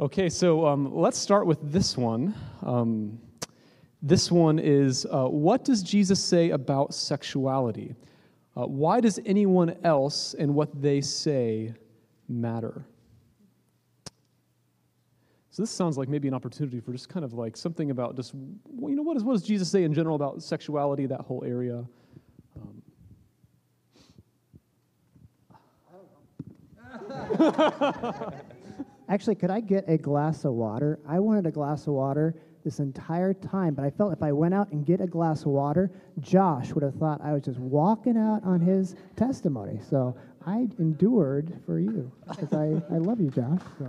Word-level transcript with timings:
Okay, 0.00 0.28
so 0.28 0.64
um, 0.64 0.94
let's 0.94 1.18
start 1.18 1.44
with 1.44 1.72
this 1.72 1.96
one. 1.96 2.32
Um, 2.62 3.18
this 4.00 4.30
one 4.30 4.60
is 4.60 5.04
uh, 5.06 5.24
What 5.24 5.64
does 5.64 5.82
Jesus 5.82 6.22
say 6.22 6.50
about 6.50 6.94
sexuality? 6.94 7.96
Uh, 8.56 8.66
why 8.66 9.00
does 9.00 9.18
anyone 9.26 9.76
else 9.82 10.34
and 10.34 10.54
what 10.54 10.80
they 10.80 11.00
say 11.00 11.74
matter? 12.28 12.84
So 15.50 15.62
this 15.62 15.70
sounds 15.72 15.98
like 15.98 16.08
maybe 16.08 16.28
an 16.28 16.34
opportunity 16.34 16.78
for 16.78 16.92
just 16.92 17.08
kind 17.08 17.24
of 17.24 17.32
like 17.32 17.56
something 17.56 17.90
about 17.90 18.14
just, 18.14 18.34
you 18.34 18.94
know, 18.94 19.02
what, 19.02 19.16
is, 19.16 19.24
what 19.24 19.32
does 19.32 19.42
Jesus 19.42 19.68
say 19.68 19.82
in 19.82 19.92
general 19.92 20.14
about 20.14 20.44
sexuality, 20.44 21.06
that 21.06 21.22
whole 21.22 21.42
area? 21.44 21.84
Um, 22.56 22.82
Actually, 29.08 29.36
could 29.36 29.50
I 29.50 29.60
get 29.60 29.84
a 29.88 29.96
glass 29.96 30.44
of 30.44 30.52
water? 30.52 30.98
I 31.08 31.18
wanted 31.18 31.46
a 31.46 31.50
glass 31.50 31.86
of 31.86 31.94
water 31.94 32.34
this 32.62 32.78
entire 32.78 33.32
time, 33.32 33.74
but 33.74 33.84
I 33.84 33.90
felt 33.90 34.12
if 34.12 34.22
I 34.22 34.32
went 34.32 34.52
out 34.52 34.70
and 34.70 34.84
get 34.84 35.00
a 35.00 35.06
glass 35.06 35.42
of 35.42 35.48
water, 35.48 35.90
Josh 36.20 36.72
would 36.72 36.82
have 36.82 36.94
thought 36.96 37.20
I 37.22 37.32
was 37.32 37.42
just 37.42 37.58
walking 37.58 38.18
out 38.18 38.44
on 38.44 38.60
his 38.60 38.96
testimony. 39.16 39.80
So 39.88 40.14
I 40.44 40.68
endured 40.78 41.58
for 41.64 41.78
you 41.78 42.12
because 42.28 42.52
I, 42.52 42.82
I 42.94 42.98
love 42.98 43.20
you, 43.20 43.30
Josh. 43.30 43.60
So 43.78 43.88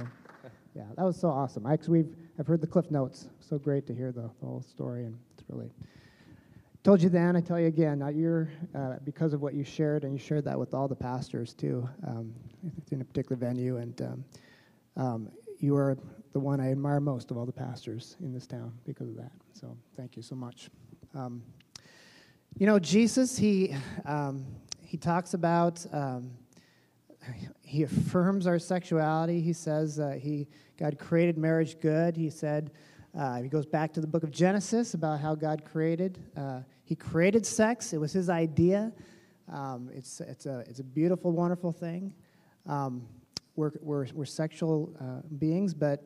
yeah, 0.73 0.83
that 0.95 1.03
was 1.03 1.19
so 1.19 1.29
awesome. 1.29 1.65
Actually, 1.65 2.03
we've 2.03 2.15
I've 2.39 2.47
heard 2.47 2.61
the 2.61 2.67
cliff 2.67 2.89
notes. 2.89 3.27
So 3.41 3.57
great 3.57 3.85
to 3.88 3.93
hear 3.93 4.13
the, 4.13 4.29
the 4.39 4.45
whole 4.45 4.61
story, 4.61 5.03
and 5.03 5.17
it's 5.38 5.43
really 5.49 5.69
told 6.83 7.01
you 7.01 7.09
then. 7.09 7.35
I 7.35 7.41
tell 7.41 7.59
you 7.59 7.67
again. 7.67 7.99
Now 7.99 8.07
you're 8.07 8.49
uh, 8.73 8.95
because 9.03 9.33
of 9.33 9.41
what 9.41 9.53
you 9.53 9.65
shared, 9.65 10.05
and 10.05 10.13
you 10.13 10.19
shared 10.19 10.45
that 10.45 10.57
with 10.57 10.73
all 10.73 10.88
the 10.88 10.95
pastors 10.95 11.53
too, 11.53 11.89
um, 12.07 12.33
in 12.91 13.01
a 13.01 13.03
particular 13.03 13.35
venue, 13.35 13.77
and. 13.77 14.01
Um, 14.01 14.23
um, 14.95 15.29
you 15.59 15.75
are 15.75 15.98
the 16.34 16.39
one 16.39 16.59
I 16.59 16.71
admire 16.71 16.99
most 16.99 17.31
of 17.31 17.38
all 17.38 17.45
the 17.45 17.52
pastors 17.52 18.16
in 18.21 18.34
this 18.34 18.47
town 18.47 18.73
because 18.85 19.09
of 19.09 19.17
that. 19.17 19.31
So 19.53 19.77
thank 19.97 20.16
you 20.16 20.22
so 20.22 20.36
much. 20.36 20.69
Um, 21.16 21.44
you 22.58 22.66
know, 22.66 22.80
Jesus, 22.80 23.38
he, 23.38 23.75
um, 24.05 24.45
he 24.81 24.97
talks 24.97 25.33
about, 25.33 25.86
um, 25.91 26.31
he 27.63 27.83
affirms 27.83 28.47
our 28.47 28.59
sexuality. 28.59 29.41
He 29.41 29.53
says 29.53 30.00
uh, 30.00 30.17
he, 30.19 30.47
God 30.78 30.97
created 30.97 31.38
marriage 31.38 31.80
good. 31.80 32.16
He 32.16 32.30
said, 32.30 32.72
uh, 33.17 33.41
he 33.41 33.50
goes 33.50 33.66
back 33.66 33.91
to 33.94 34.02
the 34.02 34.08
book 34.08 34.23
of 34.23 34.31
Genesis 34.31 34.94
about 34.94 35.19
how 35.19 35.35
God 35.35 35.66
created. 35.66 36.19
Uh, 36.38 36.61
he 36.83 36.95
created 36.95 37.45
sex, 37.45 37.94
it 37.94 37.97
was 37.97 38.13
his 38.13 38.30
idea. 38.30 38.91
Um, 39.52 39.89
it's, 39.94 40.22
it's, 40.22 40.45
a, 40.45 40.59
it's 40.67 40.80
a 40.80 40.83
beautiful, 40.83 41.31
wonderful 41.31 41.72
thing. 41.72 42.13
Um, 42.67 43.08
we're, 43.59 43.71
we're, 43.81 44.07
we're 44.13 44.25
sexual 44.25 44.95
uh, 45.02 45.27
beings, 45.38 45.73
but 45.73 46.02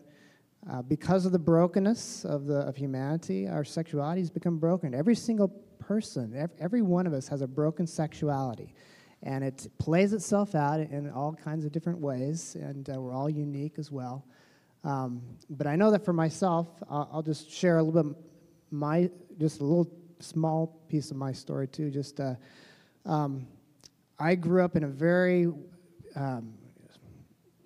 uh, 0.69 0.81
because 0.81 1.25
of 1.27 1.31
the 1.31 1.39
brokenness 1.39 2.25
of, 2.25 2.47
the, 2.47 2.57
of 2.59 2.75
humanity, 2.75 3.47
our 3.47 3.63
sexuality 3.63 4.21
has 4.21 4.31
become 4.31 4.57
broken. 4.57 4.95
Every 4.95 5.13
single 5.13 5.49
person, 5.77 6.33
every, 6.35 6.55
every 6.59 6.81
one 6.81 7.05
of 7.05 7.13
us 7.13 7.27
has 7.27 7.41
a 7.41 7.47
broken 7.47 7.85
sexuality. 7.85 8.73
And 9.21 9.43
it 9.43 9.67
plays 9.77 10.13
itself 10.13 10.55
out 10.55 10.79
in 10.79 11.09
all 11.11 11.33
kinds 11.33 11.63
of 11.63 11.71
different 11.71 11.99
ways, 11.99 12.55
and 12.55 12.89
uh, 12.89 12.99
we're 12.99 13.13
all 13.13 13.29
unique 13.29 13.75
as 13.77 13.91
well. 13.91 14.25
Um, 14.83 15.21
but 15.49 15.67
I 15.67 15.75
know 15.75 15.91
that 15.91 16.03
for 16.03 16.11
myself, 16.11 16.67
I'll, 16.89 17.09
I'll, 17.13 17.21
just 17.21 17.49
share 17.49 17.77
a 17.77 17.83
little 17.83 18.03
bit 18.03 18.17
my, 18.71 19.09
just 19.39 19.61
a 19.61 19.63
little 19.63 19.89
small 20.19 20.81
piece 20.89 21.11
of 21.11 21.17
my 21.17 21.31
story 21.31 21.67
too. 21.67 21.89
Just, 21.89 22.19
uh, 22.19 22.35
um, 23.05 23.47
I 24.19 24.35
grew 24.35 24.63
up 24.63 24.75
in 24.75 24.83
a 24.83 24.89
very 24.89 25.53
um, 26.15 26.53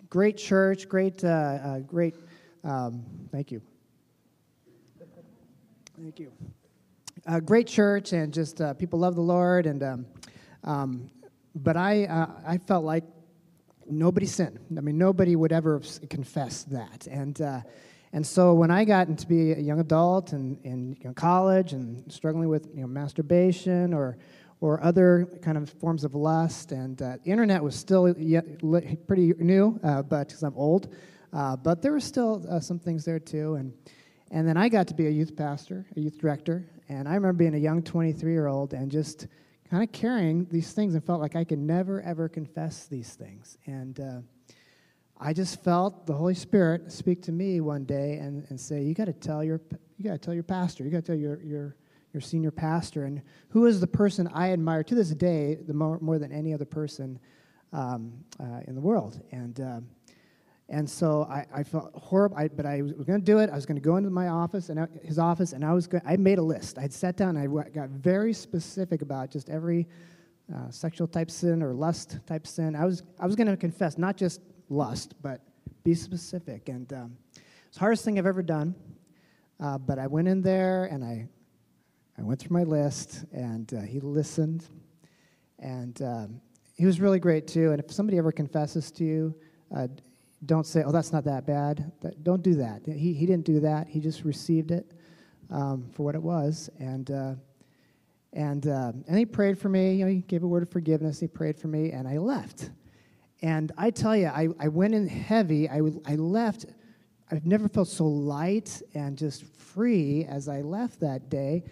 great 0.10 0.38
church, 0.38 0.88
great, 0.88 1.24
uh, 1.24 1.28
uh, 1.28 1.80
great. 1.80 2.16
Um, 2.64 3.04
thank 3.32 3.52
you. 3.52 3.62
Thank 6.00 6.20
you. 6.20 6.32
Uh, 7.26 7.40
great 7.40 7.68
church, 7.68 8.14
and 8.14 8.34
just 8.34 8.62
uh, 8.62 8.74
people 8.74 9.00
love 9.00 9.16
the 9.16 9.22
Lord, 9.22 9.66
and 9.66 9.84
um, 9.84 10.06
um, 10.64 11.10
but 11.56 11.76
I 11.76 12.06
uh, 12.06 12.28
I 12.46 12.58
felt 12.58 12.86
like 12.86 13.04
nobody 13.90 14.26
sinned. 14.26 14.60
I 14.78 14.82
mean, 14.82 14.98
nobody 14.98 15.36
would 15.36 15.52
ever 15.52 15.82
confess 16.10 16.64
that, 16.66 17.08
and. 17.08 17.42
Uh, 17.42 17.62
and 18.14 18.26
so 18.26 18.54
when 18.54 18.72
I 18.72 18.86
got 18.86 19.10
into 19.10 19.28
be 19.28 19.52
a 19.52 19.60
young 19.60 19.82
adult 19.82 20.32
and 20.32 20.58
in 20.64 21.14
college 21.14 21.74
and 21.74 22.10
struggling 22.12 22.48
with 22.48 22.70
you 22.74 22.82
know, 22.82 22.88
masturbation 22.88 23.94
or 23.94 24.18
or 24.60 24.84
other 24.84 25.28
kind 25.42 25.58
of 25.58 25.70
forms 25.70 26.04
of 26.04 26.16
lust. 26.16 26.72
And 26.72 27.02
uh, 27.02 27.18
internet 27.26 27.64
was 27.64 27.76
still 27.76 28.10
yet 28.18 28.60
pretty 29.08 29.34
new, 29.38 29.80
uh, 29.84 30.02
but 30.02 30.28
because 30.28 30.44
I'm 30.44 30.56
old, 30.56 30.94
uh, 31.34 31.56
but 31.56 31.82
there 31.82 31.92
were 31.92 32.00
still 32.00 32.46
uh, 32.50 32.60
some 32.60 32.80
things 32.80 33.06
there 33.06 33.20
too. 33.20 33.56
And 33.56 33.74
and 34.30 34.48
then 34.48 34.58
I 34.58 34.68
got 34.68 34.88
to 34.88 34.94
be 34.94 35.08
a 35.08 35.10
youth 35.10 35.38
pastor, 35.38 35.86
a 35.96 36.00
youth 36.00 36.20
director, 36.20 36.66
and 36.90 37.08
I 37.08 37.14
remember 37.14 37.38
being 37.38 37.56
a 37.56 37.60
young 37.60 37.82
23 37.82 38.32
year 38.32 38.48
old 38.48 38.74
and 38.74 38.92
just 38.92 39.28
kind 39.70 39.84
of 39.84 39.92
carrying 39.92 40.46
these 40.52 40.74
things 40.74 40.96
and 40.96 41.04
felt 41.04 41.22
like 41.22 41.36
I 41.36 41.44
could 41.44 41.60
never 41.60 42.02
ever 42.02 42.28
confess 42.28 42.88
these 42.88 43.14
things. 43.14 43.58
And 43.66 44.00
uh, 44.00 44.20
I 45.20 45.34
just 45.34 45.64
felt 45.64 46.06
the 46.06 46.14
Holy 46.14 46.34
Spirit 46.34 46.92
speak 46.92 47.22
to 47.24 47.32
me 47.32 47.62
one 47.62 47.86
day 47.86 48.18
and, 48.18 48.46
and 48.50 48.60
say, 48.60 48.82
"You 48.82 48.94
got 48.94 49.06
to 49.06 49.14
tell 49.14 49.44
your 49.44 49.62
you 49.98 50.04
got 50.04 50.14
to 50.14 50.18
tell 50.18 50.34
your 50.34 50.44
pastor. 50.44 50.84
You 50.84 50.92
got 50.92 51.06
to 51.06 51.12
tell 51.14 51.16
your 51.16 51.42
your 51.42 51.76
your 52.18 52.22
senior 52.22 52.50
pastor, 52.50 53.04
and 53.04 53.22
who 53.50 53.68
is 53.68 53.80
the 53.80 53.86
person 53.86 54.28
I 54.34 54.52
admire 54.52 54.84
to 54.84 54.96
this 54.96 55.10
day 55.12 55.56
the 55.68 55.74
more, 55.74 56.00
more 56.00 56.18
than 56.18 56.32
any 56.32 56.52
other 56.52 56.66
person 56.66 57.20
um, 57.72 58.12
uh, 58.40 58.62
in 58.66 58.74
the 58.74 58.82
world. 58.82 59.22
And 59.32 59.60
uh, 59.60 59.82
and 60.70 60.90
so 60.90 61.28
I, 61.30 61.46
I 61.54 61.64
felt 61.64 61.92
horrible, 61.94 62.36
I, 62.36 62.48
but 62.48 62.66
I 62.66 62.82
was 62.82 62.92
going 63.06 63.22
to 63.22 63.26
do 63.26 63.38
it. 63.38 63.50
I 63.52 63.56
was 63.56 63.66
going 63.68 63.78
to 63.78 63.82
go 63.82 63.96
into 63.98 64.10
my 64.10 64.30
office 64.30 64.68
and 64.70 64.80
I, 64.80 64.88
his 65.02 65.18
office, 65.18 65.54
and 65.54 65.64
I 65.64 65.74
was 65.74 65.88
going, 65.88 66.04
I 66.06 66.18
made 66.18 66.40
a 66.40 66.42
list. 66.42 66.78
I'd 66.78 66.92
sat 66.92 67.16
down 67.16 67.38
and 67.38 67.58
I 67.58 67.70
got 67.70 67.90
very 67.90 68.34
specific 68.34 69.02
about 69.02 69.32
just 69.32 69.50
every 69.50 69.88
uh, 70.54 70.70
sexual 70.72 71.08
type 71.08 71.30
sin 71.30 71.62
or 71.62 71.74
lust 71.74 72.20
type 72.26 72.48
sin. 72.48 72.76
I 72.76 72.84
was 72.84 73.04
I 73.20 73.28
was 73.28 73.36
going 73.36 73.48
to 73.48 73.56
confess 73.56 73.98
not 73.98 74.18
just 74.18 74.42
lust, 74.70 75.14
but 75.22 75.42
be 75.84 75.94
specific. 75.94 76.68
And 76.68 76.92
um, 76.92 77.18
it's 77.68 77.76
the 77.76 77.82
hardest 77.82 78.04
thing 78.04 78.18
I've 78.18 78.26
ever 78.26 78.44
done. 78.44 78.74
Uh, 79.60 79.78
but 79.78 80.00
I 80.00 80.08
went 80.08 80.28
in 80.28 80.42
there 80.42 80.86
and 80.86 81.04
I 81.04 81.28
I 82.20 82.24
went 82.24 82.40
through 82.40 82.58
my 82.58 82.64
list, 82.64 83.26
and 83.32 83.72
uh, 83.74 83.82
he 83.82 84.00
listened, 84.00 84.66
and 85.60 86.02
um, 86.02 86.42
he 86.76 86.86
was 86.86 87.00
really 87.00 87.20
great 87.20 87.48
too. 87.48 87.72
And 87.72 87.80
if 87.80 87.92
somebody 87.92 88.18
ever 88.18 88.32
confesses 88.32 88.92
to 88.92 89.04
you, 89.04 89.36
uh, 89.76 89.88
don't 90.46 90.66
say, 90.66 90.84
"Oh, 90.84 90.92
that's 90.92 91.14
not 91.14 91.24
that 91.26 91.46
bad." 91.46 91.92
Don't 92.24 92.42
do 92.42 92.56
that. 92.56 92.82
He 92.86 93.14
he 93.14 93.26
didn't 93.28 93.46
do 93.46 93.60
that. 93.60 93.88
He 93.88 94.00
just 94.00 94.24
received 94.24 94.72
it 94.72 94.94
um, 95.52 95.88
for 95.94 96.04
what 96.04 96.16
it 96.16 96.22
was, 96.22 96.70
and. 96.80 97.12
Uh, 97.12 97.34
and, 98.34 98.68
uh, 98.68 98.92
and 99.08 99.18
he 99.18 99.26
prayed 99.26 99.58
for 99.58 99.70
me. 99.70 99.96
You 99.96 100.06
know, 100.06 100.12
he 100.12 100.20
gave 100.20 100.44
a 100.44 100.48
word 100.48 100.62
of 100.62 100.70
forgiveness. 100.70 101.20
He 101.20 101.28
prayed 101.28 101.58
for 101.58 101.70
me, 101.70 101.92
and 101.92 102.08
I 102.08 102.18
left. 102.18 102.70
And 103.42 103.72
I 103.78 103.90
tell 103.90 104.16
you, 104.16 104.28
I, 104.28 104.50
I 104.60 104.68
went 104.68 104.94
in 104.94 105.08
heavy. 105.08 105.68
I, 105.68 105.82
I 106.06 106.16
left. 106.16 106.66
I've 107.32 107.48
never 107.48 107.68
felt 107.68 107.88
so 107.88 108.06
light 108.06 108.82
and 108.94 109.18
just 109.18 109.44
free 109.44 110.26
as 110.26 110.48
I 110.50 110.62
left 110.62 111.00
that 111.00 111.30
day 111.30 111.64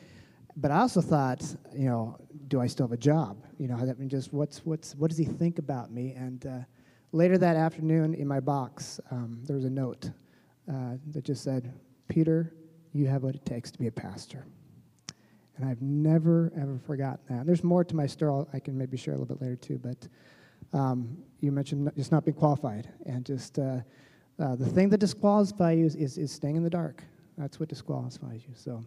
but 0.57 0.71
I 0.71 0.79
also 0.79 1.01
thought, 1.01 1.43
you 1.73 1.89
know, 1.89 2.17
do 2.47 2.61
I 2.61 2.67
still 2.67 2.85
have 2.85 2.93
a 2.93 2.97
job? 2.97 3.43
You 3.57 3.67
know, 3.67 3.75
I 3.75 3.93
mean, 3.93 4.09
just 4.09 4.31
what's 4.33 4.65
what's 4.65 4.95
what 4.95 5.09
does 5.09 5.17
he 5.17 5.25
think 5.25 5.59
about 5.59 5.91
me? 5.91 6.13
And 6.15 6.45
uh, 6.45 6.59
later 7.11 7.37
that 7.37 7.55
afternoon, 7.55 8.13
in 8.13 8.27
my 8.27 8.39
box, 8.39 8.99
um, 9.11 9.39
there 9.43 9.55
was 9.55 9.65
a 9.65 9.69
note 9.69 10.11
uh, 10.69 10.93
that 11.11 11.23
just 11.25 11.43
said, 11.43 11.73
"Peter, 12.07 12.53
you 12.93 13.07
have 13.07 13.23
what 13.23 13.35
it 13.35 13.45
takes 13.45 13.71
to 13.71 13.79
be 13.79 13.87
a 13.87 13.91
pastor." 13.91 14.45
And 15.57 15.67
I've 15.67 15.81
never 15.81 16.51
ever 16.57 16.79
forgotten 16.85 17.19
that. 17.29 17.39
And 17.39 17.47
there's 17.47 17.63
more 17.63 17.83
to 17.83 17.95
my 17.95 18.05
story. 18.05 18.45
I 18.53 18.59
can 18.59 18.77
maybe 18.77 18.97
share 18.97 19.13
a 19.13 19.17
little 19.17 19.35
bit 19.35 19.41
later 19.41 19.55
too. 19.55 19.79
But 19.79 20.07
um, 20.77 21.17
you 21.41 21.51
mentioned 21.51 21.91
just 21.97 22.11
not 22.11 22.23
being 22.23 22.37
qualified, 22.37 22.89
and 23.05 23.25
just 23.25 23.59
uh, 23.59 23.79
uh 24.39 24.55
the 24.55 24.65
thing 24.65 24.89
that 24.89 24.99
disqualifies 24.99 25.77
you 25.77 25.85
is, 25.85 25.95
is, 25.95 26.17
is 26.17 26.31
staying 26.31 26.55
in 26.55 26.63
the 26.63 26.69
dark. 26.69 27.03
That's 27.37 27.59
what 27.59 27.67
disqualifies 27.67 28.43
you. 28.47 28.53
So. 28.55 28.81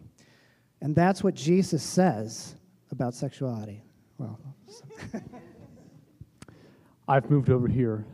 And 0.81 0.95
that's 0.95 1.23
what 1.23 1.33
Jesus 1.33 1.83
says 1.83 2.55
about 2.91 3.13
sexuality. 3.13 3.83
Well, 4.17 4.39
I've 7.07 7.29
moved 7.29 7.49
over 7.49 7.67
here. 7.67 8.05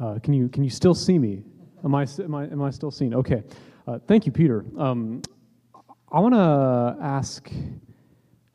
Uh, 0.00 0.18
can, 0.22 0.34
you, 0.34 0.48
can 0.48 0.64
you 0.64 0.70
still 0.70 0.94
see 0.94 1.18
me? 1.18 1.42
Am 1.84 1.94
I, 1.94 2.06
am 2.18 2.34
I, 2.34 2.44
am 2.44 2.62
I 2.62 2.70
still 2.70 2.90
seen? 2.90 3.14
Okay. 3.14 3.42
Uh, 3.86 3.98
thank 4.06 4.26
you, 4.26 4.32
Peter. 4.32 4.64
Um, 4.78 5.22
I 6.10 6.20
want 6.20 6.34
to 6.34 7.04
ask 7.04 7.50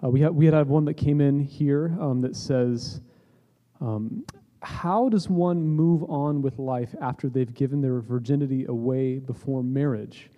uh, 0.03 0.09
we, 0.09 0.21
ha- 0.21 0.29
we 0.29 0.45
had 0.45 0.67
one 0.67 0.85
that 0.85 0.93
came 0.93 1.21
in 1.21 1.39
here 1.39 1.97
um, 1.99 2.21
that 2.21 2.35
says, 2.35 3.01
um, 3.81 4.23
How 4.61 5.09
does 5.09 5.27
one 5.27 5.61
move 5.61 6.03
on 6.09 6.41
with 6.41 6.59
life 6.59 6.93
after 7.01 7.29
they've 7.29 7.53
given 7.53 7.81
their 7.81 7.99
virginity 7.99 8.65
away 8.65 9.17
before 9.17 9.63
marriage? 9.63 10.29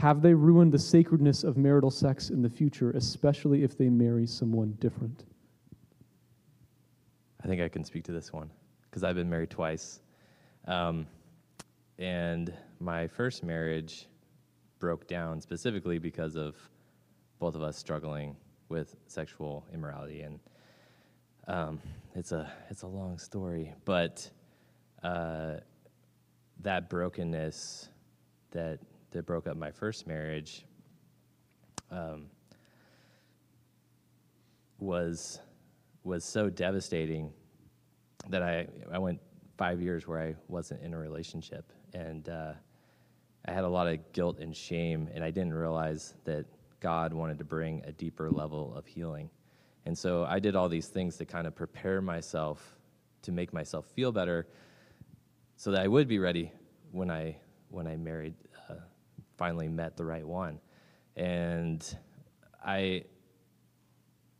Have 0.00 0.22
they 0.22 0.32
ruined 0.32 0.72
the 0.72 0.78
sacredness 0.78 1.44
of 1.44 1.58
marital 1.58 1.90
sex 1.90 2.30
in 2.30 2.40
the 2.40 2.48
future, 2.48 2.92
especially 2.92 3.64
if 3.64 3.76
they 3.76 3.90
marry 3.90 4.26
someone 4.26 4.74
different? 4.80 5.24
I 7.44 7.46
think 7.46 7.60
I 7.60 7.68
can 7.68 7.84
speak 7.84 8.04
to 8.04 8.12
this 8.12 8.32
one 8.32 8.50
because 8.84 9.04
I've 9.04 9.16
been 9.16 9.28
married 9.28 9.50
twice. 9.50 10.00
Um, 10.66 11.06
and 11.98 12.50
my 12.80 13.08
first 13.08 13.44
marriage 13.44 14.06
broke 14.78 15.06
down 15.06 15.38
specifically 15.38 15.98
because 15.98 16.34
of 16.34 16.56
both 17.38 17.54
of 17.54 17.62
us 17.62 17.76
struggling 17.76 18.36
with 18.70 18.96
sexual 19.06 19.66
immorality, 19.70 20.22
and 20.22 20.40
um, 21.46 21.78
it's 22.14 22.32
a 22.32 22.50
it's 22.70 22.82
a 22.82 22.86
long 22.86 23.18
story, 23.18 23.74
but 23.84 24.30
uh, 25.02 25.56
that 26.62 26.88
brokenness 26.88 27.90
that 28.52 28.80
that 29.10 29.26
broke 29.26 29.46
up 29.46 29.56
my 29.56 29.70
first 29.70 30.06
marriage 30.06 30.64
um, 31.90 32.26
was 34.78 35.40
was 36.02 36.24
so 36.24 36.48
devastating 36.48 37.32
that 38.28 38.42
I 38.42 38.66
I 38.90 38.98
went 38.98 39.20
five 39.56 39.80
years 39.80 40.06
where 40.06 40.20
I 40.20 40.34
wasn't 40.48 40.82
in 40.82 40.94
a 40.94 40.98
relationship, 40.98 41.72
and 41.92 42.28
uh, 42.28 42.52
I 43.46 43.52
had 43.52 43.64
a 43.64 43.68
lot 43.68 43.86
of 43.86 44.12
guilt 44.12 44.38
and 44.38 44.56
shame, 44.56 45.08
and 45.14 45.22
I 45.22 45.30
didn't 45.30 45.54
realize 45.54 46.14
that 46.24 46.46
God 46.80 47.12
wanted 47.12 47.38
to 47.38 47.44
bring 47.44 47.82
a 47.84 47.92
deeper 47.92 48.30
level 48.30 48.74
of 48.74 48.86
healing. 48.86 49.30
And 49.86 49.96
so 49.96 50.24
I 50.24 50.38
did 50.38 50.56
all 50.56 50.68
these 50.68 50.88
things 50.88 51.16
to 51.18 51.24
kind 51.24 51.46
of 51.46 51.54
prepare 51.54 52.00
myself 52.00 52.78
to 53.22 53.32
make 53.32 53.52
myself 53.52 53.86
feel 53.94 54.12
better 54.12 54.46
so 55.56 55.70
that 55.72 55.82
I 55.82 55.88
would 55.88 56.08
be 56.08 56.18
ready 56.18 56.52
when 56.90 57.10
I 57.10 57.36
when 57.68 57.86
I 57.86 57.96
married 57.96 58.34
finally 59.40 59.68
met 59.68 59.96
the 59.96 60.04
right 60.04 60.26
one. 60.28 60.60
And 61.16 61.82
I 62.62 63.04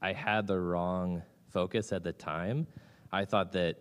I 0.03 0.13
had 0.13 0.47
the 0.47 0.61
wrong 0.61 1.23
focus 1.49 1.91
at 1.91 2.05
the 2.05 2.13
time. 2.13 2.67
I 3.11 3.25
thought 3.25 3.53
that 3.53 3.77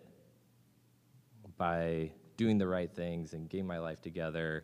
by 1.57 2.11
doing 2.37 2.57
the 2.57 2.67
right 2.67 2.89
things 2.89 3.33
and 3.33 3.49
getting 3.49 3.67
my 3.67 3.79
life 3.79 4.01
together 4.01 4.63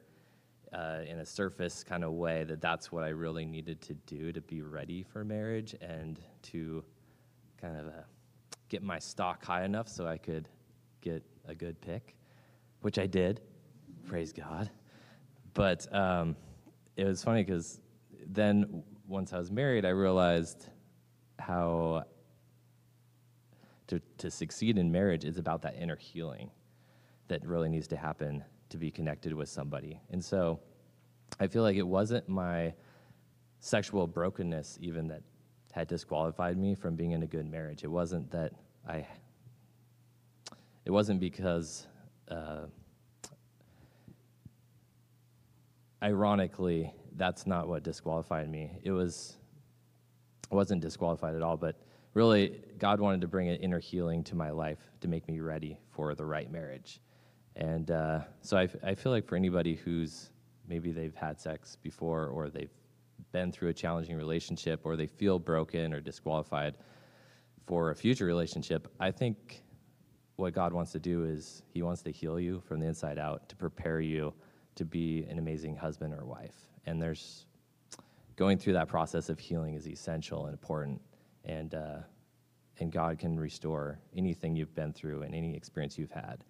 uh, 0.72 1.02
in 1.06 1.19
a 1.19 1.25
surface 1.25 1.84
kind 1.84 2.06
of 2.06 2.13
way 2.13 2.46
that 2.46 2.62
that's 2.62 2.90
what 2.90 3.04
I 3.04 3.10
really 3.10 3.46
needed 3.46 3.81
to 3.81 3.94
do 3.94 4.31
to 4.31 4.40
be 4.40 4.62
ready 4.62 5.04
for 5.04 5.25
marriage 5.25 5.75
and 5.81 6.18
to 6.54 6.86
kind 7.62 7.78
of 7.78 7.88
uh, 7.88 8.04
get 8.69 8.81
my 8.81 9.00
stock 9.00 9.44
high 9.44 9.66
enough 9.66 9.90
so 9.90 10.07
I 10.07 10.18
could 10.18 10.48
get 11.02 11.22
a 11.50 11.54
good 11.54 11.81
pick, 11.81 12.16
which 12.80 12.98
I 12.98 13.07
did. 13.07 13.42
Praise 14.07 14.31
God. 14.31 14.69
But 15.56 15.92
um, 15.96 16.36
it 16.96 17.06
was 17.06 17.24
funny 17.24 17.44
because 17.44 17.80
then 18.28 18.84
once 19.07 19.34
I 19.34 19.40
was 19.40 19.50
married, 19.50 19.86
I 19.86 19.90
realized 19.90 20.69
how 21.40 22.04
to, 23.88 24.02
to 24.18 24.30
succeed 24.30 24.78
in 24.78 24.92
marriage 24.92 25.25
is 25.25 25.38
about 25.38 25.62
that 25.63 25.75
inner 25.80 25.96
healing 25.96 26.52
that 27.30 27.44
really 27.46 27.69
needs 27.69 27.88
to 27.88 27.98
happen 27.98 28.44
to 28.69 28.78
be 28.78 28.92
connected 28.92 29.34
with 29.34 29.50
somebody. 29.50 30.00
And 30.12 30.24
so 30.24 30.60
I 31.40 31.48
feel 31.48 31.63
like 31.63 31.78
it 31.78 31.88
wasn't 31.88 32.28
my 32.28 32.74
sexual 33.60 34.07
brokenness 34.07 34.78
even 34.81 35.07
that 35.07 35.22
had 35.72 35.88
disqualified 35.88 36.57
me 36.57 36.75
from 36.75 36.96
being 36.96 37.12
in 37.12 37.24
a 37.24 37.28
good 37.28 37.50
marriage. 37.50 37.84
It 37.84 37.92
wasn't 37.92 38.30
that 38.31 38.52
I, 38.88 39.07
it 40.84 40.92
wasn't 40.92 41.19
because, 41.19 41.88
uh, 42.30 42.66
ironically, 46.06 46.94
that's 47.16 47.48
not 47.48 47.68
what 47.68 47.81
disqualified 47.81 48.48
me. 48.48 48.72
It 48.84 48.92
was, 48.92 49.38
wasn't 50.52 50.81
disqualified 50.81 51.34
at 51.34 51.42
all, 51.42 51.57
but 51.57 51.75
really, 52.13 52.62
God 52.78 53.00
wanted 53.00 53.22
to 53.22 53.28
bring 53.28 53.50
an 53.50 53.56
inner 53.56 53.80
healing 53.80 54.24
to 54.25 54.36
my 54.36 54.52
life 54.52 54.78
to 55.02 55.07
make 55.07 55.28
me 55.28 55.40
ready 55.40 55.80
for 55.90 56.13
the 56.13 56.24
right 56.24 56.52
marriage. 56.52 57.02
And 57.56 57.90
uh, 57.90 58.19
so 58.42 58.56
I, 58.56 58.68
I 58.84 58.94
feel 58.94 59.12
like 59.12 59.25
for 59.25 59.36
anybody 59.36 59.75
who's 59.75 60.30
maybe 60.68 60.92
they've 60.92 61.16
had 61.16 61.40
sex 61.40 61.75
before 61.81 62.28
or 62.28 62.50
they've 62.50 62.69
been 63.31 63.52
through 63.52 63.69
a 63.69 63.74
challenging 63.74 64.16
relationship 64.16 64.81
or 64.84 64.96
they 64.96 65.07
feel 65.07 65.40
broken 65.40 65.92
or 65.92 66.02
disqualified 66.02 66.78
for 67.66 67.90
a 67.90 67.96
future 67.96 68.25
relationship, 68.25 68.88
I 69.00 69.10
think 69.10 69.63
what 70.36 70.54
God 70.54 70.72
wants 70.72 70.92
to 70.92 71.00
do 71.00 71.24
is 71.24 71.63
He 71.74 71.81
wants 71.81 72.04
to 72.04 72.12
heal 72.12 72.40
you 72.40 72.62
from 72.68 72.80
the 72.80 72.86
inside 72.86 73.18
out 73.18 73.50
to 73.50 73.56
prepare 73.56 74.02
you 74.02 74.34
to 74.75 74.86
be 74.86 75.25
an 75.30 75.38
amazing 75.38 75.75
husband 75.75 76.13
or 76.13 76.25
wife. 76.25 76.56
And 76.86 77.01
there's 77.01 77.45
going 78.36 78.57
through 78.57 78.74
that 78.74 78.88
process 78.88 79.30
of 79.30 79.39
healing 79.39 79.75
is 79.75 79.88
essential 79.88 80.45
and 80.45 80.54
important. 80.54 81.01
And, 81.45 81.74
uh, 81.74 81.98
and 82.80 82.92
God 82.92 83.18
can 83.19 83.39
restore 83.39 84.00
anything 84.16 84.56
you've 84.56 84.75
been 84.75 84.92
through 84.92 85.24
and 85.24 85.33
any 85.33 85.56
experience 85.56 85.98
you've 85.98 86.12
had 86.12 86.44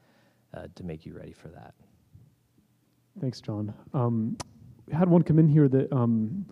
uh, 0.53 0.67
to 0.75 0.83
make 0.83 1.05
you 1.05 1.13
ready 1.15 1.33
for 1.33 1.49
that. 1.49 1.73
Thanks, 3.21 3.39
John. 3.41 3.73
Um, 3.93 4.37
had 4.91 5.07
one 5.09 5.21
come 5.23 5.39
in 5.39 5.47
here 5.47 5.67
that, 5.69 5.91
um, 5.93 6.45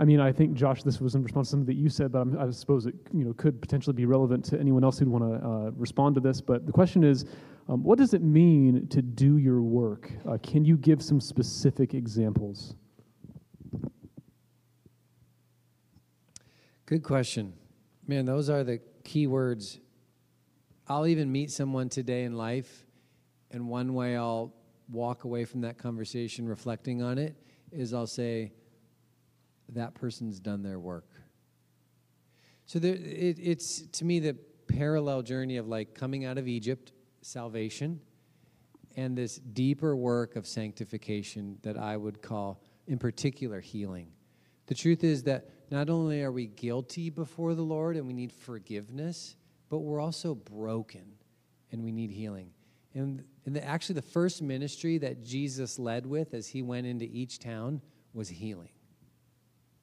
I 0.00 0.04
mean, 0.04 0.20
I 0.20 0.30
think 0.30 0.54
Josh, 0.54 0.84
this 0.84 1.00
was 1.00 1.16
in 1.16 1.22
response 1.24 1.48
to 1.48 1.50
something 1.52 1.66
that 1.66 1.80
you 1.80 1.88
said, 1.88 2.12
but 2.12 2.20
I'm, 2.20 2.38
i 2.38 2.50
suppose 2.50 2.86
it 2.86 2.94
you 3.12 3.24
know 3.24 3.32
could 3.32 3.60
potentially 3.60 3.94
be 3.94 4.06
relevant 4.06 4.44
to 4.46 4.60
anyone 4.60 4.84
else 4.84 4.98
who'd 4.98 5.08
want 5.08 5.24
to 5.24 5.48
uh, 5.48 5.70
respond 5.72 6.14
to 6.14 6.20
this. 6.20 6.40
But 6.40 6.66
the 6.66 6.72
question 6.72 7.02
is, 7.02 7.24
um, 7.68 7.82
what 7.82 7.98
does 7.98 8.14
it 8.14 8.22
mean 8.22 8.86
to 8.88 9.02
do 9.02 9.38
your 9.38 9.60
work? 9.60 10.10
Uh, 10.28 10.38
can 10.42 10.64
you 10.64 10.76
give 10.76 11.02
some 11.02 11.20
specific 11.20 11.94
examples? 11.94 12.76
Good 16.86 17.02
question. 17.02 17.52
Man, 18.06 18.24
those 18.24 18.48
are 18.48 18.64
the 18.64 18.80
key 19.04 19.26
words 19.26 19.80
I'll 20.90 21.06
even 21.06 21.30
meet 21.30 21.50
someone 21.50 21.90
today 21.90 22.24
in 22.24 22.32
life, 22.34 22.86
and 23.50 23.68
one 23.68 23.92
way 23.92 24.16
I'll 24.16 24.54
walk 24.88 25.24
away 25.24 25.44
from 25.44 25.60
that 25.62 25.76
conversation 25.76 26.48
reflecting 26.48 27.02
on 27.02 27.18
it 27.18 27.36
is 27.72 27.92
I'll 27.92 28.06
say, 28.06 28.52
that 29.74 29.94
person's 29.94 30.40
done 30.40 30.62
their 30.62 30.78
work. 30.78 31.08
So 32.66 32.78
there, 32.78 32.94
it, 32.94 33.38
it's 33.40 33.82
to 33.82 34.04
me 34.04 34.20
the 34.20 34.36
parallel 34.66 35.22
journey 35.22 35.56
of 35.56 35.66
like 35.66 35.94
coming 35.94 36.24
out 36.24 36.38
of 36.38 36.46
Egypt, 36.46 36.92
salvation, 37.22 38.00
and 38.96 39.16
this 39.16 39.36
deeper 39.36 39.96
work 39.96 40.36
of 40.36 40.46
sanctification 40.46 41.58
that 41.62 41.78
I 41.78 41.96
would 41.96 42.20
call, 42.20 42.62
in 42.86 42.98
particular, 42.98 43.60
healing. 43.60 44.08
The 44.66 44.74
truth 44.74 45.04
is 45.04 45.22
that 45.24 45.48
not 45.70 45.88
only 45.88 46.22
are 46.22 46.32
we 46.32 46.46
guilty 46.46 47.10
before 47.10 47.54
the 47.54 47.62
Lord 47.62 47.96
and 47.96 48.06
we 48.06 48.12
need 48.12 48.32
forgiveness, 48.32 49.36
but 49.68 49.78
we're 49.78 50.00
also 50.00 50.34
broken 50.34 51.04
and 51.72 51.84
we 51.84 51.92
need 51.92 52.10
healing. 52.10 52.50
And, 52.94 53.22
and 53.46 53.54
the, 53.54 53.64
actually, 53.64 53.96
the 53.96 54.02
first 54.02 54.42
ministry 54.42 54.98
that 54.98 55.24
Jesus 55.24 55.78
led 55.78 56.06
with 56.06 56.34
as 56.34 56.48
he 56.48 56.62
went 56.62 56.86
into 56.86 57.04
each 57.04 57.38
town 57.38 57.80
was 58.12 58.28
healing. 58.28 58.70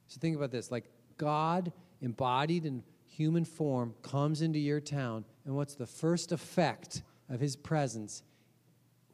So 0.07 0.19
think 0.19 0.35
about 0.35 0.51
this 0.51 0.71
like 0.71 0.85
God 1.17 1.71
embodied 2.01 2.65
in 2.65 2.83
human 3.07 3.45
form 3.45 3.95
comes 4.01 4.41
into 4.41 4.59
your 4.59 4.79
town, 4.79 5.25
and 5.45 5.55
what's 5.55 5.75
the 5.75 5.87
first 5.87 6.31
effect 6.31 7.01
of 7.29 7.39
his 7.39 7.55
presence 7.55 8.23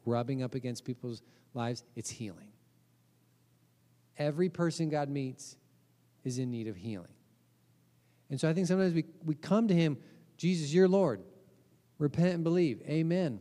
rubbing 0.04 0.42
up 0.42 0.54
against 0.54 0.84
people's 0.84 1.22
lives? 1.54 1.84
It's 1.94 2.10
healing. 2.10 2.48
Every 4.18 4.48
person 4.48 4.88
God 4.88 5.08
meets 5.08 5.56
is 6.24 6.38
in 6.38 6.50
need 6.50 6.68
of 6.68 6.76
healing. 6.76 7.14
And 8.30 8.40
so 8.40 8.48
I 8.48 8.54
think 8.54 8.66
sometimes 8.66 8.94
we, 8.94 9.04
we 9.24 9.34
come 9.34 9.68
to 9.68 9.74
him 9.74 9.98
Jesus, 10.36 10.74
you're 10.74 10.88
Lord. 10.88 11.22
Repent 11.98 12.34
and 12.34 12.42
believe. 12.42 12.82
Amen. 12.88 13.38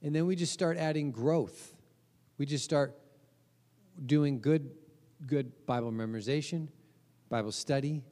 And 0.00 0.14
then 0.14 0.26
we 0.26 0.36
just 0.36 0.52
start 0.52 0.76
adding 0.76 1.10
growth. 1.10 1.74
We 2.38 2.46
just 2.46 2.62
start 2.62 2.96
doing 4.06 4.40
good, 4.40 4.70
good 5.26 5.52
Bible 5.66 5.92
memorization, 5.92 6.68
Bible 7.28 7.52
study, 7.52 8.02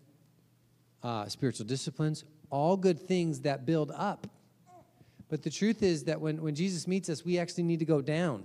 uh, 1.03 1.27
spiritual 1.27 1.67
disciplines, 1.67 2.25
all 2.51 2.77
good 2.77 2.99
things 2.99 3.41
that 3.41 3.67
build 3.67 3.91
up. 3.95 4.27
But 5.29 5.43
the 5.43 5.51
truth 5.51 5.83
is 5.83 6.05
that 6.05 6.21
when, 6.21 6.43
when 6.43 6.55
Jesus 6.55 6.87
meets 6.87 7.09
us, 7.09 7.25
we 7.25 7.39
actually 7.39 7.65
need 7.65 7.79
to 7.79 7.85
go 7.85 8.03
down. 8.03 8.45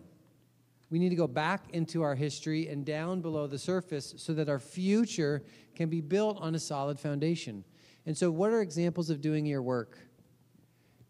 We 0.90 1.00
need 1.00 1.10
to 1.10 1.16
go 1.16 1.28
back 1.28 1.66
into 1.74 2.02
our 2.02 2.16
history 2.16 2.70
and 2.70 2.86
down 2.86 3.20
below 3.20 3.46
the 3.46 3.60
surface 3.60 4.14
so 4.18 4.34
that 4.36 4.48
our 4.48 4.60
future 4.60 5.44
can 5.76 5.90
be 5.90 6.00
built 6.00 6.38
on 6.40 6.56
a 6.56 6.60
solid 6.60 6.98
foundation. 6.98 7.66
And 8.06 8.18
so, 8.18 8.32
what 8.32 8.52
are 8.52 8.62
examples 8.62 9.10
of 9.10 9.20
doing 9.20 9.46
your 9.46 9.62
work? 9.62 9.98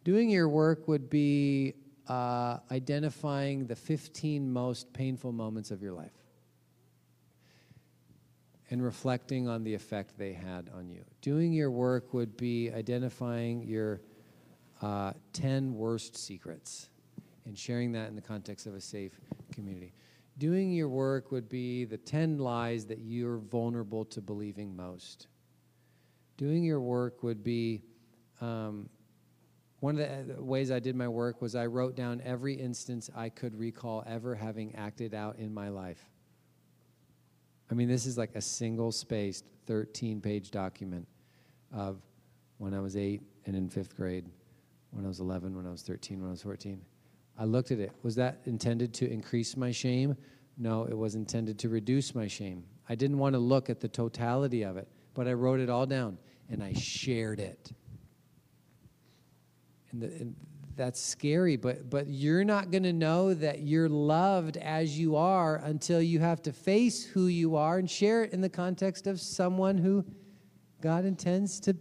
Doing 0.04 0.32
your 0.32 0.50
work 0.50 0.88
would 0.88 1.12
be 1.12 1.76
uh, 2.08 2.58
identifying 2.72 3.68
the 3.68 3.76
15 3.76 4.52
most 4.52 4.92
painful 4.94 5.32
moments 5.32 5.70
of 5.70 5.84
your 5.84 5.92
life 5.92 6.27
and 8.70 8.84
reflecting 8.84 9.48
on 9.48 9.64
the 9.64 9.74
effect 9.74 10.18
they 10.18 10.34
had 10.34 10.70
on 10.76 10.90
you. 10.90 11.04
Doing 11.22 11.54
your 11.54 11.72
work 11.72 12.14
would 12.14 12.36
be 12.36 12.72
identifying 12.72 13.64
your 13.64 14.02
uh, 14.82 15.14
10 15.34 15.74
worst 15.74 16.18
secrets 16.18 16.90
and 17.46 17.58
sharing 17.58 17.94
that 17.94 18.10
in 18.10 18.16
the 18.16 18.22
context 18.22 18.68
of 18.68 18.76
a 18.76 18.82
safe 18.82 19.20
community. 19.52 19.94
Doing 20.38 20.72
your 20.72 20.90
work 20.90 21.32
would 21.32 21.50
be 21.50 21.86
the 21.86 21.98
10 21.98 22.38
lies 22.38 22.86
that 22.86 23.00
you're 23.00 23.38
vulnerable 23.38 24.06
to 24.06 24.22
believing 24.22 24.76
most 24.76 25.28
doing 26.38 26.64
your 26.64 26.80
work 26.80 27.24
would 27.24 27.44
be 27.44 27.82
um, 28.40 28.88
one 29.80 30.00
of 30.00 30.28
the 30.28 30.42
ways 30.42 30.72
I 30.72 30.80
did 30.80 30.96
my 30.96 31.08
work 31.08 31.42
was 31.42 31.56
I 31.56 31.66
wrote 31.66 31.96
down 31.96 32.22
every 32.24 32.54
instance 32.54 33.10
I 33.16 33.30
could 33.30 33.58
recall 33.58 34.04
ever 34.08 34.36
having 34.36 34.76
acted 34.76 35.14
out 35.14 35.38
in 35.38 35.54
my 35.54 35.70
life. 35.70 36.10
I 37.70 37.74
mean, 37.74 37.88
this 37.88 38.06
is 38.06 38.18
like 38.18 38.36
a 38.36 38.42
single 38.42 38.92
spaced 38.92 39.46
13 39.66 40.22
page 40.22 40.52
document 40.52 41.08
of 41.74 42.02
when 42.58 42.74
I 42.74 42.80
was 42.80 42.96
eight 42.96 43.22
and 43.46 43.56
in 43.56 43.70
fifth 43.70 43.96
grade, 43.96 44.26
when 44.92 45.06
I 45.06 45.08
was 45.08 45.20
11, 45.20 45.56
when 45.56 45.68
I 45.68 45.72
was 45.72 45.82
13, 45.82 46.20
when 46.22 46.30
I 46.30 46.32
was 46.32 46.42
14. 46.42 46.82
I 47.38 47.46
looked 47.46 47.72
at 47.72 47.80
it. 47.80 47.92
Was 48.04 48.16
that 48.16 48.40
intended 48.46 48.94
to 48.96 49.12
increase 49.12 49.56
my 49.56 49.72
shame? 49.72 50.16
No, 50.58 50.86
it 50.86 50.98
was 50.98 51.16
intended 51.16 51.60
to 51.60 51.70
reduce 51.70 52.16
my 52.16 52.28
shame. 52.28 52.64
I 52.90 52.96
didn't 52.96 53.20
want 53.20 53.34
to 53.34 53.40
look 53.40 53.70
at 53.70 53.80
the 53.80 53.88
totality 53.88 54.64
of 54.64 54.78
it, 54.78 54.88
but 55.14 55.28
I 55.28 55.34
wrote 55.34 55.60
it 55.60 55.70
all 55.70 55.86
down 55.86 56.18
and 56.50 56.64
I 56.64 56.74
shared 56.74 57.40
it. 57.40 57.72
And, 59.92 60.02
the, 60.02 60.08
and 60.08 60.36
that's 60.78 61.02
scary, 61.02 61.58
but, 61.58 61.90
but 61.90 62.08
you're 62.08 62.44
not 62.44 62.72
going 62.72 62.84
to 62.84 62.94
know 62.94 63.34
that 63.34 63.60
you're 63.62 63.90
loved 63.90 64.56
as 64.58 64.98
you 64.98 65.16
are 65.16 65.58
until 65.58 66.02
you 66.02 66.20
have 66.20 66.42
to 66.44 66.54
face 66.54 67.04
who 67.04 67.28
you 67.28 67.56
are 67.56 67.80
and 67.80 67.90
share 67.90 68.24
it 68.24 68.32
in 68.32 68.42
the 68.42 68.50
context 68.50 69.08
of 69.08 69.20
someone 69.20 69.78
who 69.78 70.06
God 70.80 71.04
intends 71.04 71.60
to 71.62 71.76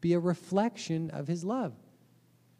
be 0.00 0.12
a 0.12 0.18
reflection 0.18 1.10
of 1.10 1.26
his 1.26 1.42
love. 1.42 1.74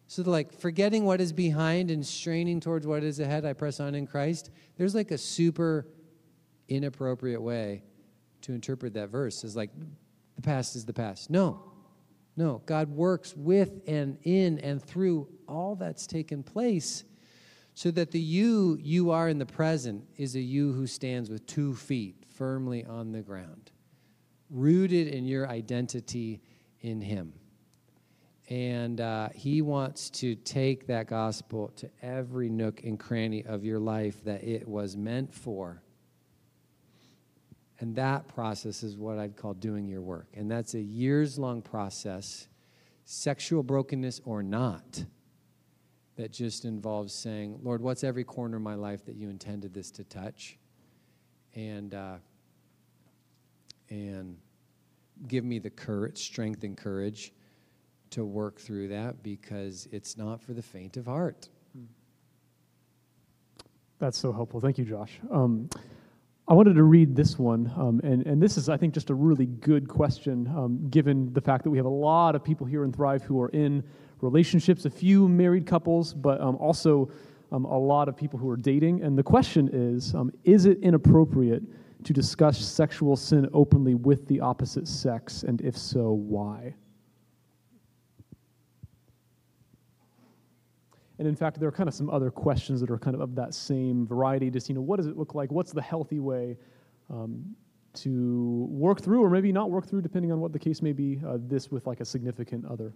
So, 0.07 0.23
like, 0.23 0.59
forgetting 0.59 1.05
what 1.05 1.21
is 1.21 1.35
behind 1.35 1.91
and 1.91 2.05
straining 2.05 2.61
towards 2.61 2.87
what 2.87 3.05
is 3.05 3.21
ahead, 3.21 3.45
I 3.45 3.53
press 3.53 3.79
on 3.79 3.95
in 3.95 4.07
Christ. 4.07 4.51
There's 4.79 4.95
like 4.95 5.11
a 5.11 5.19
super 5.19 5.87
inappropriate 6.67 7.43
way 7.43 7.83
to 8.41 8.53
interpret 8.53 8.95
that 8.95 9.11
verse. 9.11 9.45
Is 9.45 9.55
like, 9.55 9.71
the 10.37 10.43
past 10.43 10.77
is 10.77 10.87
the 10.87 10.95
past. 10.95 11.29
No, 11.29 11.63
no. 12.39 12.63
God 12.67 12.89
works 12.89 13.35
with 13.37 13.81
and 13.89 14.17
in 14.23 14.61
and 14.61 14.81
through 14.81 15.29
all 15.49 15.75
that's 15.75 16.07
taken 16.07 16.45
place 16.45 17.03
so 17.75 17.91
that 17.91 18.13
the 18.13 18.21
you 18.21 18.79
you 18.81 19.11
are 19.11 19.29
in 19.29 19.39
the 19.39 19.47
present 19.47 20.05
is 20.17 20.37
a 20.37 20.41
you 20.41 20.73
who 20.73 20.87
stands 20.87 21.31
with 21.31 21.45
two 21.47 21.75
feet 21.75 22.15
firmly 22.29 22.85
on 22.85 23.11
the 23.11 23.23
ground, 23.23 23.73
rooted 24.51 25.09
in 25.09 25.27
your 25.27 25.49
identity 25.49 26.41
in 26.81 27.01
Him. 27.01 27.33
And 28.49 29.01
uh, 29.01 29.31
He 29.35 29.61
wants 29.61 30.09
to 30.11 30.37
take 30.37 30.87
that 30.87 31.09
gospel 31.09 31.73
to 31.79 31.91
every 32.03 32.49
nook 32.49 32.85
and 32.85 33.01
cranny 33.01 33.45
of 33.45 33.65
your 33.65 33.81
life 33.81 34.23
that 34.23 34.45
it 34.45 34.69
was 34.69 34.97
meant 34.97 35.35
for. 35.35 35.83
And 37.81 37.95
that 37.97 38.27
process 38.29 38.83
is 38.83 38.97
what 38.97 39.19
I'd 39.19 39.37
call 39.37 39.55
doing 39.55 39.87
your 39.87 40.01
work. 40.03 40.29
And 40.35 40.51
that's 40.51 40.75
a 40.75 40.81
years 40.81 41.39
long 41.39 41.63
process, 41.63 42.49
sexual 43.05 43.63
brokenness 43.63 44.21
or 44.25 44.43
not, 44.43 45.05
that 46.17 46.33
just 46.33 46.65
involves 46.65 47.15
saying, 47.15 47.61
Lord, 47.63 47.81
what's 47.81 48.03
every 48.03 48.25
corner 48.25 48.57
of 48.57 48.63
my 48.63 48.75
life 48.75 49.05
that 49.07 49.15
you 49.15 49.31
intended 49.31 49.73
this 49.73 49.93
to 49.93 50.05
touch? 50.05 50.59
And, 51.55 51.95
uh, 51.95 52.17
and 53.89 54.37
give 55.29 55.45
me 55.45 55.61
the 55.61 55.71
courage, 55.71 56.19
strength, 56.19 56.65
and 56.65 56.77
courage 56.77 57.33
to 58.11 58.25
work 58.25 58.59
through 58.59 58.89
that 58.89 59.23
because 59.23 59.89
it's 59.93 60.17
not 60.17 60.43
for 60.43 60.53
the 60.53 60.63
faint 60.63 60.97
of 60.97 61.07
heart. 61.07 61.49
That's 64.01 64.19
so 64.19 64.33
helpful. 64.33 64.61
Thank 64.61 64.79
you, 64.79 64.85
Josh. 64.85 65.21
Um, 65.31 65.71
I 66.51 66.55
wanted 66.55 66.77
to 66.77 66.83
read 66.83 67.15
this 67.15 67.39
one, 67.39 67.71
um, 67.77 68.01
and, 68.03 68.27
and 68.27 68.43
this 68.43 68.57
is, 68.57 68.71
I 68.71 68.79
think, 68.79 68.95
just 68.95 69.11
a 69.11 69.15
really 69.15 69.45
good 69.45 69.87
question, 69.87 70.51
um, 70.57 70.89
given 70.89 71.31
the 71.35 71.43
fact 71.43 71.63
that 71.65 71.69
we 71.69 71.77
have 71.77 71.85
a 71.85 71.91
lot 71.91 72.35
of 72.35 72.43
people 72.43 72.67
here 72.67 72.85
in 72.85 72.93
Thrive 72.93 73.23
who 73.23 73.39
are 73.43 73.51
in 73.51 73.85
relationships, 74.23 74.87
a 74.87 74.91
few 74.91 75.29
married 75.29 75.67
couples, 75.67 76.15
but 76.15 76.41
um, 76.41 76.57
also 76.57 77.11
um, 77.53 77.67
a 77.67 77.79
lot 77.79 78.09
of 78.09 78.17
people 78.17 78.39
who 78.39 78.49
are 78.49 78.57
dating. 78.57 79.03
And 79.03 79.19
the 79.19 79.23
question 79.23 79.69
is 79.71 80.15
um, 80.15 80.33
Is 80.45 80.65
it 80.65 80.79
inappropriate 80.81 81.65
to 82.05 82.15
discuss 82.15 82.59
sexual 82.59 83.15
sin 83.15 83.47
openly 83.53 83.95
with 83.95 84.27
the 84.27 84.41
opposite 84.41 84.89
sex? 84.89 85.43
And 85.43 85.61
if 85.61 85.77
so, 85.77 86.13
why? 86.13 86.75
And 91.19 91.27
in 91.27 91.35
fact, 91.35 91.59
there 91.59 91.69
are 91.69 91.73
kind 91.73 91.89
of 91.89 91.95
some 91.95 92.11
other 92.11 92.31
questions 92.31 92.81
that 92.81 92.91
are 92.91 92.99
kind 92.99 93.15
of 93.15 93.21
of 93.21 93.35
that 93.35 93.53
same 93.55 94.07
variety. 94.07 94.51
Just, 94.51 94.69
you 94.69 94.75
know, 94.75 94.81
what 94.81 94.97
does 94.99 95.07
it 95.07 95.17
look 95.17 95.35
like? 95.35 95.51
What's 95.51 95.73
the 95.73 95.83
healthy 95.83 96.21
way 96.21 96.57
um, 97.11 97.57
to 97.95 98.67
work 98.71 99.01
through, 99.01 99.23
or 99.23 99.31
maybe 99.31 99.51
not 99.51 99.71
work 99.71 99.87
through, 99.87 100.03
depending 100.03 100.31
on 100.31 100.41
what 100.41 100.53
the 100.53 100.59
case 100.59 100.81
may 100.81 100.93
be, 100.93 101.21
uh, 101.27 101.39
this 101.41 101.71
with 101.71 101.87
like 101.87 102.01
a 102.01 102.05
significant 102.05 102.65
other? 102.67 102.95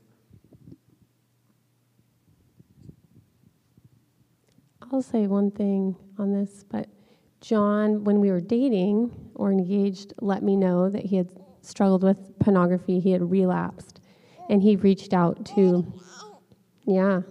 I'll 4.93 5.03
say 5.03 5.27
one 5.27 5.51
thing 5.51 5.97
on 6.19 6.33
this, 6.33 6.65
but 6.71 6.87
John, 7.41 8.05
when 8.05 8.21
we 8.21 8.31
were 8.31 8.41
dating 8.41 9.11
or 9.35 9.51
engaged, 9.51 10.13
let 10.21 10.43
me 10.43 10.55
know 10.55 10.91
that 10.91 11.05
he 11.05 11.17
had 11.17 11.33
struggled 11.63 12.05
with 12.05 12.39
pornography. 12.39 13.01
He 13.01 13.11
had 13.11 13.29
relapsed. 13.29 14.01
And 14.51 14.63
he 14.63 14.77
reached 14.77 15.15
out 15.15 15.47
to, 15.57 15.93
yeah. 16.87 17.23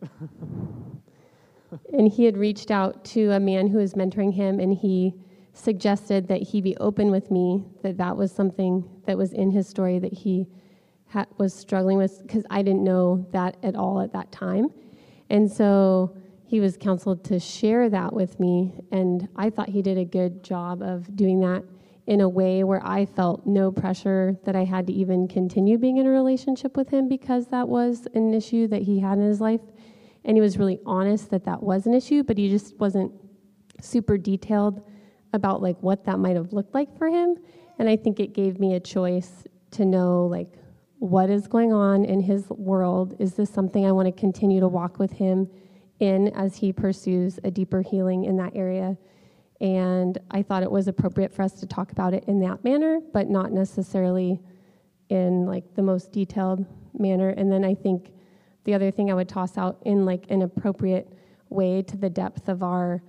and 1.92 2.08
he 2.08 2.24
had 2.24 2.36
reached 2.36 2.70
out 2.70 3.04
to 3.04 3.30
a 3.32 3.40
man 3.40 3.68
who 3.68 3.78
was 3.78 3.94
mentoring 3.94 4.32
him, 4.32 4.60
and 4.60 4.74
he 4.74 5.14
suggested 5.52 6.28
that 6.28 6.42
he 6.42 6.60
be 6.60 6.76
open 6.76 7.10
with 7.10 7.30
me, 7.30 7.64
that 7.82 7.96
that 7.96 8.16
was 8.16 8.30
something 8.30 8.88
that 9.06 9.16
was 9.16 9.32
in 9.32 9.50
his 9.50 9.66
story 9.66 9.98
that 9.98 10.12
he 10.12 10.46
ha- 11.08 11.26
was 11.38 11.54
struggling 11.54 11.98
with, 11.98 12.22
because 12.22 12.44
I 12.50 12.62
didn't 12.62 12.84
know 12.84 13.26
that 13.32 13.56
at 13.62 13.74
all 13.74 14.00
at 14.00 14.12
that 14.12 14.30
time. 14.32 14.68
And 15.30 15.50
so 15.50 16.16
he 16.44 16.60
was 16.60 16.76
counseled 16.76 17.24
to 17.24 17.40
share 17.40 17.88
that 17.90 18.12
with 18.12 18.38
me, 18.38 18.72
and 18.92 19.28
I 19.34 19.50
thought 19.50 19.68
he 19.68 19.82
did 19.82 19.98
a 19.98 20.04
good 20.04 20.44
job 20.44 20.82
of 20.82 21.16
doing 21.16 21.40
that 21.40 21.64
in 22.06 22.20
a 22.20 22.28
way 22.28 22.62
where 22.62 22.84
I 22.86 23.04
felt 23.04 23.46
no 23.46 23.72
pressure 23.72 24.38
that 24.44 24.54
I 24.54 24.64
had 24.64 24.86
to 24.86 24.92
even 24.92 25.26
continue 25.26 25.76
being 25.76 25.96
in 25.96 26.06
a 26.06 26.10
relationship 26.10 26.76
with 26.76 26.88
him 26.88 27.08
because 27.08 27.48
that 27.48 27.68
was 27.68 28.06
an 28.14 28.32
issue 28.32 28.68
that 28.68 28.82
he 28.82 29.00
had 29.00 29.18
in 29.18 29.24
his 29.24 29.40
life. 29.40 29.60
And 30.26 30.36
he 30.36 30.40
was 30.40 30.58
really 30.58 30.80
honest 30.84 31.30
that 31.30 31.44
that 31.44 31.62
was 31.62 31.86
an 31.86 31.94
issue, 31.94 32.24
but 32.24 32.36
he 32.36 32.50
just 32.50 32.76
wasn't 32.78 33.12
super 33.80 34.18
detailed 34.18 34.82
about 35.32 35.62
like 35.62 35.80
what 35.80 36.04
that 36.04 36.18
might 36.18 36.34
have 36.34 36.52
looked 36.52 36.74
like 36.74 36.98
for 36.98 37.08
him. 37.08 37.36
And 37.78 37.88
I 37.88 37.96
think 37.96 38.18
it 38.18 38.34
gave 38.34 38.58
me 38.58 38.74
a 38.74 38.80
choice 38.80 39.44
to 39.72 39.84
know 39.84 40.26
like 40.26 40.52
what 40.98 41.30
is 41.30 41.46
going 41.46 41.72
on 41.72 42.04
in 42.04 42.20
his 42.20 42.48
world. 42.50 43.14
Is 43.20 43.34
this 43.34 43.50
something 43.50 43.86
I 43.86 43.92
want 43.92 44.06
to 44.06 44.12
continue 44.12 44.60
to 44.60 44.68
walk 44.68 44.98
with 44.98 45.12
him 45.12 45.48
in 46.00 46.28
as 46.34 46.56
he 46.56 46.72
pursues 46.72 47.38
a 47.44 47.50
deeper 47.50 47.80
healing 47.80 48.24
in 48.24 48.36
that 48.38 48.56
area? 48.56 48.98
And 49.60 50.18
I 50.32 50.42
thought 50.42 50.64
it 50.64 50.70
was 50.70 50.88
appropriate 50.88 51.32
for 51.32 51.42
us 51.42 51.52
to 51.60 51.66
talk 51.66 51.92
about 51.92 52.14
it 52.14 52.24
in 52.26 52.40
that 52.40 52.64
manner, 52.64 52.98
but 53.12 53.30
not 53.30 53.52
necessarily 53.52 54.40
in 55.08 55.46
like 55.46 55.74
the 55.76 55.82
most 55.82 56.10
detailed 56.10 56.66
manner. 56.98 57.28
And 57.28 57.52
then 57.52 57.64
I 57.64 57.74
think 57.74 58.10
the 58.66 58.74
other 58.74 58.90
thing 58.90 59.10
I 59.10 59.14
would 59.14 59.28
toss 59.28 59.56
out 59.56 59.78
in 59.84 60.04
like 60.04 60.30
an 60.30 60.42
appropriate 60.42 61.10
way 61.48 61.80
to 61.82 61.96
the 61.96 62.10
depth 62.10 62.48
of 62.48 62.62
our 62.62 63.02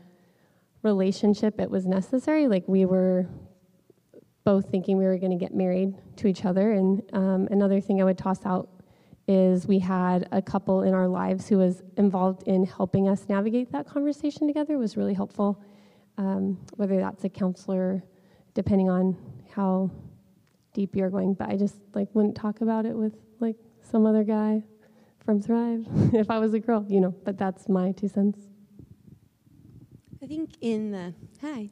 relationship, 0.83 1.59
it 1.59 1.69
was 1.69 1.85
necessary. 1.85 2.47
Like 2.47 2.63
we 2.67 2.85
were 2.85 3.27
both 4.45 4.69
thinking 4.69 4.97
we 4.97 5.03
were 5.03 5.17
going 5.17 5.37
to 5.37 5.37
get 5.37 5.53
married 5.53 5.93
to 6.15 6.27
each 6.27 6.45
other. 6.45 6.71
And 6.71 7.03
um, 7.11 7.49
another 7.51 7.81
thing 7.81 8.01
I 8.01 8.05
would 8.05 8.17
toss 8.17 8.45
out 8.45 8.69
is 9.27 9.67
we 9.67 9.79
had 9.79 10.29
a 10.31 10.41
couple 10.41 10.83
in 10.83 10.93
our 10.93 11.07
lives 11.07 11.49
who 11.49 11.57
was 11.57 11.83
involved 11.97 12.43
in 12.43 12.65
helping 12.65 13.09
us 13.09 13.27
navigate 13.27 13.73
that 13.73 13.85
conversation 13.85 14.47
together 14.47 14.75
it 14.75 14.77
was 14.77 14.95
really 14.95 15.13
helpful 15.13 15.61
um, 16.17 16.57
whether 16.75 16.97
that's 16.99 17.23
a 17.23 17.29
counselor, 17.29 18.03
depending 18.53 18.89
on 18.89 19.15
how 19.53 19.91
deep 20.73 20.95
you're 20.95 21.09
going. 21.09 21.33
But 21.33 21.49
I 21.49 21.55
just 21.55 21.75
like 21.93 22.09
wouldn't 22.13 22.35
talk 22.35 22.61
about 22.61 22.85
it 22.85 22.95
with 22.95 23.13
like 23.39 23.55
some 23.81 24.05
other 24.05 24.23
guy 24.23 24.63
from 25.27 25.41
Thrive 25.41 25.85
if 26.13 26.31
I 26.31 26.39
was 26.39 26.53
a 26.53 26.59
girl, 26.59 26.85
you 26.87 27.01
know. 27.01 27.13
But 27.25 27.37
that's 27.37 27.67
my 27.67 27.91
two 27.91 28.07
cents. 28.07 28.39
I 30.23 30.25
think 30.25 30.51
in 30.61 30.91
the 30.91 31.13
hi, 31.41 31.69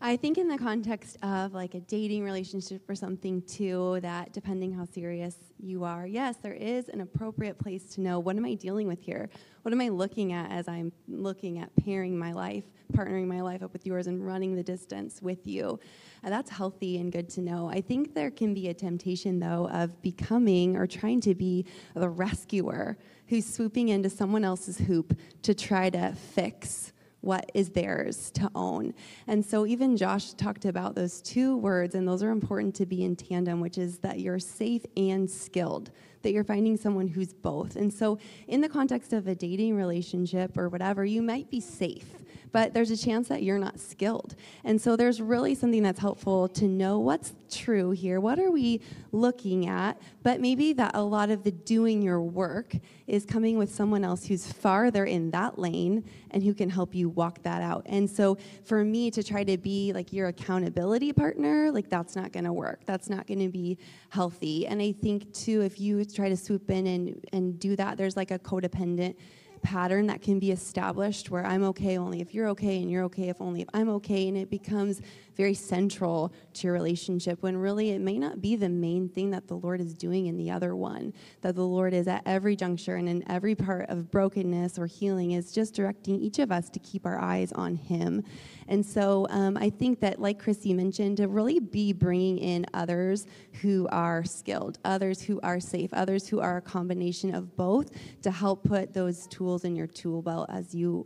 I 0.00 0.16
think 0.16 0.38
in 0.38 0.46
the 0.46 0.56
context 0.56 1.16
of 1.24 1.54
like 1.54 1.74
a 1.74 1.80
dating 1.80 2.22
relationship 2.22 2.88
or 2.88 2.94
something 2.94 3.42
too, 3.42 3.98
that 4.02 4.32
depending 4.32 4.72
how 4.72 4.84
serious 4.84 5.34
you 5.58 5.82
are, 5.82 6.06
yes, 6.06 6.36
there 6.40 6.54
is 6.54 6.88
an 6.88 7.00
appropriate 7.00 7.58
place 7.58 7.82
to 7.94 8.00
know 8.00 8.20
what 8.20 8.36
am 8.36 8.44
I 8.44 8.54
dealing 8.54 8.86
with 8.86 9.00
here? 9.00 9.28
What 9.62 9.74
am 9.74 9.80
I 9.80 9.88
looking 9.88 10.32
at 10.32 10.52
as 10.52 10.68
I'm 10.68 10.92
looking 11.08 11.58
at 11.58 11.74
pairing 11.84 12.16
my 12.16 12.32
life, 12.32 12.62
partnering 12.92 13.26
my 13.26 13.40
life 13.40 13.60
up 13.60 13.72
with 13.72 13.84
yours, 13.86 14.06
and 14.06 14.24
running 14.24 14.54
the 14.54 14.62
distance 14.62 15.20
with 15.20 15.48
you? 15.48 15.80
And 16.22 16.32
that's 16.32 16.48
healthy 16.48 16.98
and 16.98 17.10
good 17.10 17.28
to 17.30 17.40
know. 17.40 17.68
I 17.68 17.80
think 17.80 18.14
there 18.14 18.30
can 18.30 18.54
be 18.54 18.68
a 18.68 18.74
temptation, 18.74 19.40
though, 19.40 19.68
of 19.70 20.00
becoming 20.00 20.76
or 20.76 20.86
trying 20.86 21.20
to 21.22 21.34
be 21.34 21.66
the 21.94 22.08
rescuer 22.08 22.96
who's 23.26 23.46
swooping 23.46 23.88
into 23.88 24.08
someone 24.08 24.44
else's 24.44 24.78
hoop 24.78 25.18
to 25.42 25.54
try 25.54 25.90
to 25.90 26.12
fix 26.12 26.92
what 27.20 27.50
is 27.54 27.70
theirs 27.70 28.30
to 28.32 28.50
own. 28.54 28.94
And 29.26 29.44
so 29.44 29.66
even 29.66 29.96
Josh 29.96 30.32
talked 30.34 30.64
about 30.64 30.94
those 30.94 31.20
two 31.20 31.56
words, 31.56 31.94
and 31.94 32.06
those 32.06 32.22
are 32.22 32.30
important 32.30 32.74
to 32.76 32.86
be 32.86 33.04
in 33.04 33.16
tandem, 33.16 33.60
which 33.60 33.78
is 33.78 33.98
that 33.98 34.20
you're 34.20 34.38
safe 34.38 34.84
and 34.96 35.28
skilled, 35.28 35.90
that 36.22 36.32
you're 36.32 36.44
finding 36.44 36.76
someone 36.76 37.08
who's 37.08 37.32
both. 37.32 37.76
And 37.76 37.92
so 37.92 38.18
in 38.46 38.60
the 38.60 38.68
context 38.68 39.12
of 39.12 39.26
a 39.26 39.34
dating 39.34 39.76
relationship 39.76 40.56
or 40.56 40.68
whatever, 40.68 41.04
you 41.04 41.22
might 41.22 41.50
be 41.50 41.60
safe 41.60 42.08
but 42.52 42.74
there's 42.74 42.90
a 42.90 42.96
chance 42.96 43.28
that 43.28 43.42
you're 43.42 43.58
not 43.58 43.78
skilled. 43.78 44.34
And 44.64 44.80
so 44.80 44.96
there's 44.96 45.20
really 45.20 45.54
something 45.54 45.82
that's 45.82 46.00
helpful 46.00 46.48
to 46.48 46.66
know 46.66 46.98
what's 46.98 47.32
true 47.50 47.90
here. 47.90 48.20
What 48.20 48.38
are 48.38 48.50
we 48.50 48.80
looking 49.12 49.66
at? 49.66 50.00
But 50.22 50.40
maybe 50.40 50.72
that 50.74 50.92
a 50.94 51.02
lot 51.02 51.30
of 51.30 51.44
the 51.44 51.50
doing 51.50 52.02
your 52.02 52.20
work 52.20 52.74
is 53.06 53.24
coming 53.24 53.56
with 53.56 53.74
someone 53.74 54.04
else 54.04 54.26
who's 54.26 54.50
farther 54.50 55.04
in 55.06 55.30
that 55.30 55.58
lane 55.58 56.04
and 56.30 56.42
who 56.42 56.52
can 56.52 56.68
help 56.68 56.94
you 56.94 57.08
walk 57.08 57.42
that 57.42 57.62
out. 57.62 57.82
And 57.86 58.08
so 58.08 58.36
for 58.64 58.84
me 58.84 59.10
to 59.12 59.22
try 59.22 59.44
to 59.44 59.56
be 59.56 59.92
like 59.92 60.12
your 60.12 60.28
accountability 60.28 61.12
partner, 61.12 61.72
like 61.72 61.88
that's 61.88 62.14
not 62.16 62.32
going 62.32 62.44
to 62.44 62.52
work. 62.52 62.82
That's 62.84 63.08
not 63.08 63.26
going 63.26 63.40
to 63.40 63.48
be 63.48 63.78
healthy. 64.10 64.66
And 64.66 64.82
I 64.82 64.92
think 64.92 65.32
too 65.32 65.62
if 65.62 65.80
you 65.80 66.04
try 66.04 66.28
to 66.28 66.36
swoop 66.36 66.70
in 66.70 66.86
and 66.86 67.28
and 67.32 67.58
do 67.58 67.76
that, 67.76 67.96
there's 67.96 68.16
like 68.16 68.30
a 68.30 68.38
codependent 68.38 69.16
pattern 69.58 70.06
that 70.06 70.22
can 70.22 70.38
be 70.38 70.50
established 70.50 71.30
where 71.30 71.44
I'm 71.44 71.64
okay 71.64 71.98
only 71.98 72.20
if 72.20 72.34
you're 72.34 72.48
okay 72.48 72.80
and 72.80 72.90
you're 72.90 73.04
okay 73.04 73.28
if 73.28 73.40
only 73.40 73.62
if 73.62 73.68
I'm 73.74 73.88
okay 73.90 74.28
and 74.28 74.36
it 74.36 74.50
becomes 74.50 75.00
very 75.38 75.54
central 75.54 76.32
to 76.52 76.66
your 76.66 76.74
relationship 76.74 77.40
when 77.42 77.56
really 77.56 77.90
it 77.90 78.00
may 78.00 78.18
not 78.18 78.42
be 78.42 78.56
the 78.56 78.68
main 78.68 79.08
thing 79.08 79.30
that 79.30 79.46
the 79.46 79.54
Lord 79.54 79.80
is 79.80 79.94
doing 79.94 80.26
in 80.26 80.36
the 80.36 80.50
other 80.50 80.74
one. 80.74 81.14
That 81.42 81.54
the 81.54 81.64
Lord 81.64 81.94
is 81.94 82.08
at 82.08 82.22
every 82.26 82.56
juncture 82.56 82.96
and 82.96 83.08
in 83.08 83.22
every 83.30 83.54
part 83.54 83.88
of 83.88 84.10
brokenness 84.10 84.80
or 84.80 84.86
healing 84.86 85.30
is 85.30 85.52
just 85.52 85.74
directing 85.74 86.20
each 86.20 86.40
of 86.40 86.50
us 86.50 86.68
to 86.70 86.80
keep 86.80 87.06
our 87.06 87.20
eyes 87.20 87.52
on 87.52 87.76
Him. 87.76 88.24
And 88.66 88.84
so 88.84 89.28
um, 89.30 89.56
I 89.56 89.70
think 89.70 90.00
that, 90.00 90.20
like 90.20 90.40
Chrissy 90.40 90.74
mentioned, 90.74 91.18
to 91.18 91.28
really 91.28 91.60
be 91.60 91.92
bringing 91.92 92.38
in 92.38 92.66
others 92.74 93.28
who 93.62 93.86
are 93.92 94.24
skilled, 94.24 94.80
others 94.84 95.22
who 95.22 95.40
are 95.42 95.60
safe, 95.60 95.94
others 95.94 96.26
who 96.26 96.40
are 96.40 96.56
a 96.56 96.62
combination 96.62 97.32
of 97.32 97.56
both 97.56 97.92
to 98.22 98.32
help 98.32 98.64
put 98.64 98.92
those 98.92 99.28
tools 99.28 99.64
in 99.64 99.76
your 99.76 99.86
tool 99.86 100.20
belt 100.20 100.50
as 100.50 100.74
you 100.74 101.04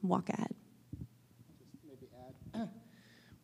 walk 0.00 0.30
ahead 0.30 0.54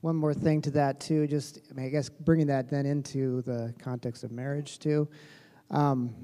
one 0.00 0.16
more 0.16 0.34
thing 0.34 0.62
to 0.62 0.70
that 0.72 1.00
too. 1.00 1.26
Just 1.26 1.60
I, 1.70 1.74
mean, 1.74 1.86
I 1.86 1.88
guess 1.88 2.08
bringing 2.08 2.46
that 2.48 2.70
then 2.70 2.86
into 2.86 3.42
the 3.42 3.74
context 3.78 4.24
of 4.24 4.30
marriage 4.30 4.78
too, 4.78 5.08
um, 5.70 6.14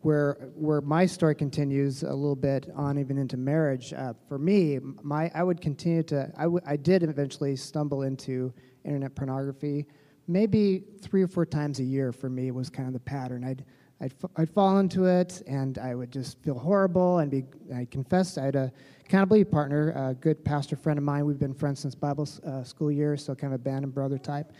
where 0.00 0.50
where 0.54 0.80
my 0.80 1.06
story 1.06 1.34
continues 1.34 2.02
a 2.02 2.12
little 2.12 2.36
bit 2.36 2.68
on 2.74 2.98
even 2.98 3.18
into 3.18 3.36
marriage. 3.36 3.92
Uh, 3.92 4.14
for 4.28 4.38
me, 4.38 4.78
my 5.02 5.30
I 5.34 5.42
would 5.42 5.60
continue 5.60 6.02
to 6.04 6.30
I, 6.36 6.42
w- 6.42 6.62
I 6.66 6.76
did 6.76 7.02
eventually 7.02 7.56
stumble 7.56 8.02
into 8.02 8.52
internet 8.84 9.14
pornography. 9.14 9.86
Maybe 10.28 10.82
three 11.02 11.22
or 11.22 11.28
four 11.28 11.46
times 11.46 11.78
a 11.78 11.84
year 11.84 12.10
for 12.12 12.28
me 12.28 12.50
was 12.50 12.68
kind 12.68 12.88
of 12.88 12.92
the 12.92 13.00
pattern. 13.00 13.44
I'd 13.44 13.64
I'd, 14.00 14.12
I'd 14.36 14.50
fall 14.50 14.78
into 14.78 15.06
it 15.06 15.42
and 15.46 15.78
I 15.78 15.94
would 15.94 16.10
just 16.10 16.42
feel 16.42 16.58
horrible 16.58 17.18
and 17.18 17.30
be 17.30 17.44
I 17.74 17.86
confessed 17.90 18.36
I 18.36 18.44
had 18.44 18.56
a 18.56 18.72
accountability 19.06 19.44
partner, 19.44 19.92
a 19.92 20.14
good 20.14 20.44
pastor 20.44 20.76
friend 20.76 20.98
of 20.98 21.04
mine. 21.04 21.24
We've 21.24 21.38
been 21.38 21.54
friends 21.54 21.80
since 21.80 21.94
Bible 21.94 22.28
uh, 22.46 22.62
school 22.62 22.90
years, 22.90 23.24
so 23.24 23.34
kind 23.34 23.54
of 23.54 23.60
a 23.60 23.62
band 23.62 23.84
and 23.84 23.94
brother 23.94 24.18
type. 24.18 24.52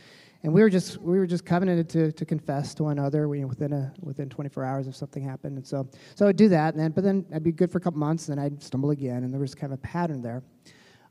And 0.43 0.53
we 0.53 0.63
were 0.63 0.71
just 0.71 0.99
we 0.99 1.19
were 1.19 1.27
just 1.27 1.45
covenanted 1.45 1.89
to, 1.91 2.13
to 2.13 2.25
confess 2.25 2.73
to 2.75 2.85
one 2.85 2.99
another 2.99 3.29
within 3.29 3.73
a 3.73 3.93
within 4.01 4.29
24 4.29 4.65
hours 4.65 4.87
if 4.87 4.95
something 4.95 5.23
happened. 5.23 5.57
And 5.57 5.67
so 5.67 5.89
so 6.15 6.29
I'd 6.29 6.37
do 6.37 6.49
that, 6.51 6.75
and 6.75 6.83
then 6.83 6.93
but 6.93 7.03
then 7.03 7.27
I'd 7.35 7.43
be 7.43 7.53
good 7.53 7.71
for 7.71 7.79
a 7.79 7.81
couple 7.81 7.99
months, 7.99 8.29
and 8.29 8.39
then 8.39 8.45
I'd 8.45 8.63
stumble 8.63 8.91
again, 8.91 9.25
and 9.25 9.33
there 9.33 9.41
was 9.41 9.55
kind 9.55 9.73
of 9.73 9.79
a 9.79 9.83
pattern 9.83 10.23
there. 10.23 10.43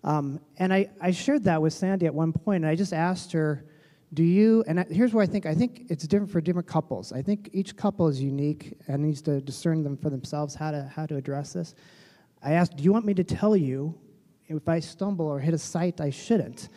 Um, 0.06 0.40
and 0.58 0.72
I, 0.72 0.90
I 1.02 1.10
shared 1.12 1.44
that 1.46 1.62
with 1.62 1.74
Sandy 1.74 2.06
at 2.06 2.14
one 2.14 2.32
point, 2.32 2.64
and 2.64 2.70
I 2.70 2.76
just 2.76 2.94
asked 2.94 3.32
her, 3.32 3.66
"Do 4.16 4.24
you?" 4.24 4.64
And 4.68 4.84
here's 4.90 5.14
where 5.14 5.24
I 5.24 5.28
think 5.28 5.46
I 5.46 5.54
think 5.54 5.86
it's 5.90 6.08
different 6.08 6.32
for 6.32 6.42
different 6.42 6.68
couples. 6.68 7.14
I 7.14 7.22
think 7.22 7.50
each 7.54 7.76
couple 7.76 8.08
is 8.08 8.20
unique 8.22 8.74
and 8.88 9.04
needs 9.04 9.22
to 9.24 9.42
discern 9.42 9.84
them 9.84 9.96
for 9.96 10.10
themselves 10.10 10.56
how 10.56 10.72
to 10.72 10.92
how 10.96 11.06
to 11.06 11.16
address 11.16 11.54
this. 11.54 11.76
I 12.42 12.54
asked, 12.54 12.78
Do 12.78 12.84
you 12.84 12.92
want 12.92 13.06
me 13.06 13.14
to 13.14 13.24
tell 13.24 13.56
you 13.56 13.96
if 14.48 14.68
I 14.68 14.80
stumble 14.80 15.28
or 15.28 15.40
hit 15.40 15.54
a 15.54 15.58
site 15.58 16.02
I 16.02 16.10
shouldn't? 16.10 16.70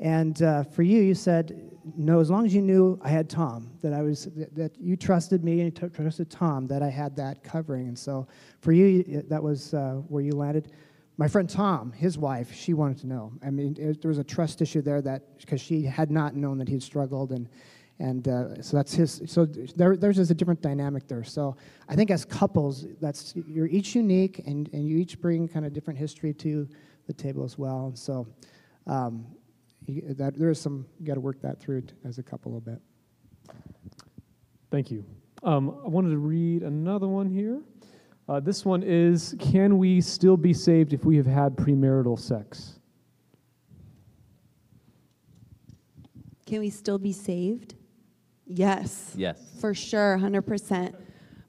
And 0.00 0.42
uh, 0.42 0.64
for 0.64 0.82
you, 0.82 1.00
you 1.00 1.14
said, 1.14 1.70
No, 1.96 2.20
as 2.20 2.30
long 2.30 2.44
as 2.44 2.54
you 2.54 2.62
knew 2.62 2.98
I 3.02 3.08
had 3.08 3.30
Tom, 3.30 3.70
that 3.82 3.92
I 3.92 4.02
was, 4.02 4.24
that, 4.36 4.54
that 4.54 4.78
you 4.78 4.96
trusted 4.96 5.44
me 5.44 5.60
and 5.60 5.80
you 5.80 5.88
trusted 5.88 6.30
Tom, 6.30 6.66
that 6.66 6.82
I 6.82 6.90
had 6.90 7.16
that 7.16 7.44
covering. 7.44 7.88
And 7.88 7.98
so 7.98 8.26
for 8.60 8.72
you, 8.72 9.24
that 9.28 9.42
was 9.42 9.72
uh, 9.72 10.02
where 10.08 10.22
you 10.22 10.32
landed. 10.32 10.72
My 11.16 11.28
friend 11.28 11.48
Tom, 11.48 11.92
his 11.92 12.18
wife, 12.18 12.52
she 12.52 12.74
wanted 12.74 12.98
to 12.98 13.06
know. 13.06 13.32
I 13.44 13.50
mean, 13.50 13.76
it, 13.78 14.02
there 14.02 14.08
was 14.08 14.18
a 14.18 14.24
trust 14.24 14.60
issue 14.60 14.82
there 14.82 15.00
that 15.02 15.38
because 15.38 15.60
she 15.60 15.82
had 15.82 16.10
not 16.10 16.34
known 16.34 16.58
that 16.58 16.68
he'd 16.68 16.82
struggled 16.82 17.32
and 17.32 17.48
and 18.00 18.26
uh, 18.26 18.60
so 18.60 18.76
that's 18.76 18.92
his 18.92 19.22
so 19.26 19.46
there, 19.46 19.96
there's 19.96 20.16
just 20.16 20.30
a 20.30 20.34
different 20.34 20.60
dynamic 20.60 21.06
there. 21.06 21.22
So 21.22 21.56
i 21.88 21.94
think 21.94 22.10
as 22.10 22.24
couples 22.24 22.86
that's 23.00 23.34
you're 23.46 23.68
each 23.68 23.94
unique 23.94 24.40
and, 24.46 24.68
and 24.72 24.88
you 24.88 24.96
each 24.96 25.20
bring 25.20 25.46
kind 25.46 25.64
of 25.64 25.72
different 25.72 25.98
history 25.98 26.34
to 26.34 26.68
the 27.06 27.12
table 27.12 27.44
as 27.44 27.56
well. 27.56 27.86
And 27.86 27.98
so 27.98 28.26
um, 28.86 29.26
that 29.86 30.36
there 30.36 30.50
is 30.50 30.60
some 30.60 30.86
you 30.98 31.06
got 31.06 31.14
to 31.14 31.20
work 31.20 31.40
that 31.42 31.60
through 31.60 31.84
as 32.04 32.18
a 32.18 32.22
couple 32.22 32.56
a 32.56 32.60
bit. 32.60 32.80
Thank 34.70 34.90
you. 34.90 35.04
Um, 35.44 35.78
i 35.84 35.88
wanted 35.88 36.10
to 36.10 36.18
read 36.18 36.62
another 36.62 37.06
one 37.06 37.28
here 37.28 37.60
uh, 38.28 38.40
this 38.40 38.64
one 38.64 38.82
is 38.82 39.34
can 39.38 39.78
we 39.78 40.00
still 40.00 40.36
be 40.36 40.52
saved 40.52 40.92
if 40.92 41.04
we 41.04 41.16
have 41.16 41.26
had 41.26 41.56
premarital 41.56 42.18
sex 42.18 42.78
can 46.46 46.60
we 46.60 46.70
still 46.70 46.98
be 46.98 47.12
saved 47.12 47.74
Yes. 48.46 49.12
Yes. 49.16 49.40
For 49.60 49.74
sure, 49.74 50.18
100%. 50.20 50.94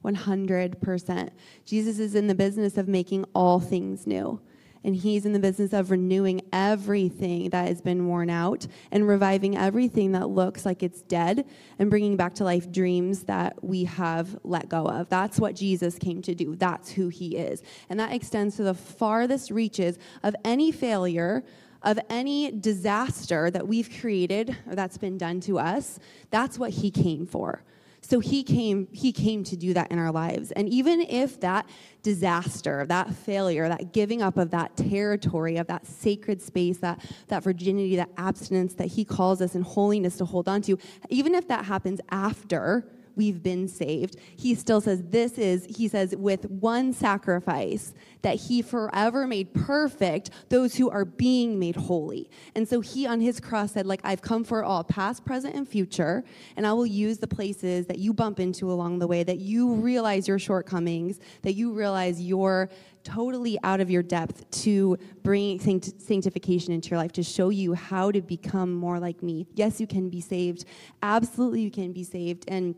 100%. 0.04 1.30
Jesus 1.66 2.00
is 2.00 2.16
in 2.16 2.28
the 2.28 2.36
business 2.36 2.78
of 2.78 2.88
making 2.88 3.26
all 3.34 3.60
things 3.60 4.06
new. 4.06 4.40
And 4.86 4.96
he's 4.96 5.26
in 5.26 5.34
the 5.34 5.40
business 5.40 5.74
of 5.74 5.92
renewing 5.92 6.42
everything 6.54 7.50
that 7.50 7.68
has 7.68 7.82
been 7.82 8.08
worn 8.08 8.30
out 8.30 8.68
and 8.92 9.08
reviving 9.08 9.58
everything 9.58 10.14
that 10.14 10.30
looks 10.30 10.66
like 10.66 10.84
it's 10.84 11.02
dead 11.02 11.46
and 11.80 11.90
bringing 11.90 12.16
back 12.16 12.36
to 12.36 12.46
life 12.46 12.72
dreams 12.72 13.24
that 13.24 13.62
we 13.64 13.84
have 13.84 14.38
let 14.44 14.70
go 14.70 14.86
of. 14.86 15.10
That's 15.10 15.40
what 15.40 15.56
Jesus 15.56 15.98
came 15.98 16.22
to 16.22 16.36
do. 16.36 16.56
That's 16.56 16.92
who 16.92 17.10
he 17.10 17.36
is. 17.36 17.64
And 17.90 18.00
that 18.00 18.14
extends 18.14 18.56
to 18.58 18.64
the 18.64 18.76
farthest 18.76 19.52
reaches 19.52 19.98
of 20.24 20.36
any 20.46 20.72
failure 20.72 21.44
of 21.82 22.00
any 22.10 22.52
disaster 22.52 23.52
that 23.52 23.68
we've 23.68 23.90
created 24.00 24.58
or 24.68 24.76
that's 24.76 24.98
been 24.98 25.20
done 25.20 25.40
to 25.40 25.60
us, 25.60 26.00
that's 26.32 26.58
what 26.58 26.72
he 26.72 26.90
came 26.90 27.28
for. 27.28 27.64
So 28.08 28.20
he 28.20 28.44
came, 28.44 28.88
he 28.92 29.12
came 29.12 29.44
to 29.46 29.58
do 29.58 29.74
that 29.74 29.92
in 29.92 29.98
our 29.98 30.12
lives. 30.12 30.52
And 30.52 30.70
even 30.70 31.02
if 31.02 31.40
that 31.40 31.68
disaster, 32.04 32.86
that 32.86 33.12
failure, 33.16 33.68
that 33.68 33.94
giving 33.94 34.22
up 34.22 34.38
of 34.38 34.52
that 34.52 34.78
territory, 34.78 35.58
of 35.58 35.66
that 35.68 35.88
sacred 35.88 36.40
space, 36.40 36.78
that, 36.78 37.04
that 37.30 37.42
virginity, 37.42 37.96
that 37.96 38.12
abstinence 38.18 38.76
that 38.76 38.90
he 38.90 39.06
calls 39.06 39.42
us 39.42 39.56
in 39.56 39.64
holiness 39.64 40.18
to 40.18 40.26
hold 40.26 40.48
on 40.48 40.62
to, 40.62 40.78
even 41.10 41.34
if 41.34 41.48
that 41.48 41.66
happens 41.66 42.00
after 42.12 42.88
we've 43.16 43.42
been 43.42 43.68
saved. 43.68 44.18
He 44.36 44.56
still 44.56 44.82
says, 44.82 45.04
This 45.04 45.38
is, 45.38 45.66
he 45.66 45.88
says, 45.88 46.16
with 46.16 46.46
one 46.50 46.94
sacrifice 46.94 47.94
that 48.22 48.36
he 48.36 48.62
forever 48.62 49.28
made 49.28 49.54
perfect 49.54 50.32
those 50.50 50.76
who 50.76 50.90
are 50.90 51.06
being 51.06 51.60
made 51.60 51.76
holy. 51.76 52.30
And 52.56 52.68
so 52.68 52.82
he 52.82 53.06
on 53.06 53.22
his 53.22 53.40
cross 53.40 53.74
said, 53.74 53.86
like, 53.86 54.02
I've 54.04 54.22
come 54.22 54.44
for 54.44 54.64
all, 54.64 54.84
past, 54.84 55.24
present, 55.26 55.56
and 55.56 55.68
future, 55.68 56.24
and 56.58 56.66
I 56.66 56.74
will 56.74 56.88
use 56.88 57.20
the 57.20 57.28
places 57.28 57.86
that 57.86 58.00
you 58.00 58.14
bump 58.14 58.40
into 58.40 58.72
along 58.72 59.00
the 59.00 59.06
way, 59.06 59.24
that 59.24 59.38
you 59.38 59.76
realize 59.76 60.28
your 60.28 60.40
shortcomings, 60.40 61.20
that 61.44 61.54
you 61.54 61.72
realize 61.72 62.20
you're 62.20 62.70
totally 63.04 63.60
out 63.64 63.80
of 63.80 63.92
your 63.92 64.02
depth 64.02 64.50
to 64.64 64.98
bring 65.22 65.60
sanctification 65.60 66.74
into 66.74 66.90
your 66.90 66.98
life, 66.98 67.12
to 67.14 67.24
show 67.24 67.50
you 67.50 67.74
how 67.74 68.12
to 68.12 68.22
become 68.22 68.74
more 68.74 69.00
like 69.00 69.22
me. 69.22 69.46
Yes, 69.54 69.80
you 69.80 69.88
can 69.88 70.10
be 70.10 70.20
saved. 70.20 70.66
Absolutely, 71.04 71.62
you 71.62 71.72
can 71.72 71.94
be 71.94 72.04
saved. 72.04 72.46
And 72.48 72.76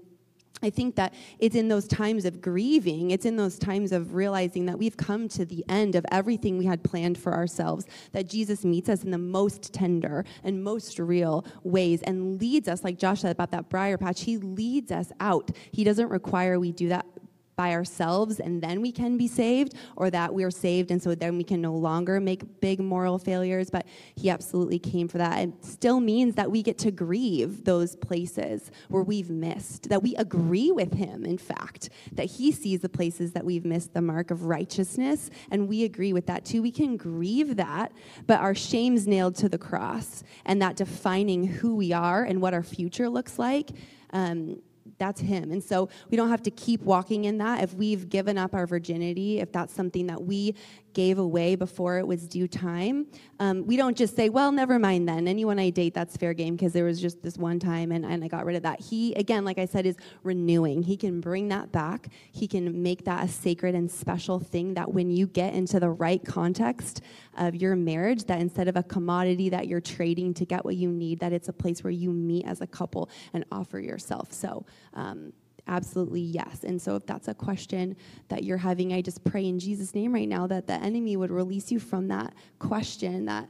I 0.62 0.70
think 0.70 0.96
that 0.96 1.14
it's 1.40 1.56
in 1.56 1.68
those 1.68 1.88
times 1.88 2.26
of 2.26 2.42
grieving, 2.42 3.12
it's 3.12 3.26
in 3.26 3.36
those 3.36 3.60
times 3.60 3.92
of 3.92 4.16
realizing 4.16 4.66
that 4.66 4.80
we've 4.80 4.98
come 4.98 5.28
to 5.30 5.46
the 5.46 5.64
end 5.70 5.96
of 5.96 6.06
everything 6.12 6.58
we 6.58 6.66
had 6.66 6.84
planned 6.84 7.18
for 7.18 7.34
ourselves, 7.34 7.86
that 8.12 8.28
Jesus 8.28 8.66
meets 8.66 8.90
us 8.90 9.04
in 9.04 9.12
the 9.12 9.18
most 9.18 9.74
tender 9.74 10.26
and 10.44 10.64
most 10.64 10.98
real 11.00 11.46
ways 11.64 12.02
and 12.04 12.40
leads 12.42 12.68
us, 12.68 12.84
like 12.84 12.98
Josh 12.98 13.22
said 13.22 13.32
about 13.32 13.52
that 13.52 13.70
briar 13.70 13.98
patch, 13.98 14.22
he 14.22 14.38
leads 14.38 14.92
us 14.92 15.12
out. 15.20 15.52
He 15.72 15.84
doesn't 15.84 16.10
require 16.10 16.60
we 16.60 16.72
do 16.72 16.90
that 16.90 17.06
by 17.58 17.74
ourselves 17.74 18.40
and 18.40 18.62
then 18.62 18.82
we 18.82 18.92
can 18.92 19.18
be 19.18 19.28
saved, 19.28 19.74
or 19.98 20.10
that 20.10 20.34
we're 20.34 20.52
saved 20.52 20.92
and 20.92 21.04
so 21.04 21.14
then 21.16 21.36
we 21.36 21.44
can 21.44 21.60
no 21.60 21.74
longer 21.74 22.22
make 22.22 22.62
big 22.62 22.80
moral 22.80 23.18
failures. 23.18 23.70
But 23.70 23.86
he 24.16 24.30
absolutely 24.30 24.80
came 24.80 25.08
for 25.08 25.18
that. 25.18 25.40
It 25.40 25.66
still 25.66 26.00
means 26.00 26.36
that 26.36 26.50
we 26.50 26.64
get 26.64 26.78
to 26.80 26.92
grieve 26.92 27.66
those 27.66 27.96
places 27.96 28.72
where 28.90 29.04
we've 29.04 29.30
missed, 29.30 29.90
that 29.90 30.04
we 30.04 30.16
agree 30.16 30.72
with 30.72 30.94
him, 30.94 31.26
in 31.26 31.38
fact, 31.38 31.90
that 32.14 32.26
he 32.26 32.52
sees 32.52 32.80
the 32.82 32.90
places 32.90 33.34
that 33.34 33.44
we've 33.44 33.66
missed 33.66 33.94
the 33.94 34.02
mark 34.02 34.32
of 34.32 34.46
righteousness, 34.46 35.30
and 35.50 35.68
we 35.68 35.84
agree 35.84 36.14
with 36.14 36.28
that 36.28 36.46
too. 36.46 36.62
We 36.62 36.72
can 36.72 36.96
grieve 36.96 37.56
that, 37.56 37.92
but 38.28 38.40
our 38.40 38.54
shame's 38.54 39.08
nailed 39.08 39.36
to 39.38 39.50
the 39.50 39.58
cross, 39.58 40.24
and 40.46 40.62
that 40.62 40.76
defining 40.76 41.44
who 41.46 41.76
we 41.76 41.92
are 41.92 42.24
and 42.24 42.40
what 42.40 42.54
our 42.54 42.64
future 42.64 43.10
looks 43.10 43.40
like. 43.40 43.72
Um, 44.12 44.62
that's 44.98 45.22
him. 45.22 45.52
And 45.52 45.64
so 45.64 45.90
we 46.10 46.18
don't 46.18 46.30
have 46.30 46.44
to 46.44 46.52
keep 46.52 46.82
walking 46.82 47.26
in 47.26 47.38
that. 47.38 47.64
If 47.64 47.74
we've 47.74 48.10
given 48.10 48.38
up 48.38 48.54
our 48.54 48.66
virginity, 48.66 49.40
if 49.40 49.52
that's 49.52 49.74
something 49.74 50.08
that 50.08 50.24
we 50.24 50.56
gave 50.94 51.20
away 51.20 51.56
before 51.56 51.98
it 52.00 52.08
was 52.08 52.28
due 52.28 52.48
time, 52.48 53.06
um, 53.40 53.66
we 53.68 53.78
don't 53.78 53.96
just 53.96 54.16
say, 54.16 54.30
well, 54.30 54.52
never 54.52 54.80
mind 54.80 55.08
then. 55.08 55.28
Anyone 55.28 55.60
I 55.60 55.70
date, 55.70 55.94
that's 55.94 56.18
fair 56.18 56.34
game 56.34 56.56
because 56.56 56.74
there 56.74 56.86
was 56.86 57.00
just 57.00 57.22
this 57.22 57.38
one 57.38 57.60
time 57.60 57.92
and, 57.92 58.06
and 58.06 58.24
I 58.24 58.28
got 58.28 58.46
rid 58.46 58.56
of 58.56 58.64
that. 58.64 58.80
He, 58.80 59.14
again, 59.14 59.46
like 59.46 59.60
I 59.60 59.66
said, 59.66 59.86
is 59.86 59.96
renewing. 60.24 60.82
He 60.84 60.98
can 60.98 61.22
bring 61.22 61.50
that 61.50 61.72
back. 61.72 62.10
He 62.32 62.48
can 62.48 62.82
make 62.82 63.06
that 63.06 63.26
a 63.26 63.28
sacred 63.28 63.76
and 63.76 63.90
special 63.90 64.40
thing 64.40 64.74
that 64.74 64.92
when 64.92 65.12
you 65.12 65.28
get 65.28 65.54
into 65.54 65.80
the 65.80 65.90
right 65.90 66.24
context 66.24 67.02
of 67.38 67.56
your 67.56 67.76
marriage, 67.76 68.24
that 68.26 68.40
instead 68.40 68.68
of 68.68 68.76
a 68.76 68.84
commodity 68.84 69.50
that 69.50 69.68
you're 69.68 69.82
trading 69.82 70.34
to 70.36 70.46
get 70.46 70.66
what 70.66 70.76
you 70.76 70.90
need, 70.90 71.20
that 71.20 71.34
it's 71.34 71.48
a 71.48 71.54
place 71.54 71.84
where 71.84 71.92
you 71.92 72.12
meet 72.12 72.46
as 72.46 72.62
a 72.62 72.68
couple 72.68 73.10
and 73.34 73.46
offer 73.52 73.80
yourself. 73.80 74.34
So, 74.34 74.66
um, 74.94 75.34
absolutely 75.68 76.22
yes. 76.22 76.64
And 76.64 76.82
so, 76.82 76.96
if 76.96 77.06
that's 77.06 77.28
a 77.28 77.34
question 77.34 77.96
that 78.30 78.44
you're 78.44 78.58
having, 78.58 78.94
I 78.94 79.02
just 79.02 79.24
pray 79.24 79.46
in 79.46 79.60
Jesus' 79.60 79.94
name 79.94 80.14
right 80.14 80.28
now 80.28 80.48
that 80.48 80.68
the 80.68 80.74
enemy 80.74 81.16
would 81.18 81.32
release 81.32 81.72
you 81.72 81.80
from 81.80 82.08
that 82.10 82.34
question, 82.60 83.26
that 83.26 83.50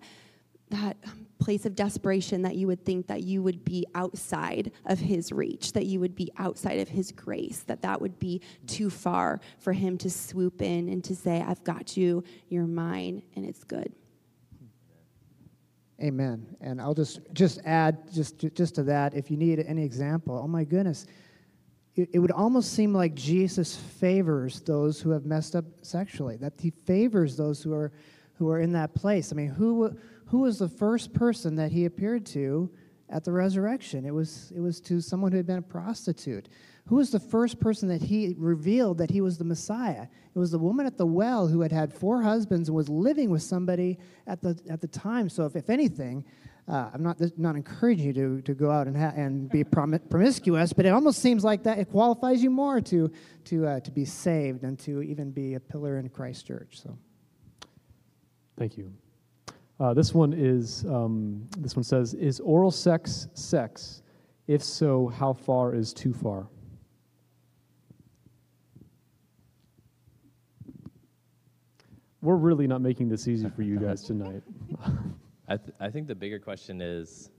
that 0.70 0.98
place 1.40 1.66
of 1.66 1.76
desperation 1.76 2.42
that 2.42 2.56
you 2.56 2.68
would 2.68 2.84
think 2.84 3.08
that 3.08 3.24
you 3.24 3.42
would 3.42 3.64
be 3.64 3.86
outside 3.96 4.70
of 4.86 5.00
his 5.00 5.32
reach 5.32 5.72
that 5.72 5.86
you 5.86 5.98
would 5.98 6.14
be 6.14 6.30
outside 6.40 6.80
of 6.80 6.90
his 6.90 7.10
grace 7.14 7.64
that 7.68 7.82
that 7.82 8.02
would 8.02 8.20
be 8.20 8.42
too 8.66 8.90
far 8.90 9.40
for 9.60 9.72
him 9.72 9.98
to 9.98 10.10
swoop 10.10 10.62
in 10.62 10.90
and 10.90 11.06
to 11.06 11.16
say 11.16 11.42
i've 11.48 11.64
got 11.64 11.96
you 11.96 12.22
you're 12.50 12.68
mine 12.68 13.22
and 13.38 13.46
it's 13.46 13.64
good 13.64 13.94
Amen. 16.02 16.46
And 16.62 16.80
I'll 16.80 16.94
just 16.94 17.22
just 17.34 17.60
add 17.66 18.12
just 18.14 18.38
just 18.54 18.76
to 18.76 18.84
that. 18.84 19.16
If 19.16 19.32
you 19.32 19.38
need 19.38 19.60
any 19.68 19.84
example, 19.84 20.40
oh 20.44 20.48
my 20.48 20.64
goodness, 20.64 21.08
it, 21.98 22.20
would 22.20 22.32
almost 22.32 22.74
seem 22.74 22.94
like 22.94 23.16
Jesus 23.16 23.76
favors 23.76 24.62
those 24.62 25.02
who 25.02 25.10
have 25.10 25.26
messed 25.26 25.56
up 25.56 25.66
sexually. 25.82 26.38
That 26.38 26.54
he 26.60 26.72
favors 26.86 27.36
those 27.36 27.62
who 27.62 27.74
are 27.74 27.92
who 28.36 28.50
are 28.50 28.60
in 28.60 28.72
that 28.74 28.94
place. 28.94 29.32
I 29.32 29.36
mean, 29.36 29.50
who 29.50 29.98
who 30.28 30.40
was 30.40 30.60
the 30.60 30.70
first 30.70 31.14
person 31.14 31.56
that 31.56 31.72
he 31.72 31.86
appeared 31.86 32.26
to 32.28 32.70
at 33.10 33.24
the 33.24 33.32
resurrection? 33.32 34.06
It 34.06 34.14
was 34.14 34.52
it 34.56 34.60
was 34.60 34.80
to 34.82 35.02
someone 35.02 35.32
who 35.32 35.38
had 35.38 35.48
been 35.48 35.58
a 35.58 35.62
prostitute. 35.62 36.50
Who 36.88 36.96
was 36.96 37.12
the 37.12 37.20
first 37.20 37.60
person 37.60 37.90
that 37.90 38.02
he 38.02 38.34
revealed 38.38 39.00
that 39.00 39.12
he 39.12 39.20
was 39.20 39.38
the 39.38 39.44
Messiah? 39.44 40.08
It 40.34 40.40
was 40.40 40.52
the 40.52 40.60
woman 40.60 40.86
at 40.86 40.98
the 40.98 41.06
well 41.06 41.48
who 41.48 41.60
had 41.60 41.72
had 41.72 41.94
four 41.94 42.22
husbands 42.22 42.70
and 42.70 42.78
was 42.78 42.88
living 42.88 43.30
with 43.30 43.42
somebody 43.42 44.00
at 44.26 44.42
the, 44.42 44.58
at 44.70 44.80
the 44.80 44.88
time. 44.88 45.28
So, 45.28 45.46
if, 45.46 45.58
if 45.58 45.70
anything, 45.70 46.24
uh, 46.68 46.90
I'm 46.94 47.02
not, 47.02 47.18
not 47.38 47.56
encouraging 47.56 48.08
you 48.08 48.14
to, 48.14 48.42
to 48.42 48.54
go 48.54 48.70
out 48.70 48.88
and, 48.88 48.98
ha- 48.98 49.14
and 49.16 49.50
be 49.50 49.64
prom- 49.64 50.00
promiscuous, 50.10 50.74
but 50.74 50.86
it 50.86 50.90
almost 50.90 51.22
seems 51.22 51.44
like 51.44 51.64
that 51.64 51.78
it 51.78 51.90
qualifies 51.90 52.44
you 52.44 52.50
more 52.50 52.82
to, 52.82 53.10
to, 53.46 53.66
uh, 53.66 53.80
to 53.80 53.92
be 53.92 54.04
saved 54.04 54.64
and 54.64 54.78
to 54.80 55.02
even 55.02 55.32
be 55.32 55.54
a 55.54 55.60
pillar 55.60 55.98
in 55.98 56.10
Christ 56.10 56.46
Church. 56.46 56.82
So, 56.82 56.98
Thank 58.58 58.78
you. 58.78 58.92
Uh, 59.80 59.94
this 59.94 60.14
one 60.14 60.34
is 60.34 60.84
um, 60.86 61.48
this 61.60 61.76
one 61.76 61.84
says, 61.84 62.16
"Is 62.16 62.40
oral 62.40 62.72
sex 62.72 63.28
sex? 63.36 64.02
If 64.48 64.64
so, 64.64 65.08
how 65.08 65.34
far 65.34 65.76
is 65.76 65.94
too 65.94 66.14
far?" 66.14 66.48
We're 72.24 72.36
really 72.36 72.66
not 72.66 72.82
making 72.82 73.10
this 73.10 73.28
easy 73.28 73.48
for 73.50 73.62
you 73.62 73.78
guys 73.78 74.04
tonight. 74.04 74.42
I, 75.48 75.58
th- 75.58 75.76
I 75.80 75.90
think 75.90 76.08
the 76.08 76.16
bigger 76.16 76.40
question 76.40 76.82
is 76.82 77.32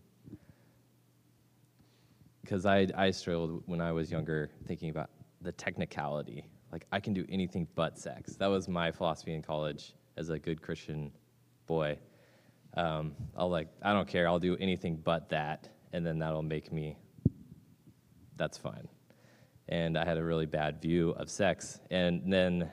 because 2.41 2.65
I, 2.65 2.87
I 2.97 3.11
struggled 3.11 3.63
when 3.67 3.83
I 3.83 3.93
was 3.93 4.11
younger 4.11 4.51
thinking 4.67 4.89
about 4.89 5.11
the 5.43 5.53
technicality. 5.53 6.47
Like, 6.73 6.87
I 6.91 7.01
can 7.01 7.13
do 7.13 7.27
anything 7.29 7.69
but 7.75 7.99
sex. 7.99 8.37
That 8.37 8.47
was 8.47 8.69
my 8.69 8.91
philosophy 8.91 9.35
in 9.35 9.43
college 9.43 9.95
as 10.17 10.31
a 10.31 10.39
good 10.39 10.63
Christian 10.63 11.13
boy. 11.67 11.99
Um, 12.75 13.15
I'll, 13.37 13.51
like, 13.51 13.69
I 13.83 13.93
don't 13.93 14.09
care. 14.09 14.27
I'll 14.27 14.39
do 14.39 14.57
anything 14.57 14.97
but 14.97 15.29
that, 15.29 15.69
and 15.93 16.07
then 16.07 16.19
that'll 16.19 16.43
make 16.43 16.73
me, 16.73 16.97
that's 18.37 18.57
fine. 18.57 18.89
And 19.69 19.99
I 19.99 20.05
had 20.07 20.17
a 20.17 20.25
really 20.25 20.47
bad 20.47 20.81
view 20.81 21.11
of 21.11 21.29
sex. 21.29 21.81
And 21.91 22.33
then 22.33 22.71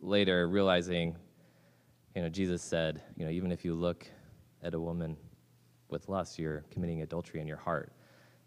later, 0.00 0.48
realizing, 0.48 1.16
you 2.16 2.22
know, 2.22 2.30
Jesus 2.30 2.62
said, 2.62 3.02
you 3.16 3.26
know, 3.26 3.30
even 3.30 3.52
if 3.52 3.64
you 3.66 3.74
look 3.74 4.06
at 4.62 4.74
a 4.74 4.80
woman 4.80 5.16
with 5.88 6.08
lust, 6.08 6.38
you're 6.38 6.64
committing 6.70 7.02
adultery 7.02 7.40
in 7.40 7.46
your 7.46 7.56
heart. 7.56 7.92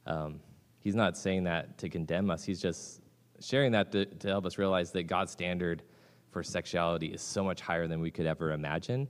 Um, 0.05 0.39
he's 0.79 0.95
not 0.95 1.17
saying 1.17 1.43
that 1.45 1.77
to 1.79 1.89
condemn 1.89 2.29
us, 2.29 2.43
he's 2.43 2.61
just 2.61 3.01
sharing 3.39 3.71
that 3.73 3.91
to, 3.91 4.05
to 4.05 4.27
help 4.27 4.45
us 4.45 4.57
realize 4.57 4.91
that 4.91 5.03
God's 5.03 5.31
standard 5.31 5.83
for 6.31 6.43
sexuality 6.43 7.07
is 7.07 7.21
so 7.21 7.43
much 7.43 7.61
higher 7.61 7.87
than 7.87 8.01
we 8.01 8.11
could 8.11 8.25
ever 8.25 8.51
imagine. 8.51 9.07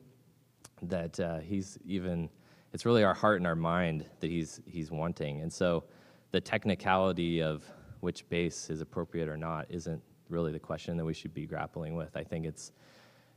That 0.81 1.19
uh, 1.19 1.39
he's 1.39 1.77
even, 1.85 2.29
it's 2.73 2.85
really 2.85 3.03
our 3.03 3.13
heart 3.13 3.37
and 3.37 3.47
our 3.47 3.55
mind 3.55 4.05
that 4.19 4.29
he's, 4.29 4.61
he's 4.65 4.91
wanting. 4.91 5.41
And 5.41 5.51
so 5.51 5.85
the 6.31 6.41
technicality 6.41 7.41
of 7.41 7.63
which 8.01 8.27
base 8.29 8.69
is 8.69 8.81
appropriate 8.81 9.29
or 9.29 9.37
not 9.37 9.67
isn't 9.69 10.01
really 10.29 10.51
the 10.51 10.59
question 10.59 10.97
that 10.97 11.05
we 11.05 11.13
should 11.13 11.33
be 11.33 11.45
grappling 11.45 11.95
with. 11.95 12.15
I 12.15 12.23
think 12.23 12.45
it's, 12.45 12.71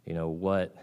you 0.04 0.14
know, 0.14 0.28
what 0.28 0.74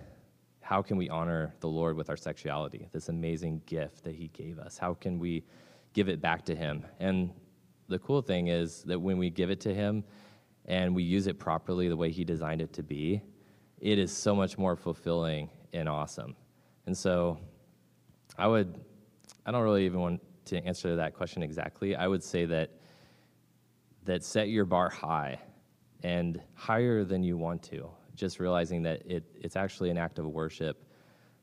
how 0.65 0.81
can 0.81 0.97
we 0.97 1.07
honor 1.09 1.53
the 1.59 1.67
Lord 1.67 1.95
with 1.95 2.09
our 2.09 2.17
sexuality, 2.17 2.89
this 2.91 3.07
amazing 3.07 3.61
gift 3.67 4.03
that 4.03 4.15
He 4.15 4.29
gave 4.29 4.57
us? 4.57 4.79
How 4.79 4.95
can 4.95 5.19
we 5.19 5.43
give 5.93 6.09
it 6.09 6.19
back 6.19 6.43
to 6.45 6.55
Him? 6.55 6.83
And 6.99 7.29
the 7.87 7.99
cool 7.99 8.23
thing 8.23 8.47
is 8.47 8.81
that 8.85 8.99
when 8.99 9.19
we 9.19 9.29
give 9.29 9.51
it 9.51 9.59
to 9.61 9.75
Him 9.75 10.03
and 10.65 10.95
we 10.95 11.03
use 11.03 11.27
it 11.27 11.37
properly 11.37 11.87
the 11.87 11.95
way 11.95 12.09
He 12.09 12.23
designed 12.23 12.61
it 12.61 12.73
to 12.73 12.81
be, 12.81 13.21
it 13.79 13.99
is 13.99 14.11
so 14.11 14.35
much 14.35 14.57
more 14.57 14.75
fulfilling 14.75 15.51
and 15.71 15.87
awesome. 15.87 16.35
And 16.87 16.97
so 16.97 17.37
I 18.35 18.47
would, 18.47 18.75
I 19.45 19.51
don't 19.51 19.61
really 19.61 19.85
even 19.85 19.99
want 19.99 20.19
to 20.45 20.57
answer 20.65 20.95
that 20.95 21.13
question 21.13 21.43
exactly. 21.43 21.95
I 21.95 22.07
would 22.07 22.23
say 22.23 22.47
that 22.47 22.71
that 24.05 24.23
set 24.23 24.49
your 24.49 24.65
bar 24.65 24.89
high 24.89 25.39
and 26.01 26.41
higher 26.55 27.03
than 27.03 27.21
you 27.21 27.37
want 27.37 27.61
to 27.65 27.87
just 28.15 28.39
realizing 28.39 28.83
that 28.83 29.01
it, 29.05 29.23
it's 29.35 29.55
actually 29.55 29.89
an 29.89 29.97
act 29.97 30.19
of 30.19 30.25
worship 30.25 30.85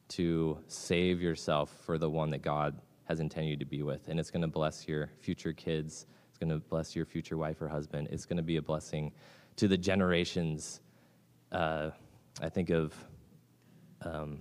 to 0.08 0.58
save 0.66 1.20
yourself 1.20 1.70
for 1.84 1.98
the 1.98 2.08
one 2.08 2.30
that 2.30 2.42
God 2.42 2.78
has 3.04 3.20
intended 3.20 3.50
you 3.50 3.56
to 3.56 3.64
be 3.64 3.82
with. 3.82 4.08
And 4.08 4.18
it's 4.18 4.30
going 4.30 4.42
to 4.42 4.48
bless 4.48 4.86
your 4.86 5.10
future 5.20 5.52
kids, 5.52 6.06
it's 6.28 6.38
going 6.38 6.50
to 6.50 6.58
bless 6.68 6.94
your 6.94 7.04
future 7.04 7.36
wife 7.36 7.60
or 7.60 7.68
husband, 7.68 8.08
it's 8.10 8.26
going 8.26 8.36
to 8.36 8.42
be 8.42 8.56
a 8.56 8.62
blessing 8.62 9.12
to 9.56 9.68
the 9.68 9.76
generations. 9.76 10.80
Uh, 11.50 11.90
I 12.40 12.48
think 12.48 12.70
of 12.70 12.94
um, 14.02 14.38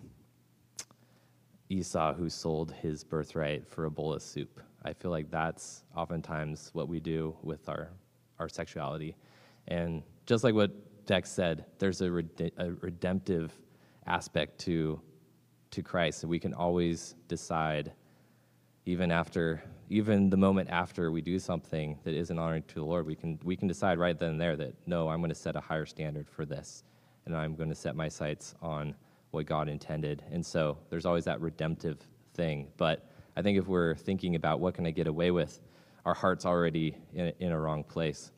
Esau 1.70 2.14
who 2.14 2.30
sold 2.30 2.72
his 2.72 3.04
birthright 3.04 3.68
for 3.68 3.86
a 3.86 3.92
bowl 3.92 4.14
of 4.14 4.22
soup. 4.22 4.62
I 4.84 4.94
feel 4.94 5.12
like 5.12 5.30
that's 5.30 5.84
oftentimes 5.96 6.72
what 6.74 6.88
we 6.88 7.00
do 7.00 7.36
with 7.44 7.70
our, 7.70 7.90
our 8.40 8.50
sexuality. 8.50 9.16
And 9.68 10.04
just 10.26 10.44
like 10.44 10.54
what 10.54 10.72
Dex 11.12 11.30
said, 11.30 11.66
there's 11.78 12.00
a, 12.00 12.10
rede- 12.10 12.54
a 12.56 12.72
redemptive 12.80 13.52
aspect 14.08 14.58
to, 14.60 14.98
to 15.72 15.84
Christ. 15.84 16.24
And 16.24 16.30
we 16.30 16.40
can 16.40 16.54
always 16.54 17.16
decide, 17.28 17.92
even 18.86 19.12
after, 19.12 19.62
even 19.90 20.30
the 20.30 20.38
moment 20.38 20.70
after 20.70 21.12
we 21.12 21.22
do 21.22 21.38
something 21.38 22.00
that 22.06 22.14
isn't 22.14 22.40
honoring 22.40 22.64
to 22.70 22.76
the 22.76 22.86
Lord, 22.86 23.06
we 23.06 23.16
can, 23.16 23.38
we 23.44 23.58
can 23.58 23.68
decide 23.68 24.00
right 24.00 24.18
then 24.18 24.30
and 24.30 24.40
there 24.40 24.56
that, 24.56 24.74
no, 24.88 25.10
I'm 25.10 25.20
going 25.20 25.28
to 25.28 25.36
set 25.36 25.58
a 25.58 25.60
higher 25.60 25.86
standard 25.86 26.30
for 26.30 26.46
this. 26.46 26.86
And 27.26 27.36
I'm 27.36 27.56
going 27.56 27.68
to 27.68 27.76
set 27.76 27.94
my 27.94 28.08
sights 28.08 28.56
on 28.62 28.96
what 29.32 29.46
God 29.46 29.68
intended. 29.68 30.24
And 30.32 30.46
so 30.46 30.78
there's 30.90 31.06
always 31.06 31.26
that 31.26 31.42
redemptive 31.42 32.08
thing. 32.36 32.70
But 32.78 33.12
I 33.36 33.42
think 33.42 33.58
if 33.58 33.68
we're 33.68 33.96
thinking 33.96 34.36
about 34.36 34.62
what 34.62 34.76
can 34.76 34.86
I 34.86 34.92
get 34.92 35.08
away 35.08 35.32
with, 35.32 35.60
our 36.06 36.14
heart's 36.14 36.46
already 36.46 36.96
in, 37.14 37.34
in 37.42 37.52
a 37.52 37.60
wrong 37.60 37.84
place. 37.84 38.32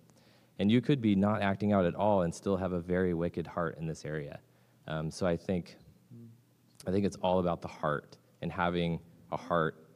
And 0.59 0.71
you 0.71 0.81
could 0.81 1.01
be 1.01 1.15
not 1.15 1.41
acting 1.41 1.73
out 1.73 1.85
at 1.85 1.95
all 1.95 2.21
and 2.21 2.33
still 2.33 2.57
have 2.57 2.73
a 2.73 2.79
very 2.79 3.13
wicked 3.13 3.47
heart 3.47 3.77
in 3.79 3.87
this 3.87 4.05
area. 4.05 4.39
Um, 4.87 5.09
so 5.09 5.25
I 5.25 5.35
think, 5.35 5.77
I 6.87 6.91
think 6.91 7.05
it's 7.05 7.17
all 7.17 7.39
about 7.39 7.61
the 7.61 7.67
heart 7.67 8.17
and 8.41 8.51
having 8.51 8.99
a 9.31 9.37
heart 9.37 9.87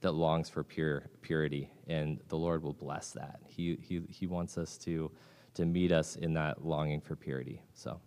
that 0.00 0.12
longs 0.12 0.50
for 0.50 0.64
pure 0.64 1.08
purity, 1.22 1.70
and 1.86 2.20
the 2.28 2.36
Lord 2.36 2.62
will 2.62 2.72
bless 2.72 3.12
that. 3.12 3.40
He, 3.46 3.78
he, 3.80 4.02
he 4.10 4.26
wants 4.26 4.58
us 4.58 4.76
to, 4.78 5.10
to 5.54 5.64
meet 5.64 5.92
us 5.92 6.16
in 6.16 6.34
that 6.34 6.64
longing 6.64 7.00
for 7.00 7.16
purity. 7.16 7.62
So. 7.72 8.00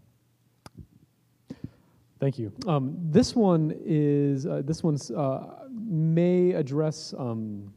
Thank 2.19 2.37
you. 2.37 2.51
Um, 2.67 2.95
this 3.11 3.35
one 3.35 3.73
is 3.83 4.45
uh, 4.45 4.61
this 4.63 4.83
one's 4.83 5.11
uh, 5.11 5.67
may 5.69 6.51
address 6.53 7.13
um, 7.17 7.73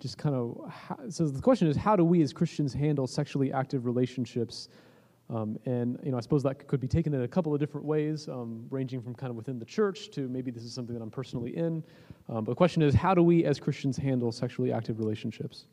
just 0.00 0.16
kind 0.16 0.34
of 0.34 0.72
so 1.08 1.26
the 1.26 1.42
question 1.42 1.68
is 1.68 1.76
how 1.76 1.96
do 1.96 2.04
we 2.04 2.22
as 2.22 2.32
Christians 2.32 2.72
handle 2.72 3.06
sexually 3.06 3.52
active 3.52 3.84
relationships? 3.84 4.68
Um, 5.30 5.58
and 5.66 5.98
you 6.02 6.10
know 6.10 6.16
I 6.16 6.20
suppose 6.20 6.42
that 6.44 6.66
could 6.66 6.80
be 6.80 6.88
taken 6.88 7.12
in 7.12 7.22
a 7.22 7.28
couple 7.28 7.52
of 7.52 7.60
different 7.60 7.86
ways, 7.86 8.28
um, 8.28 8.66
ranging 8.70 9.02
from 9.02 9.14
kind 9.14 9.30
of 9.30 9.36
within 9.36 9.58
the 9.58 9.64
church 9.64 10.10
to 10.12 10.28
maybe 10.28 10.50
this 10.50 10.62
is 10.62 10.72
something 10.72 10.94
that 10.94 11.02
I'm 11.02 11.10
personally 11.10 11.56
in. 11.56 11.82
Um, 12.28 12.44
but 12.44 12.52
the 12.52 12.54
question 12.54 12.82
is 12.82 12.94
how 12.94 13.14
do 13.14 13.22
we 13.22 13.44
as 13.44 13.60
Christians 13.60 13.96
handle 13.96 14.32
sexually 14.32 14.72
active 14.72 14.98
relationships? 14.98 15.66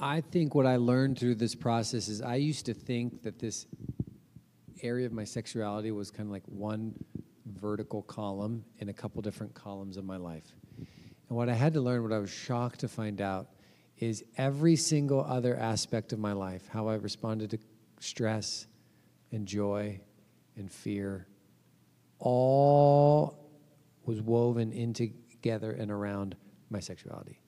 I 0.00 0.20
think 0.20 0.54
what 0.54 0.66
I 0.66 0.76
learned 0.76 1.18
through 1.18 1.36
this 1.36 1.54
process 1.54 2.08
is 2.08 2.22
I 2.22 2.36
used 2.36 2.66
to 2.66 2.74
think 2.74 3.22
that 3.22 3.38
this 3.38 3.66
area 4.82 5.06
of 5.06 5.12
my 5.12 5.24
sexuality 5.24 5.90
was 5.90 6.10
kind 6.10 6.28
of 6.28 6.32
like 6.32 6.44
one 6.46 6.94
vertical 7.46 8.02
column 8.02 8.64
in 8.78 8.88
a 8.90 8.92
couple 8.92 9.20
different 9.22 9.54
columns 9.54 9.96
of 9.96 10.04
my 10.04 10.16
life. 10.16 10.54
And 10.76 11.36
what 11.36 11.48
I 11.48 11.54
had 11.54 11.74
to 11.74 11.80
learn, 11.80 12.02
what 12.04 12.12
I 12.12 12.18
was 12.18 12.30
shocked 12.30 12.80
to 12.80 12.88
find 12.88 13.20
out, 13.20 13.48
is 13.98 14.22
every 14.36 14.76
single 14.76 15.24
other 15.24 15.56
aspect 15.56 16.12
of 16.12 16.20
my 16.20 16.32
life, 16.32 16.68
how 16.68 16.86
I 16.86 16.94
responded 16.94 17.50
to 17.50 17.58
stress 17.98 18.68
and 19.32 19.46
joy 19.46 20.00
and 20.56 20.70
fear, 20.70 21.26
all 22.20 23.50
was 24.04 24.22
woven 24.22 24.72
in 24.72 24.92
together 24.94 25.72
and 25.72 25.90
around 25.90 26.36
my 26.70 26.78
sexuality. 26.78 27.40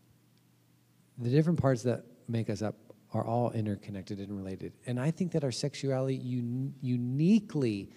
The 1.19 1.31
different 1.31 1.61
parts 1.61 1.85
that 1.85 2.05
make 2.31 2.51
us 2.51 2.63
up 2.63 2.77
are 3.13 3.25
all 3.25 3.51
interconnected 3.51 4.19
and 4.19 4.37
related. 4.37 4.73
And 4.87 5.01
I 5.01 5.11
think 5.11 5.33
that 5.33 5.43
our 5.43 5.51
sexuality 5.51 6.17
un- 6.17 6.75
uniquely 6.81 7.91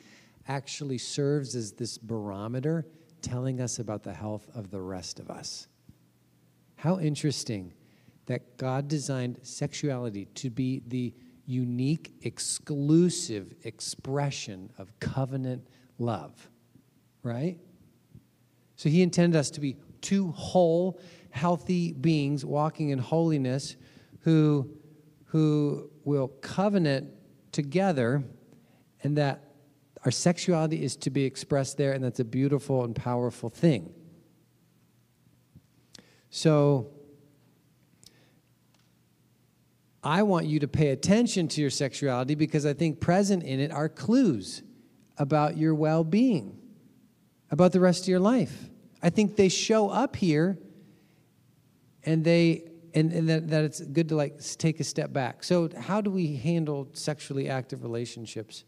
actually 0.48 0.98
serves 0.98 1.56
as 1.56 1.72
this 1.74 1.98
barometer 1.98 2.86
telling 3.22 3.62
us 3.62 3.80
about 3.80 4.04
the 4.04 4.14
health 4.14 4.50
of 4.56 4.72
the 4.72 4.82
rest 4.82 5.20
of 5.20 5.30
us. 5.30 5.68
How 6.76 7.00
interesting 7.00 7.74
that 8.26 8.58
God 8.58 8.88
designed 8.88 9.40
sexuality 9.44 10.26
to 10.36 10.50
be 10.50 10.82
the 10.88 11.14
unique, 11.46 12.14
exclusive 12.22 13.54
expression 13.64 14.70
of 14.78 14.98
covenant 15.00 15.68
love, 16.00 16.50
right? 17.22 17.58
So 18.76 18.90
He 18.90 19.02
intended 19.02 19.38
us 19.38 19.50
to 19.52 19.62
be 19.62 19.78
two 20.02 20.32
whole, 20.32 21.00
healthy 21.32 21.94
beings 21.94 22.44
walking 22.46 22.90
in 22.90 23.00
holiness 23.00 23.76
who, 24.24 24.70
who 25.26 25.90
will 26.04 26.30
covenant 26.42 27.10
together, 27.52 28.24
and 29.04 29.18
that 29.18 29.54
our 30.06 30.12
sexuality 30.12 30.84
is 30.84 30.96
to 30.98 31.10
be 31.10 31.24
expressed 31.24 31.78
there, 31.78 31.94
and 31.94 32.04
that's 32.04 32.20
a 32.20 32.26
beautiful 32.26 32.84
and 32.84 32.96
powerful 32.96 33.50
thing. 33.50 33.94
So, 36.30 36.90
I 40.04 40.24
want 40.24 40.48
you 40.48 40.60
to 40.60 40.68
pay 40.68 40.90
attention 40.90 41.48
to 41.50 41.62
your 41.62 41.70
sexuality 41.70 42.36
because 42.36 42.66
I 42.66 42.74
think 42.74 43.00
present 43.00 43.44
in 43.44 43.62
it 43.62 43.72
are 43.72 43.88
clues 43.88 44.62
about 45.18 45.58
your 45.58 45.74
well 45.74 46.04
being, 46.04 46.58
about 47.52 47.72
the 47.72 47.80
rest 47.80 48.04
of 48.04 48.08
your 48.10 48.20
life. 48.20 48.70
I 49.02 49.10
think 49.10 49.38
they 49.38 49.48
show 49.48 49.90
up 49.90 50.16
here 50.16 50.58
and 52.04 52.24
they 52.24 52.66
and, 52.94 53.12
and 53.12 53.30
that, 53.30 53.50
that 53.50 53.64
it's 53.64 53.82
good 53.82 54.10
to 54.10 54.16
like 54.16 54.40
take 54.58 54.80
a 54.80 54.84
step 54.84 55.12
back. 55.12 55.44
So, 55.44 55.70
how 55.78 56.02
do 56.02 56.12
we 56.12 56.36
handle 56.36 56.90
sexually 56.94 57.50
active 57.50 57.84
relationships? 57.84 58.66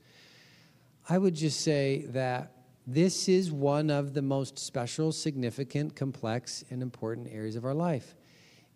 I 1.07 1.17
would 1.17 1.35
just 1.35 1.61
say 1.61 2.05
that 2.09 2.51
this 2.87 3.29
is 3.29 3.51
one 3.51 3.89
of 3.89 4.13
the 4.13 4.21
most 4.21 4.57
special, 4.57 5.11
significant, 5.11 5.95
complex, 5.95 6.63
and 6.69 6.81
important 6.81 7.27
areas 7.31 7.55
of 7.55 7.65
our 7.65 7.73
life. 7.73 8.15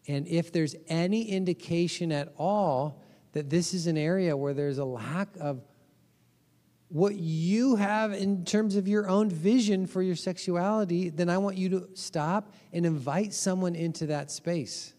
And 0.08 0.28
if 0.28 0.52
there's 0.52 0.76
any 0.88 1.30
indication 1.30 2.12
at 2.12 2.34
all 2.38 3.02
that 3.34 3.50
this 3.50 3.74
is 3.74 3.88
an 3.88 3.98
area 3.98 4.36
where 4.36 4.54
there's 4.54 4.78
a 4.78 4.86
lack 4.86 5.30
of 5.40 5.62
what 6.88 7.16
you 7.16 7.76
have 7.76 8.14
in 8.14 8.44
terms 8.46 8.76
of 8.76 8.88
your 8.88 9.08
own 9.08 9.30
vision 9.30 9.86
for 9.86 10.02
your 10.02 10.16
sexuality, 10.16 11.10
then 11.10 11.30
I 11.30 11.38
want 11.38 11.58
you 11.58 11.70
to 11.70 11.90
stop 11.94 12.54
and 12.74 12.86
invite 12.86 13.34
someone 13.34 13.76
into 13.76 14.08
that 14.08 14.32
space 14.32 14.94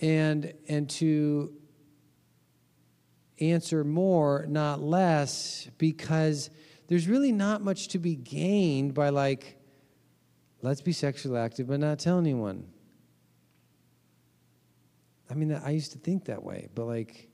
and 0.00 0.52
and 0.68 0.88
to 0.88 1.52
answer 3.40 3.84
more 3.84 4.46
not 4.48 4.80
less 4.80 5.68
because 5.78 6.50
there's 6.88 7.06
really 7.06 7.32
not 7.32 7.62
much 7.62 7.88
to 7.88 7.98
be 7.98 8.16
gained 8.16 8.94
by 8.94 9.10
like 9.10 9.58
let's 10.62 10.80
be 10.80 10.92
sexually 10.92 11.38
active 11.38 11.68
but 11.68 11.80
not 11.80 11.98
tell 11.98 12.18
anyone. 12.18 12.66
I 15.30 15.34
mean 15.34 15.52
i 15.52 15.70
used 15.70 15.92
to 15.92 15.98
think 15.98 16.24
that 16.24 16.42
way 16.42 16.68
but 16.74 16.86
like 16.86 17.28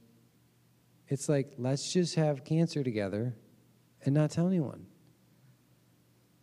it's 1.09 1.29
like 1.29 1.55
let's 1.57 1.93
just 1.93 2.17
have 2.17 2.45
cancer 2.45 2.83
together 2.83 3.35
and 4.05 4.15
not 4.15 4.31
tell 4.31 4.47
anyone. 4.47 4.87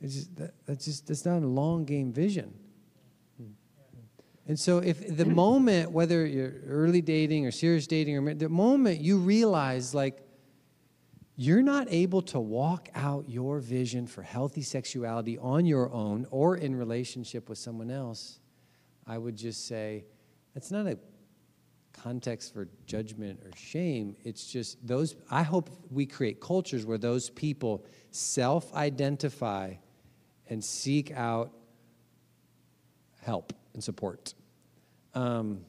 It's 0.02 0.16
just 0.16 0.36
that, 0.38 0.54
that's 0.66 0.86
just 0.86 1.08
that's 1.08 1.26
not 1.26 1.44
a 1.44 1.48
long 1.48 1.86
game 1.86 2.12
vision 2.12 2.54
and 4.46 4.60
so, 4.60 4.80
if 4.80 5.00
the 5.16 5.24
mm. 5.24 5.34
moment, 5.34 5.92
whether 5.92 6.26
you're 6.26 6.54
early 6.68 7.02
dating 7.02 7.46
or 7.46 7.52
serious 7.52 7.88
dating, 7.88 8.18
or 8.18 8.34
the 8.34 8.50
moment 8.50 9.00
you 9.00 9.18
realize, 9.18 9.94
like, 9.94 10.20
you're 11.36 11.62
not 11.62 11.88
able 11.90 12.22
to 12.22 12.40
walk 12.40 12.90
out 12.94 13.30
your 13.30 13.60
vision 13.60 14.06
for 14.06 14.22
healthy 14.22 14.62
sexuality 14.62 15.38
on 15.38 15.66
your 15.66 15.92
own 15.92 16.28
or 16.30 16.58
in 16.58 16.76
relationship 16.76 17.50
with 17.50 17.58
someone 17.58 17.90
else, 17.90 18.40
I 19.08 19.18
would 19.18 19.36
just 19.36 19.66
say 19.66 20.06
that's 20.54 20.72
not 20.72 20.86
a 20.88 21.00
context 21.94 22.54
for 22.54 22.68
judgment 22.86 23.40
or 23.44 23.52
shame. 23.58 24.16
It's 24.24 24.46
just 24.46 24.86
those, 24.86 25.16
I 25.32 25.42
hope 25.42 25.70
we 25.90 26.06
create 26.06 26.40
cultures 26.40 26.86
where 26.86 26.98
those 26.98 27.30
people 27.30 27.86
self 28.12 28.74
identify 28.76 29.76
and 30.50 30.64
seek 30.64 31.12
out 31.12 31.52
help 33.22 33.54
and 33.74 33.84
support. 33.84 34.34
Um, 35.14 35.62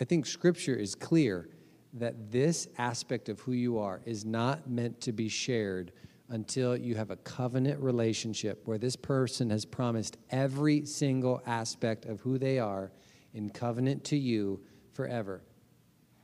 I 0.00 0.04
think 0.04 0.26
Scripture 0.26 0.74
is 0.74 0.94
clear 0.94 1.48
that 1.94 2.30
this 2.30 2.68
aspect 2.78 3.28
of 3.28 3.40
who 3.40 3.52
you 3.52 3.78
are 3.78 4.00
is 4.04 4.24
not 4.24 4.68
meant 4.68 5.00
to 5.02 5.12
be 5.12 5.28
shared 5.28 5.92
until 6.28 6.76
you 6.76 6.94
have 6.94 7.10
a 7.10 7.16
covenant 7.16 7.78
relationship 7.80 8.62
where 8.64 8.78
this 8.78 8.96
person 8.96 9.50
has 9.50 9.64
promised 9.64 10.16
every 10.30 10.86
single 10.86 11.42
aspect 11.46 12.06
of 12.06 12.20
who 12.20 12.38
they 12.38 12.58
are 12.58 12.90
in 13.34 13.50
covenant 13.50 14.02
to 14.04 14.16
you 14.16 14.60
forever. 14.92 15.42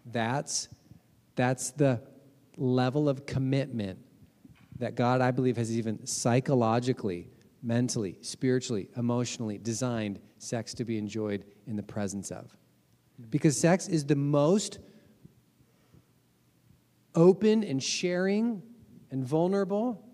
That's, 0.07 0.69
that's 1.37 1.73
the 1.73 2.01
level 2.57 3.09
of 3.09 3.27
commitment 3.27 3.99
that 4.79 4.95
God, 4.95 5.21
I 5.21 5.31
believe, 5.31 5.59
has 5.59 5.77
even 5.77 6.07
psychologically 6.07 7.31
mentally, 7.63 8.17
spiritually, 8.23 8.89
emotionally 8.97 9.59
designed 9.59 10.21
sex 10.39 10.75
to 10.75 10.85
be 10.85 10.99
enjoyed 10.99 11.45
in 11.67 11.77
the 11.77 11.83
presence 11.83 12.31
of. 12.31 12.57
Because 13.31 13.59
sex 13.59 13.89
is 13.89 14.05
the 14.07 14.17
most 14.17 14.79
open 17.15 17.65
and 17.65 17.83
sharing 17.83 18.63
and 19.11 19.25
vulnerable 19.25 20.05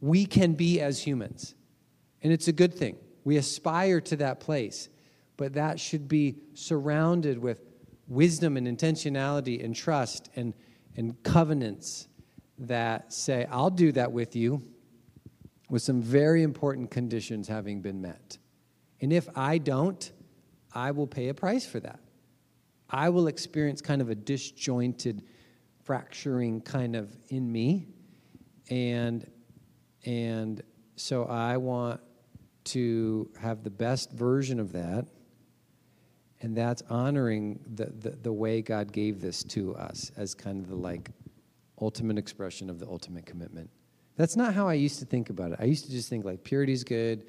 we 0.00 0.26
can 0.26 0.52
be 0.52 0.80
as 0.80 1.02
humans. 1.02 1.54
And 2.22 2.32
it's 2.32 2.48
a 2.48 2.52
good 2.52 2.74
thing. 2.74 2.96
We 3.24 3.36
aspire 3.36 4.00
to 4.02 4.16
that 4.16 4.40
place, 4.40 4.88
but 5.36 5.54
that 5.54 5.80
should 5.80 6.08
be 6.08 6.36
surrounded 6.54 7.38
with 7.38 7.62
wisdom 8.06 8.56
and 8.56 8.66
intentionality 8.66 9.62
and 9.62 9.74
trust 9.74 10.30
and, 10.36 10.54
and 10.96 11.20
covenants 11.22 12.08
that 12.58 13.12
say, 13.12 13.46
I'll 13.50 13.70
do 13.70 13.92
that 13.92 14.12
with 14.12 14.34
you 14.34 14.62
with 15.68 15.82
some 15.82 16.00
very 16.00 16.42
important 16.42 16.90
conditions 16.90 17.48
having 17.48 17.82
been 17.82 18.00
met. 18.00 18.38
And 19.00 19.12
if 19.12 19.28
I 19.36 19.58
don't, 19.58 20.10
I 20.72 20.90
will 20.90 21.06
pay 21.06 21.28
a 21.28 21.34
price 21.34 21.66
for 21.66 21.80
that. 21.80 22.00
I 22.90 23.10
will 23.10 23.26
experience 23.26 23.80
kind 23.80 24.00
of 24.00 24.10
a 24.10 24.14
disjointed, 24.14 25.22
fracturing 25.84 26.60
kind 26.60 26.96
of 26.96 27.14
in 27.28 27.50
me. 27.50 27.88
And, 28.70 29.30
and 30.04 30.62
so 30.96 31.24
I 31.24 31.56
want 31.58 32.00
to 32.64 33.30
have 33.40 33.62
the 33.62 33.70
best 33.70 34.12
version 34.12 34.60
of 34.60 34.72
that. 34.72 35.06
And 36.40 36.56
that's 36.56 36.82
honoring 36.88 37.60
the, 37.74 37.86
the, 37.86 38.10
the 38.10 38.32
way 38.32 38.62
God 38.62 38.92
gave 38.92 39.20
this 39.20 39.42
to 39.44 39.74
us 39.74 40.12
as 40.16 40.34
kind 40.34 40.60
of 40.60 40.68
the 40.68 40.76
like 40.76 41.10
ultimate 41.80 42.18
expression 42.18 42.70
of 42.70 42.78
the 42.78 42.86
ultimate 42.86 43.26
commitment. 43.26 43.70
That's 44.16 44.36
not 44.36 44.54
how 44.54 44.68
I 44.68 44.74
used 44.74 44.98
to 45.00 45.04
think 45.04 45.30
about 45.30 45.52
it. 45.52 45.58
I 45.60 45.64
used 45.64 45.84
to 45.86 45.90
just 45.90 46.08
think 46.08 46.24
like 46.24 46.42
purity 46.44 46.72
is 46.72 46.84
good, 46.84 47.24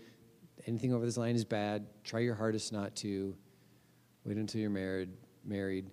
anything 0.68 0.94
over 0.94 1.06
this 1.06 1.18
line 1.18 1.36
is 1.36 1.46
bad, 1.46 1.86
try 2.04 2.20
your 2.20 2.36
hardest 2.36 2.74
not 2.74 2.96
to, 2.98 3.36
wait 4.26 4.38
until 4.38 4.62
you're 4.62 4.70
married, 4.70 5.10
married. 5.46 5.90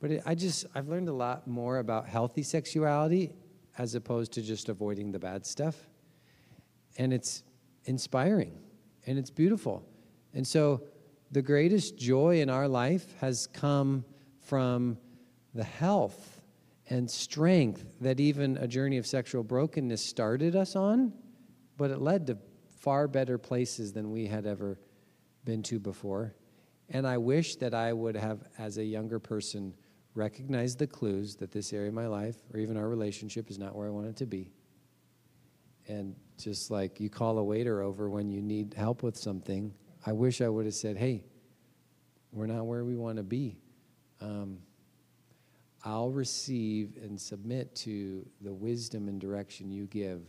But 0.00 0.10
it, 0.12 0.22
I 0.26 0.34
just, 0.34 0.66
I've 0.74 0.88
learned 0.88 1.08
a 1.08 1.12
lot 1.12 1.46
more 1.46 1.78
about 1.78 2.06
healthy 2.06 2.42
sexuality 2.42 3.32
as 3.78 3.94
opposed 3.94 4.32
to 4.32 4.42
just 4.42 4.68
avoiding 4.68 5.12
the 5.12 5.18
bad 5.18 5.46
stuff. 5.46 5.76
And 6.96 7.12
it's 7.12 7.44
inspiring 7.84 8.58
and 9.06 9.18
it's 9.18 9.30
beautiful. 9.30 9.88
And 10.34 10.46
so 10.46 10.82
the 11.30 11.42
greatest 11.42 11.96
joy 11.96 12.40
in 12.40 12.50
our 12.50 12.68
life 12.68 13.14
has 13.20 13.46
come 13.46 14.04
from 14.40 14.98
the 15.54 15.64
health 15.64 16.40
and 16.90 17.10
strength 17.10 17.84
that 18.00 18.18
even 18.18 18.56
a 18.58 18.66
journey 18.66 18.96
of 18.98 19.06
sexual 19.06 19.42
brokenness 19.42 20.04
started 20.04 20.56
us 20.56 20.74
on, 20.74 21.12
but 21.76 21.90
it 21.90 22.00
led 22.00 22.26
to 22.26 22.38
far 22.80 23.08
better 23.08 23.38
places 23.38 23.92
than 23.92 24.10
we 24.10 24.26
had 24.26 24.46
ever 24.46 24.78
been 25.44 25.62
to 25.64 25.78
before. 25.78 26.34
And 26.88 27.06
I 27.06 27.18
wish 27.18 27.56
that 27.56 27.74
I 27.74 27.92
would 27.92 28.16
have, 28.16 28.40
as 28.58 28.78
a 28.78 28.84
younger 28.84 29.18
person, 29.18 29.74
recognized 30.14 30.78
the 30.78 30.86
clues 30.86 31.36
that 31.36 31.52
this 31.52 31.72
area 31.72 31.88
of 31.88 31.94
my 31.94 32.06
life 32.06 32.36
or 32.52 32.60
even 32.60 32.76
our 32.76 32.88
relationship 32.88 33.50
is 33.50 33.58
not 33.58 33.76
where 33.76 33.86
I 33.86 33.90
want 33.90 34.06
it 34.06 34.16
to 34.16 34.26
be. 34.26 34.52
And 35.86 36.14
just 36.38 36.70
like 36.70 37.00
you 37.00 37.08
call 37.08 37.38
a 37.38 37.44
waiter 37.44 37.82
over 37.82 38.08
when 38.08 38.30
you 38.30 38.42
need 38.42 38.74
help 38.74 39.02
with 39.02 39.16
something, 39.16 39.72
I 40.06 40.12
wish 40.12 40.40
I 40.40 40.48
would 40.48 40.64
have 40.64 40.74
said, 40.74 40.96
hey, 40.96 41.24
we're 42.32 42.46
not 42.46 42.66
where 42.66 42.84
we 42.84 42.96
want 42.96 43.16
to 43.16 43.22
be. 43.22 43.58
Um, 44.20 44.58
I'll 45.84 46.10
receive 46.10 46.98
and 47.02 47.20
submit 47.20 47.74
to 47.76 48.26
the 48.40 48.52
wisdom 48.52 49.08
and 49.08 49.20
direction 49.20 49.70
you 49.70 49.86
give. 49.86 50.22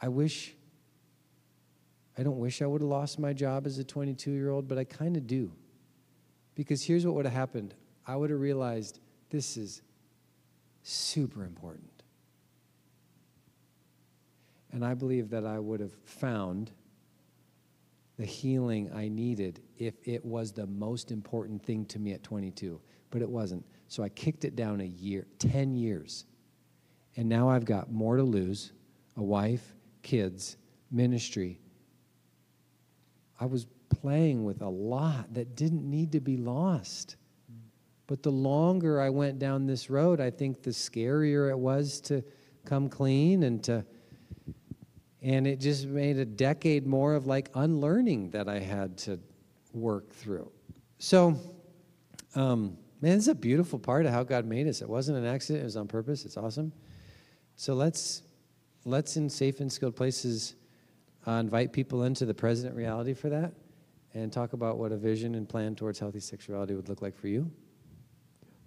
I 0.00 0.08
wish, 0.08 0.54
I 2.18 2.24
don't 2.24 2.38
wish 2.38 2.60
I 2.60 2.66
would 2.66 2.80
have 2.80 2.90
lost 2.90 3.18
my 3.18 3.32
job 3.32 3.66
as 3.66 3.78
a 3.78 3.84
22 3.84 4.32
year 4.32 4.50
old, 4.50 4.66
but 4.66 4.76
I 4.76 4.84
kind 4.84 5.16
of 5.16 5.26
do. 5.26 5.52
Because 6.56 6.82
here's 6.82 7.06
what 7.06 7.14
would 7.14 7.24
have 7.24 7.34
happened 7.34 7.74
I 8.06 8.16
would 8.16 8.30
have 8.30 8.40
realized 8.40 9.00
this 9.30 9.56
is 9.56 9.82
super 10.82 11.44
important. 11.44 12.02
And 14.72 14.84
I 14.84 14.94
believe 14.94 15.30
that 15.30 15.46
I 15.46 15.58
would 15.58 15.80
have 15.80 15.94
found 16.04 16.72
the 18.18 18.26
healing 18.26 18.90
I 18.94 19.08
needed 19.08 19.60
if 19.78 19.94
it 20.04 20.24
was 20.24 20.52
the 20.52 20.66
most 20.66 21.12
important 21.12 21.62
thing 21.62 21.86
to 21.86 21.98
me 21.98 22.12
at 22.12 22.22
22. 22.22 22.80
But 23.10 23.22
it 23.22 23.30
wasn't. 23.30 23.64
So 23.86 24.02
I 24.02 24.08
kicked 24.08 24.44
it 24.44 24.56
down 24.56 24.80
a 24.80 24.84
year, 24.84 25.26
10 25.38 25.74
years. 25.74 26.26
And 27.16 27.28
now 27.28 27.48
I've 27.48 27.64
got 27.64 27.92
more 27.92 28.16
to 28.16 28.22
lose 28.22 28.72
a 29.16 29.22
wife, 29.22 29.74
kids, 30.02 30.56
ministry. 30.90 31.60
I 33.40 33.46
was 33.46 33.66
playing 33.88 34.44
with 34.44 34.62
a 34.62 34.68
lot 34.68 35.32
that 35.34 35.56
didn't 35.56 35.88
need 35.88 36.12
to 36.12 36.20
be 36.20 36.36
lost. 36.36 37.16
But 38.06 38.22
the 38.22 38.32
longer 38.32 39.00
I 39.00 39.10
went 39.10 39.38
down 39.38 39.66
this 39.66 39.90
road, 39.90 40.20
I 40.20 40.30
think 40.30 40.62
the 40.62 40.70
scarier 40.70 41.50
it 41.50 41.58
was 41.58 42.00
to 42.02 42.24
come 42.64 42.88
clean 42.88 43.42
and 43.44 43.62
to 43.64 43.84
and 45.20 45.46
it 45.46 45.58
just 45.58 45.86
made 45.86 46.16
a 46.16 46.24
decade 46.24 46.86
more 46.86 47.14
of 47.14 47.26
like 47.26 47.50
unlearning 47.54 48.30
that 48.30 48.48
I 48.48 48.60
had 48.60 48.96
to 48.98 49.18
work 49.72 50.12
through. 50.12 50.50
So, 50.98 51.36
um, 52.36 52.78
man, 53.00 53.16
it's 53.16 53.26
a 53.26 53.34
beautiful 53.34 53.80
part 53.80 54.06
of 54.06 54.12
how 54.12 54.22
God 54.22 54.46
made 54.46 54.68
us. 54.68 54.80
It 54.80 54.88
wasn't 54.88 55.18
an 55.18 55.26
accident; 55.26 55.62
it 55.62 55.64
was 55.64 55.76
on 55.76 55.88
purpose. 55.88 56.24
It's 56.24 56.36
awesome. 56.36 56.72
So 57.56 57.74
let's 57.74 58.22
let's 58.84 59.16
in 59.16 59.28
safe 59.28 59.60
and 59.60 59.72
skilled 59.72 59.96
places 59.96 60.54
uh, 61.26 61.32
invite 61.32 61.72
people 61.72 62.04
into 62.04 62.24
the 62.24 62.34
present 62.34 62.74
reality 62.74 63.14
for 63.14 63.28
that, 63.28 63.52
and 64.14 64.32
talk 64.32 64.52
about 64.52 64.78
what 64.78 64.92
a 64.92 64.96
vision 64.96 65.34
and 65.34 65.48
plan 65.48 65.74
towards 65.74 65.98
healthy 65.98 66.20
sexuality 66.20 66.74
would 66.74 66.88
look 66.88 67.02
like 67.02 67.16
for 67.16 67.28
you 67.28 67.50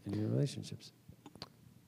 and 0.06 0.16
your 0.16 0.28
relationships. 0.28 0.92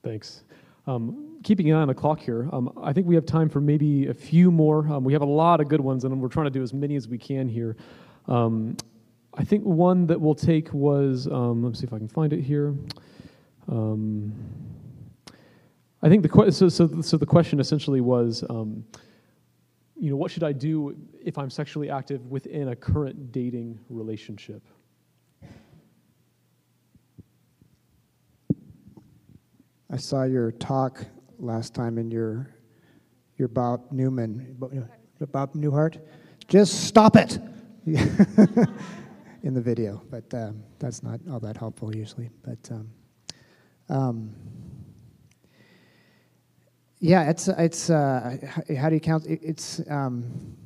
Thanks. 0.02 0.44
Um, 0.86 1.38
keeping 1.42 1.70
an 1.70 1.76
eye 1.78 1.80
on 1.80 1.88
the 1.88 1.94
clock 1.94 2.20
here, 2.20 2.48
um, 2.52 2.70
I 2.82 2.92
think 2.92 3.06
we 3.06 3.14
have 3.14 3.24
time 3.24 3.48
for 3.48 3.60
maybe 3.60 4.08
a 4.08 4.14
few 4.14 4.50
more. 4.50 4.86
Um, 4.86 5.02
we 5.02 5.14
have 5.14 5.22
a 5.22 5.26
lot 5.26 5.60
of 5.60 5.68
good 5.68 5.80
ones, 5.80 6.04
and 6.04 6.20
we're 6.20 6.28
trying 6.28 6.46
to 6.46 6.50
do 6.50 6.62
as 6.62 6.74
many 6.74 6.94
as 6.96 7.08
we 7.08 7.16
can 7.16 7.48
here. 7.48 7.76
Um, 8.28 8.76
I 9.32 9.44
think 9.44 9.64
one 9.64 10.06
that 10.08 10.20
we'll 10.20 10.34
take 10.34 10.72
was, 10.74 11.26
um, 11.26 11.62
let 11.62 11.70
me 11.70 11.76
see 11.76 11.86
if 11.86 11.92
I 11.92 11.98
can 11.98 12.08
find 12.08 12.32
it 12.32 12.42
here. 12.42 12.74
Um, 13.66 14.32
I 16.02 16.08
think 16.10 16.22
the 16.22 16.28
que- 16.28 16.52
so, 16.52 16.68
so, 16.68 17.00
so 17.00 17.16
the 17.16 17.26
question 17.26 17.60
essentially 17.60 18.02
was, 18.02 18.44
you 20.04 20.10
know, 20.10 20.16
what 20.16 20.30
should 20.30 20.42
I 20.42 20.52
do 20.52 20.94
if 21.24 21.38
I'm 21.38 21.48
sexually 21.48 21.88
active 21.88 22.26
within 22.26 22.68
a 22.68 22.76
current 22.76 23.32
dating 23.32 23.80
relationship? 23.88 24.62
I 29.90 29.96
saw 29.96 30.24
your 30.24 30.52
talk 30.52 31.06
last 31.38 31.74
time 31.74 31.96
in 31.96 32.10
your 32.10 32.54
your 33.38 33.48
Bob 33.48 33.90
Newman, 33.92 34.54
Bob 34.58 35.54
Newhart. 35.54 35.98
Just 36.48 36.84
stop 36.84 37.16
it 37.16 37.38
in 37.86 39.54
the 39.54 39.62
video, 39.62 40.02
but 40.10 40.34
um, 40.34 40.62
that's 40.78 41.02
not 41.02 41.18
all 41.30 41.40
that 41.40 41.56
helpful 41.56 41.96
usually. 41.96 42.28
But 42.42 42.58
um, 42.70 42.90
um, 43.88 44.34
yeah, 47.04 47.28
it's 47.28 47.48
it's 47.48 47.90
uh, 47.90 48.38
how 48.78 48.88
do 48.88 48.94
you 48.94 49.00
count? 49.00 49.26
It's 49.26 49.82
um, 49.90 50.56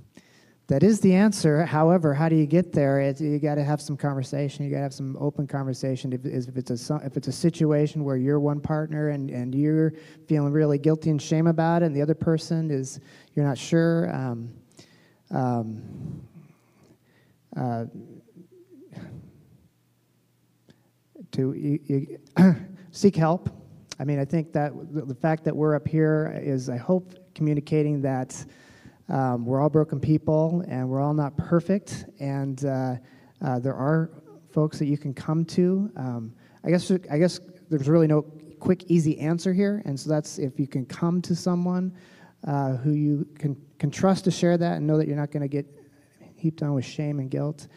that 0.68 0.84
is 0.84 1.00
the 1.00 1.12
answer. 1.12 1.64
However, 1.64 2.14
how 2.14 2.28
do 2.28 2.36
you 2.36 2.46
get 2.46 2.72
there? 2.72 3.10
You 3.10 3.40
got 3.40 3.56
to 3.56 3.64
have 3.64 3.80
some 3.80 3.96
conversation. 3.96 4.64
You 4.64 4.70
got 4.70 4.76
to 4.76 4.82
have 4.84 4.94
some 4.94 5.16
open 5.18 5.48
conversation. 5.48 6.12
If, 6.12 6.24
if, 6.24 6.56
it's 6.56 6.90
a 6.90 7.00
if 7.04 7.16
it's 7.16 7.26
a 7.26 7.32
situation 7.32 8.04
where 8.04 8.16
you're 8.16 8.38
one 8.38 8.60
partner 8.60 9.08
and, 9.08 9.30
and 9.30 9.52
you're 9.52 9.94
feeling 10.28 10.52
really 10.52 10.78
guilty 10.78 11.10
and 11.10 11.20
shame 11.20 11.48
about 11.48 11.82
it, 11.82 11.86
and 11.86 11.96
the 11.96 12.02
other 12.02 12.14
person 12.14 12.70
is 12.70 13.00
you're 13.34 13.44
not 13.44 13.58
sure. 13.58 14.14
Um, 14.14 14.54
um, 15.32 16.22
uh, 17.56 17.86
to 21.32 21.52
you, 21.54 21.80
you 21.84 22.54
seek 22.92 23.16
help. 23.16 23.50
I 23.98 24.04
mean, 24.04 24.18
I 24.18 24.24
think 24.24 24.52
that 24.52 24.72
the 24.92 25.14
fact 25.14 25.44
that 25.44 25.56
we're 25.56 25.74
up 25.74 25.86
here 25.88 26.40
is, 26.42 26.68
I 26.68 26.76
hope, 26.76 27.14
communicating 27.34 28.00
that 28.02 28.44
um, 29.08 29.44
we're 29.44 29.60
all 29.60 29.70
broken 29.70 29.98
people, 29.98 30.64
and 30.68 30.88
we're 30.88 31.00
all 31.00 31.14
not 31.14 31.36
perfect. 31.36 32.04
And 32.20 32.64
uh, 32.64 32.96
uh, 33.44 33.58
there 33.58 33.74
are 33.74 34.10
folks 34.52 34.78
that 34.78 34.86
you 34.86 34.98
can 34.98 35.14
come 35.14 35.44
to. 35.46 35.90
Um, 35.96 36.32
I 36.64 36.70
guess 36.70 36.90
I 36.90 37.18
guess 37.18 37.40
there's 37.70 37.88
really 37.88 38.06
no 38.06 38.22
quick, 38.58 38.84
easy 38.88 39.18
answer 39.18 39.52
here. 39.52 39.82
And 39.84 39.98
so 39.98 40.10
that's 40.10 40.38
if 40.38 40.58
you 40.58 40.66
can 40.66 40.84
come 40.86 41.22
to 41.22 41.34
someone 41.34 41.92
uh, 42.46 42.76
who 42.76 42.92
you 42.92 43.26
can 43.36 43.56
can 43.78 43.90
trust 43.90 44.24
to 44.24 44.30
share 44.30 44.58
that 44.58 44.76
and 44.76 44.86
know 44.86 44.96
that 44.96 45.06
you're 45.06 45.16
not 45.16 45.30
going 45.30 45.42
to 45.42 45.48
get 45.48 45.66
heaped 46.34 46.62
on 46.62 46.74
with 46.74 46.84
shame 46.84 47.18
and 47.20 47.30
guilt. 47.30 47.68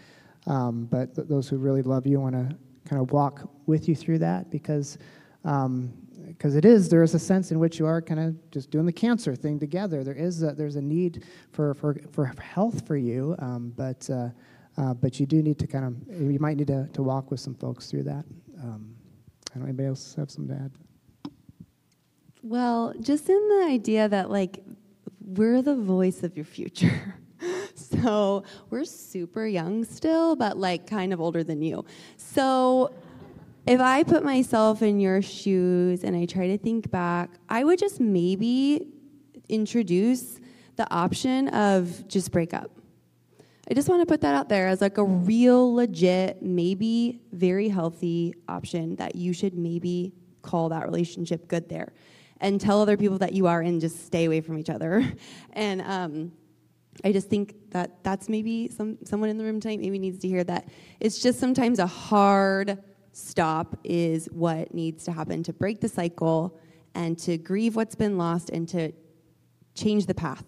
Um, 0.48 0.86
but 0.86 1.16
th- 1.16 1.28
those 1.28 1.48
who 1.48 1.58
really 1.58 1.84
love 1.84 2.08
you 2.08 2.20
want 2.20 2.34
to 2.34 2.56
kind 2.90 3.02
of 3.02 3.12
walk 3.12 3.50
with 3.68 3.88
you 3.88 3.96
through 3.96 4.20
that 4.20 4.50
because 4.50 4.98
um, 5.46 5.94
because 6.38 6.56
it 6.56 6.66
is 6.66 6.90
there 6.90 7.04
is 7.04 7.14
a 7.14 7.20
sense 7.20 7.52
in 7.52 7.60
which 7.60 7.80
you 7.80 7.86
are 7.86 8.02
kind 8.02 8.20
of 8.20 8.52
just 8.52 8.72
doing 8.72 8.86
the 8.86 8.92
cancer 8.92 9.36
thing 9.36 9.60
together. 9.60 10.04
There 10.04 10.16
is 10.16 10.44
a, 10.44 10.54
there's 10.54 10.76
a 10.76 10.82
need 10.82 11.24
for 11.52 11.74
for, 11.74 11.98
for 12.12 12.26
health 12.26 12.88
for 12.88 12.98
you, 12.98 13.36
um, 13.40 13.74
but 13.76 14.10
uh, 14.10 14.30
uh, 14.78 14.94
but 14.94 15.20
you 15.20 15.26
do 15.26 15.42
need 15.42 15.60
to 15.60 15.68
kind 15.68 15.86
of 15.86 16.22
you 16.22 16.40
might 16.40 16.58
need 16.58 16.68
to, 16.68 16.88
to 16.94 17.04
walk 17.04 17.32
with 17.32 17.40
some 17.40 17.56
folks 17.56 17.90
through 17.90 18.04
that. 18.04 18.26
Um, 18.62 18.96
I 19.54 19.60
don't 19.60 19.68
anybody 19.68 19.90
else 19.90 20.16
have 20.16 20.32
some 20.32 20.48
to 20.48 20.54
add? 20.54 20.72
Well, 22.44 22.94
just 23.00 23.30
in 23.30 23.48
the 23.50 23.68
idea 23.70 24.08
that 24.10 24.30
like 24.30 24.64
we're 25.20 25.62
the 25.62 25.76
voice 25.76 26.24
of 26.24 26.36
your 26.36 26.46
future. 26.46 27.16
so 27.76 28.44
we're 28.70 28.86
super 28.86 29.46
young 29.46 29.84
still, 29.84 30.36
but 30.36 30.58
like 30.58 30.88
kind 30.88 31.14
of 31.14 31.22
older 31.22 31.44
than 31.44 31.62
you. 31.62 31.86
So 32.18 32.94
if 33.66 33.80
I 33.80 34.04
put 34.04 34.24
myself 34.24 34.82
in 34.82 35.00
your 35.00 35.22
shoes 35.22 36.04
and 36.04 36.16
I 36.16 36.26
try 36.26 36.48
to 36.48 36.58
think 36.58 36.90
back, 36.90 37.30
I 37.48 37.64
would 37.64 37.80
just 37.80 38.00
maybe 38.00 38.88
introduce 39.50 40.40
the 40.78 40.92
option 40.92 41.50
of 41.50 42.08
just 42.08 42.32
break 42.32 42.54
up. 42.54 42.72
I 43.70 43.74
just 43.74 43.88
want 43.88 44.02
to 44.02 44.06
put 44.06 44.22
that 44.22 44.34
out 44.34 44.50
there 44.50 44.68
as 44.68 44.82
like 44.82 44.98
a 44.98 45.04
real 45.04 45.74
legit, 45.74 46.42
maybe 46.42 47.22
very 47.32 47.70
healthy 47.70 48.34
option 48.50 48.96
that 48.96 49.16
you 49.16 49.32
should 49.34 49.54
maybe 49.54 50.14
call 50.42 50.70
that 50.70 50.84
relationship 50.84 51.48
good 51.48 51.70
there 51.70 51.94
and 52.42 52.60
tell 52.60 52.82
other 52.82 52.98
people 52.98 53.20
that 53.20 53.34
you 53.34 53.46
are 53.46 53.62
and 53.62 53.80
just 53.80 54.06
stay 54.06 54.26
away 54.26 54.42
from 54.42 54.58
each 54.58 54.70
other. 54.70 55.06
and 55.54 55.82
um, 55.84 56.32
I 57.04 57.12
just 57.12 57.30
think 57.30 57.56
that 57.70 58.04
that's 58.04 58.28
maybe 58.28 58.70
some 58.70 58.98
someone 59.06 59.30
in 59.30 59.38
the 59.38 59.44
room 59.44 59.60
tonight 59.60 59.80
maybe 59.80 60.00
needs 60.00 60.20
to 60.20 60.28
hear 60.28 60.44
that. 60.44 60.68
It's 61.00 61.22
just 61.22 61.40
sometimes 61.40 61.80
a 61.80 61.88
hard 61.88 62.80
stop 63.12 63.78
is 63.84 64.28
what 64.32 64.74
needs 64.74 65.04
to 65.06 65.12
happen 65.12 65.44
to 65.44 65.54
break 65.54 65.82
the 65.82 65.90
cycle 65.90 66.58
and 66.96 67.18
to 67.20 67.38
grieve 67.38 67.76
what's 67.76 67.96
been 67.96 68.18
lost 68.18 68.50
and 68.50 68.68
to 68.70 68.92
change 69.76 70.06
the 70.06 70.14
path 70.14 70.44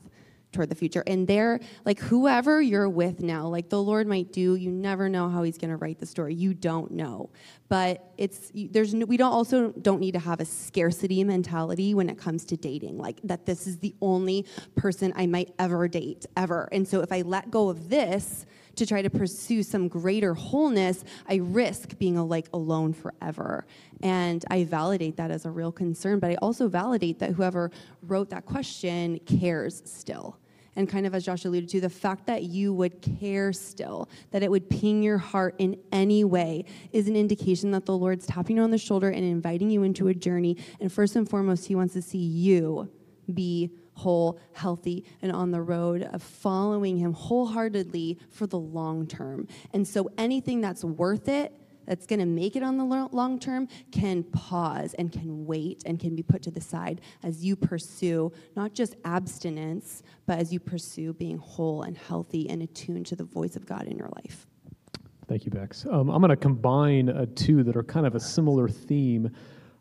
toward 0.53 0.70
the 0.70 0.76
future. 0.76 1.03
And 1.05 1.28
there, 1.28 1.59
like 1.84 1.99
whoever 1.99 2.61
you're 2.61 2.88
with 2.88 3.22
now, 3.22 3.47
like 3.47 3.70
the 3.70 3.82
Lord 3.82 4.07
might 4.07 4.32
do, 4.32 4.55
you 4.55 4.72
never 4.72 5.09
know 5.09 5.28
how 5.28 5.43
he's 5.43 5.57
going 5.57 5.72
to 5.72 5.78
write 5.78 5.99
the 5.99 6.05
story. 6.05 6.36
You 6.36 6.53
don't 6.53 6.91
know. 6.91 7.32
But 7.68 8.14
it's 8.18 8.51
there's 8.53 8.93
no, 8.93 9.05
we 9.05 9.18
don't 9.18 9.34
also 9.34 9.72
don't 9.72 9.99
need 9.99 10.14
to 10.14 10.20
have 10.20 10.39
a 10.39 10.45
scarcity 10.45 11.24
mentality 11.24 11.93
when 11.93 12.09
it 12.09 12.18
comes 12.18 12.45
to 12.45 12.55
dating, 12.55 12.99
like 12.99 13.20
that 13.24 13.45
this 13.45 13.68
is 13.68 13.80
the 13.80 13.95
only 14.01 14.45
person 14.76 15.11
I 15.16 15.26
might 15.26 15.53
ever 15.59 15.88
date 15.88 16.26
ever. 16.38 16.70
And 16.72 16.88
so 16.88 17.01
if 17.01 17.11
I 17.11 17.22
let 17.22 17.49
go 17.51 17.70
of 17.70 17.89
this, 17.89 18.45
to 18.76 18.86
try 18.86 19.01
to 19.01 19.09
pursue 19.09 19.63
some 19.63 19.88
greater 19.88 20.34
wholeness, 20.34 21.03
I 21.28 21.36
risk 21.36 21.97
being 21.97 22.17
like 22.28 22.47
alone 22.53 22.93
forever. 22.93 23.65
And 24.01 24.43
I 24.49 24.63
validate 24.63 25.17
that 25.17 25.32
as 25.32 25.45
a 25.45 25.51
real 25.51 25.71
concern, 25.71 26.19
but 26.19 26.32
I 26.32 26.36
also 26.36 26.67
validate 26.67 27.19
that 27.19 27.32
whoever 27.32 27.71
wrote 28.01 28.30
that 28.32 28.45
question 28.45 29.19
cares 29.26 29.82
still 29.86 30.38
and 30.76 30.89
kind 30.89 31.05
of 31.05 31.13
as 31.13 31.26
Josh 31.26 31.45
alluded 31.45 31.69
to, 31.69 31.82
the 31.82 31.89
fact 31.89 32.26
that 32.28 32.43
you 32.43 32.74
would 32.74 33.01
care 33.01 33.53
still, 33.53 34.09
that 34.32 34.43
it 34.43 34.49
would 34.49 34.69
ping 34.69 35.03
your 35.03 35.17
heart 35.17 35.55
in 35.59 35.78
any 35.91 36.24
way, 36.24 36.65
is 36.91 37.07
an 37.07 37.15
indication 37.15 37.71
that 37.71 37.86
the 37.86 37.95
Lord's 37.95 38.26
tapping 38.26 38.57
you 38.57 38.63
on 38.63 38.71
the 38.71 38.78
shoulder 38.78 39.09
and 39.09 39.24
inviting 39.24 39.69
you 39.69 39.84
into 39.84 40.07
a 40.07 40.13
journey. 40.13 40.57
And 40.80 40.91
first 40.91 41.15
and 41.15 41.30
foremost, 41.30 41.67
He 41.67 41.76
wants 41.76 41.93
to 41.93 42.01
see 42.01 42.17
you 42.17 42.89
be 43.32 43.71
whole, 44.03 44.39
healthy, 44.51 45.05
and 45.21 45.31
on 45.31 45.51
the 45.51 45.61
road 45.61 46.03
of 46.03 46.21
following 46.21 46.97
Him 46.97 47.13
wholeheartedly 47.13 48.19
for 48.29 48.45
the 48.47 48.59
long 48.59 49.07
term. 49.07 49.47
And 49.73 49.87
so 49.87 50.09
anything 50.17 50.61
that's 50.61 50.83
worth 50.83 51.27
it 51.27 51.53
that's 51.85 52.05
going 52.05 52.19
to 52.19 52.25
make 52.25 52.55
it 52.55 52.63
on 52.63 52.77
the 52.77 52.85
long 53.11 53.39
term 53.39 53.67
can 53.91 54.23
pause 54.23 54.93
and 54.95 55.11
can 55.11 55.45
wait 55.45 55.83
and 55.85 55.99
can 55.99 56.15
be 56.15 56.23
put 56.23 56.41
to 56.43 56.51
the 56.51 56.61
side 56.61 57.01
as 57.23 57.43
you 57.43 57.55
pursue 57.55 58.31
not 58.55 58.73
just 58.73 58.95
abstinence, 59.05 60.03
but 60.25 60.37
as 60.39 60.53
you 60.53 60.59
pursue 60.59 61.13
being 61.13 61.37
whole 61.37 61.83
and 61.83 61.97
healthy 61.97 62.49
and 62.49 62.61
attuned 62.61 63.05
to 63.07 63.15
the 63.15 63.23
voice 63.23 63.55
of 63.55 63.65
God 63.65 63.87
in 63.87 63.97
your 63.97 64.09
life. 64.15 64.47
Thank 65.27 65.45
you, 65.45 65.51
Bex. 65.51 65.85
Um, 65.89 66.09
I'm 66.09 66.21
going 66.21 66.29
to 66.29 66.35
combine 66.35 67.09
uh, 67.09 67.25
two 67.35 67.63
that 67.63 67.75
are 67.75 67.83
kind 67.83 68.05
of 68.05 68.15
a 68.15 68.19
similar 68.19 68.67
theme. 68.67 69.31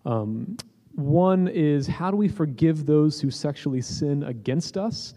Um, 0.04 0.56
one 0.94 1.48
is 1.48 1.86
how 1.86 2.10
do 2.10 2.16
we 2.16 2.28
forgive 2.28 2.86
those 2.86 3.20
who 3.20 3.30
sexually 3.30 3.80
sin 3.80 4.22
against 4.24 4.76
us? 4.76 5.14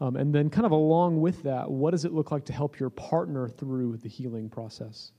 Um, 0.00 0.16
and 0.16 0.34
then, 0.34 0.50
kind 0.50 0.66
of 0.66 0.72
along 0.72 1.20
with 1.20 1.42
that, 1.44 1.70
what 1.70 1.92
does 1.92 2.04
it 2.04 2.12
look 2.12 2.30
like 2.30 2.44
to 2.46 2.52
help 2.52 2.78
your 2.78 2.90
partner 2.90 3.48
through 3.48 3.96
the 3.96 4.08
healing 4.08 4.50
process? 4.50 5.12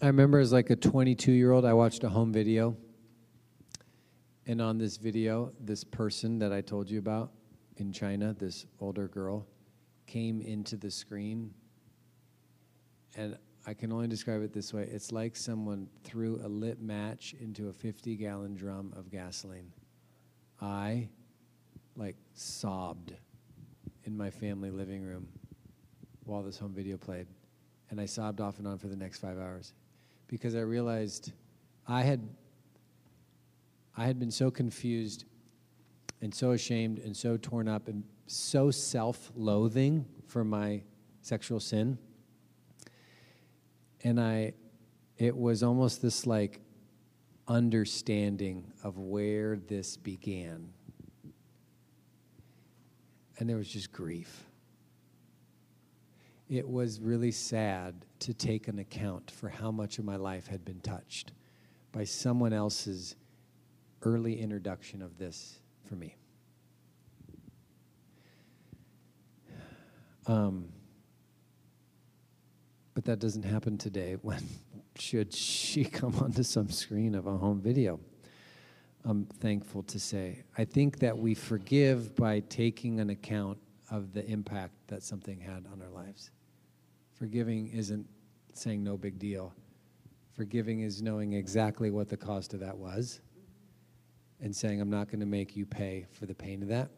I 0.00 0.06
remember 0.06 0.38
as 0.38 0.52
like 0.52 0.70
a 0.70 0.76
22 0.76 1.32
year 1.32 1.52
old, 1.52 1.64
I 1.64 1.72
watched 1.72 2.04
a 2.04 2.08
home 2.08 2.32
video. 2.32 2.76
And 4.46 4.60
on 4.60 4.78
this 4.78 4.96
video, 4.96 5.52
this 5.58 5.82
person 5.82 6.38
that 6.38 6.52
I 6.52 6.60
told 6.60 6.88
you 6.88 7.00
about 7.00 7.32
in 7.78 7.92
China, 7.92 8.32
this 8.38 8.66
older 8.78 9.08
girl, 9.08 9.46
came 10.06 10.40
into 10.40 10.76
the 10.76 10.90
screen. 10.90 11.52
And 13.16 13.36
I 13.66 13.74
can 13.74 13.92
only 13.92 14.06
describe 14.06 14.42
it 14.42 14.52
this 14.52 14.72
way 14.72 14.84
it's 14.84 15.10
like 15.10 15.34
someone 15.34 15.88
threw 16.04 16.40
a 16.44 16.48
lit 16.48 16.80
match 16.80 17.34
into 17.40 17.68
a 17.68 17.72
50 17.72 18.14
gallon 18.16 18.54
drum 18.54 18.92
of 18.96 19.10
gasoline. 19.10 19.72
I 20.60 21.08
like 21.96 22.16
sobbed 22.34 23.14
in 24.04 24.16
my 24.16 24.30
family 24.30 24.70
living 24.70 25.02
room 25.02 25.28
while 26.24 26.42
this 26.42 26.58
home 26.58 26.72
video 26.72 26.96
played. 26.96 27.26
And 27.90 28.00
I 28.00 28.06
sobbed 28.06 28.40
off 28.40 28.58
and 28.58 28.68
on 28.68 28.78
for 28.78 28.88
the 28.88 28.96
next 28.96 29.18
five 29.18 29.38
hours 29.38 29.72
because 30.28 30.54
I 30.54 30.60
realized 30.60 31.32
I 31.88 32.02
had 32.02 32.28
I 33.96 34.04
had 34.04 34.18
been 34.18 34.30
so 34.30 34.50
confused 34.50 35.24
and 36.20 36.34
so 36.34 36.52
ashamed 36.52 36.98
and 36.98 37.16
so 37.16 37.36
torn 37.36 37.66
up 37.66 37.88
and 37.88 38.04
so 38.26 38.70
self-loathing 38.70 40.04
for 40.26 40.44
my 40.44 40.82
sexual 41.22 41.60
sin. 41.60 41.98
And 44.06 44.20
I 44.20 44.52
it 45.18 45.36
was 45.36 45.62
almost 45.64 46.00
this 46.00 46.26
like 46.26 46.60
understanding 47.48 48.72
of 48.84 48.98
where 48.98 49.56
this 49.56 49.96
began. 49.96 50.68
And 53.38 53.48
there 53.48 53.56
was 53.56 53.68
just 53.68 53.90
grief 53.92 54.46
it 56.48 56.68
was 56.68 57.00
really 57.00 57.32
sad 57.32 58.04
to 58.20 58.32
take 58.32 58.68
an 58.68 58.78
account 58.78 59.30
for 59.30 59.48
how 59.48 59.70
much 59.70 59.98
of 59.98 60.04
my 60.04 60.16
life 60.16 60.46
had 60.46 60.64
been 60.64 60.80
touched 60.80 61.32
by 61.90 62.04
someone 62.04 62.52
else's 62.52 63.16
early 64.02 64.40
introduction 64.40 65.02
of 65.02 65.18
this 65.18 65.58
for 65.84 65.96
me. 65.96 66.14
Um, 70.28 70.70
that 73.06 73.20
doesn't 73.20 73.44
happen 73.44 73.78
today 73.78 74.16
when 74.22 74.42
should 74.98 75.32
she 75.32 75.84
come 76.00 76.14
onto 76.16 76.42
some 76.42 76.68
screen 76.68 77.14
of 77.14 77.26
a 77.26 77.36
home 77.36 77.60
video. 77.60 77.98
I'm 79.04 79.26
thankful 79.26 79.84
to 79.84 80.00
say. 80.00 80.42
I 80.58 80.64
think 80.64 80.98
that 80.98 81.16
we 81.16 81.34
forgive 81.34 82.16
by 82.16 82.40
taking 82.40 82.98
an 82.98 83.10
account 83.10 83.58
of 83.90 84.12
the 84.12 84.26
impact 84.26 84.72
that 84.88 85.04
something 85.04 85.38
had 85.38 85.64
on 85.72 85.80
our 85.80 85.90
lives. 85.90 86.32
Forgiving 87.14 87.68
isn't 87.68 88.04
saying 88.52 88.82
no 88.82 88.96
big 88.96 89.20
deal. 89.20 89.54
Forgiving 90.32 90.80
is 90.80 91.00
knowing 91.00 91.34
exactly 91.34 91.92
what 91.92 92.08
the 92.08 92.16
cost 92.16 92.52
of 92.52 92.60
that 92.60 92.76
was 92.76 93.20
and 94.40 94.54
saying, 94.54 94.80
I'm 94.80 94.90
not 94.90 95.06
going 95.06 95.20
to 95.20 95.26
make 95.26 95.56
you 95.56 95.64
pay 95.64 96.06
for 96.10 96.26
the 96.26 96.34
pain 96.34 96.62
of 96.62 96.68
that. 96.68 96.90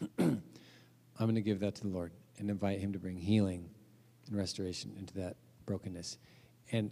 I'm 0.20 0.40
going 1.18 1.34
to 1.34 1.40
give 1.40 1.58
that 1.60 1.74
to 1.74 1.82
the 1.82 1.88
Lord 1.88 2.12
and 2.38 2.48
invite 2.48 2.78
Him 2.78 2.92
to 2.92 3.00
bring 3.00 3.16
healing 3.16 3.68
and 4.28 4.36
restoration 4.36 4.94
into 4.98 5.14
that 5.14 5.36
brokenness. 5.66 6.18
And 6.72 6.90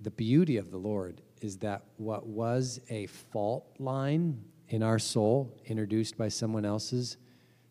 the 0.00 0.10
beauty 0.10 0.56
of 0.56 0.70
the 0.70 0.76
Lord 0.76 1.22
is 1.40 1.58
that 1.58 1.82
what 1.96 2.26
was 2.26 2.80
a 2.88 3.06
fault 3.06 3.66
line 3.78 4.42
in 4.68 4.82
our 4.82 4.98
soul, 4.98 5.56
introduced 5.64 6.16
by 6.16 6.28
someone 6.28 6.64
else's 6.64 7.16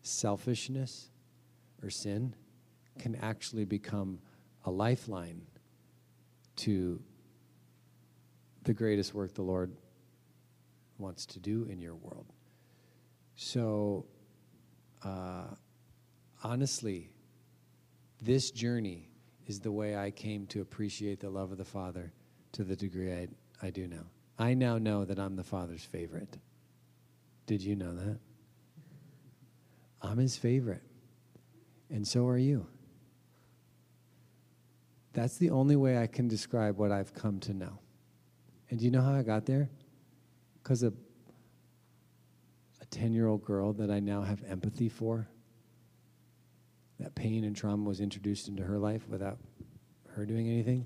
selfishness 0.02 1.10
or 1.82 1.90
sin, 1.90 2.34
can 2.98 3.14
actually 3.16 3.64
become 3.64 4.18
a 4.64 4.70
lifeline 4.70 5.42
to 6.56 7.00
the 8.64 8.74
greatest 8.74 9.14
work 9.14 9.34
the 9.34 9.42
Lord 9.42 9.72
wants 10.98 11.24
to 11.26 11.38
do 11.38 11.64
in 11.70 11.80
your 11.80 11.94
world. 11.94 12.26
So, 13.36 14.06
uh, 15.04 15.54
honestly, 16.42 17.10
this 18.20 18.50
journey 18.50 19.08
is 19.46 19.60
the 19.60 19.72
way 19.72 19.96
I 19.96 20.10
came 20.10 20.46
to 20.48 20.60
appreciate 20.60 21.20
the 21.20 21.30
love 21.30 21.52
of 21.52 21.58
the 21.58 21.64
Father 21.64 22.12
to 22.52 22.64
the 22.64 22.76
degree 22.76 23.12
I, 23.12 23.28
I 23.62 23.70
do 23.70 23.86
now. 23.86 24.04
I 24.38 24.54
now 24.54 24.78
know 24.78 25.04
that 25.04 25.18
I'm 25.18 25.36
the 25.36 25.44
Father's 25.44 25.84
favorite. 25.84 26.38
Did 27.46 27.62
you 27.62 27.74
know 27.74 27.94
that? 27.94 28.18
I'm 30.00 30.18
his 30.18 30.36
favorite. 30.36 30.82
And 31.90 32.06
so 32.06 32.26
are 32.26 32.38
you. 32.38 32.66
That's 35.12 35.38
the 35.38 35.50
only 35.50 35.74
way 35.74 35.98
I 35.98 36.06
can 36.06 36.28
describe 36.28 36.76
what 36.78 36.92
I've 36.92 37.14
come 37.14 37.40
to 37.40 37.54
know. 37.54 37.78
And 38.70 38.78
do 38.78 38.84
you 38.84 38.90
know 38.90 39.00
how 39.00 39.14
I 39.14 39.22
got 39.22 39.46
there? 39.46 39.70
Because 40.62 40.82
a, 40.82 40.92
a 42.80 42.86
10 42.90 43.12
year 43.14 43.26
old 43.26 43.42
girl 43.42 43.72
that 43.72 43.90
I 43.90 44.00
now 44.00 44.22
have 44.22 44.44
empathy 44.48 44.88
for, 44.88 45.26
that 46.98 47.14
pain 47.14 47.44
and 47.44 47.56
trauma 47.56 47.88
was 47.88 48.00
introduced 48.00 48.48
into 48.48 48.62
her 48.62 48.78
life 48.78 49.08
without 49.08 49.38
her 50.08 50.26
doing 50.26 50.48
anything. 50.48 50.84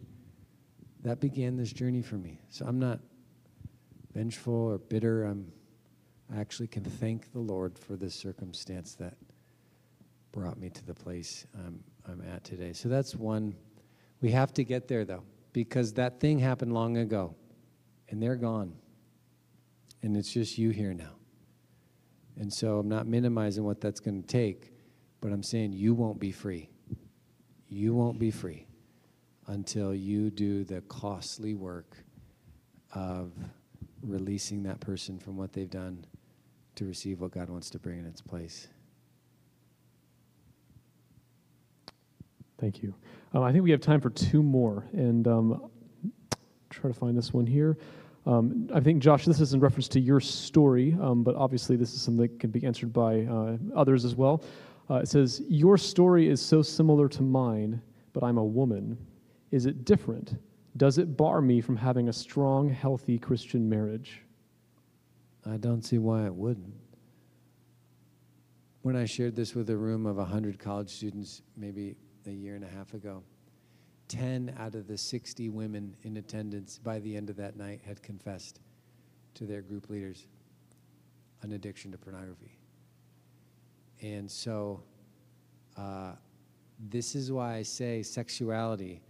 That 1.02 1.20
began 1.20 1.56
this 1.56 1.72
journey 1.72 2.02
for 2.02 2.16
me. 2.16 2.40
So 2.48 2.64
I'm 2.66 2.78
not 2.78 3.00
vengeful 4.14 4.54
or 4.54 4.78
bitter. 4.78 5.24
I'm, 5.24 5.50
I 6.32 6.40
actually 6.40 6.68
can 6.68 6.84
thank 6.84 7.32
the 7.32 7.40
Lord 7.40 7.78
for 7.78 7.96
this 7.96 8.14
circumstance 8.14 8.94
that 8.96 9.14
brought 10.32 10.58
me 10.58 10.70
to 10.70 10.84
the 10.84 10.94
place 10.94 11.46
I'm, 11.54 11.82
I'm 12.06 12.22
at 12.22 12.44
today. 12.44 12.72
So 12.72 12.88
that's 12.88 13.14
one 13.14 13.54
we 14.20 14.30
have 14.30 14.54
to 14.54 14.64
get 14.64 14.88
there, 14.88 15.04
though, 15.04 15.24
because 15.52 15.94
that 15.94 16.20
thing 16.20 16.38
happened 16.38 16.72
long 16.72 16.96
ago, 16.96 17.34
and 18.08 18.22
they're 18.22 18.36
gone. 18.36 18.74
And 20.02 20.16
it's 20.16 20.32
just 20.32 20.56
you 20.58 20.70
here 20.70 20.94
now. 20.94 21.12
And 22.36 22.52
so 22.52 22.78
I'm 22.78 22.88
not 22.88 23.06
minimizing 23.06 23.64
what 23.64 23.80
that's 23.80 24.00
going 24.00 24.22
to 24.22 24.26
take, 24.26 24.71
but 25.22 25.32
I'm 25.32 25.42
saying 25.42 25.72
you 25.72 25.94
won't 25.94 26.20
be 26.20 26.32
free. 26.32 26.68
You 27.68 27.94
won't 27.94 28.18
be 28.18 28.30
free 28.30 28.66
until 29.46 29.94
you 29.94 30.30
do 30.30 30.64
the 30.64 30.82
costly 30.82 31.54
work 31.54 31.96
of 32.94 33.32
releasing 34.02 34.64
that 34.64 34.80
person 34.80 35.18
from 35.18 35.36
what 35.36 35.52
they've 35.52 35.70
done 35.70 36.04
to 36.74 36.84
receive 36.84 37.20
what 37.20 37.30
God 37.30 37.48
wants 37.48 37.70
to 37.70 37.78
bring 37.78 38.00
in 38.00 38.04
its 38.04 38.20
place. 38.20 38.66
Thank 42.58 42.82
you. 42.82 42.94
Um, 43.32 43.42
I 43.42 43.52
think 43.52 43.64
we 43.64 43.70
have 43.70 43.80
time 43.80 44.00
for 44.00 44.10
two 44.10 44.42
more, 44.42 44.84
and 44.92 45.26
um, 45.26 45.70
try 46.70 46.90
to 46.90 46.94
find 46.94 47.16
this 47.16 47.32
one 47.32 47.46
here. 47.46 47.78
Um, 48.26 48.68
I 48.72 48.80
think 48.80 49.02
Josh, 49.02 49.24
this 49.24 49.40
is 49.40 49.52
in 49.52 49.60
reference 49.60 49.88
to 49.88 50.00
your 50.00 50.20
story, 50.20 50.96
um, 51.00 51.22
but 51.22 51.34
obviously 51.34 51.76
this 51.76 51.92
is 51.92 52.02
something 52.02 52.22
that 52.22 52.40
can 52.40 52.50
be 52.50 52.64
answered 52.64 52.92
by 52.92 53.22
uh, 53.22 53.56
others 53.74 54.04
as 54.04 54.14
well. 54.14 54.42
Uh, 54.92 54.96
it 54.96 55.08
says, 55.08 55.42
Your 55.48 55.78
story 55.78 56.28
is 56.28 56.38
so 56.38 56.60
similar 56.60 57.08
to 57.08 57.22
mine, 57.22 57.80
but 58.12 58.22
I'm 58.22 58.36
a 58.36 58.44
woman. 58.44 58.98
Is 59.50 59.64
it 59.64 59.86
different? 59.86 60.36
Does 60.76 60.98
it 60.98 61.16
bar 61.16 61.40
me 61.40 61.62
from 61.62 61.76
having 61.76 62.10
a 62.10 62.12
strong, 62.12 62.68
healthy 62.68 63.18
Christian 63.18 63.66
marriage? 63.66 64.20
I 65.46 65.56
don't 65.56 65.80
see 65.80 65.96
why 65.96 66.26
it 66.26 66.34
wouldn't. 66.34 66.74
When 68.82 68.94
I 68.94 69.06
shared 69.06 69.34
this 69.34 69.54
with 69.54 69.70
a 69.70 69.76
room 69.76 70.04
of 70.04 70.16
100 70.16 70.58
college 70.58 70.90
students, 70.90 71.40
maybe 71.56 71.96
a 72.26 72.30
year 72.30 72.54
and 72.54 72.64
a 72.64 72.68
half 72.68 72.92
ago, 72.92 73.22
10 74.08 74.54
out 74.58 74.74
of 74.74 74.88
the 74.88 74.98
60 74.98 75.48
women 75.48 75.96
in 76.02 76.18
attendance 76.18 76.78
by 76.78 76.98
the 76.98 77.16
end 77.16 77.30
of 77.30 77.36
that 77.36 77.56
night 77.56 77.80
had 77.82 78.02
confessed 78.02 78.60
to 79.34 79.46
their 79.46 79.62
group 79.62 79.88
leaders 79.88 80.26
an 81.40 81.52
addiction 81.52 81.90
to 81.92 81.98
pornography. 81.98 82.58
And 84.02 84.30
so, 84.30 84.82
uh, 85.76 86.12
this 86.90 87.14
is 87.14 87.30
why 87.30 87.54
I 87.54 87.62
say 87.62 88.02
sexuality 88.02 89.00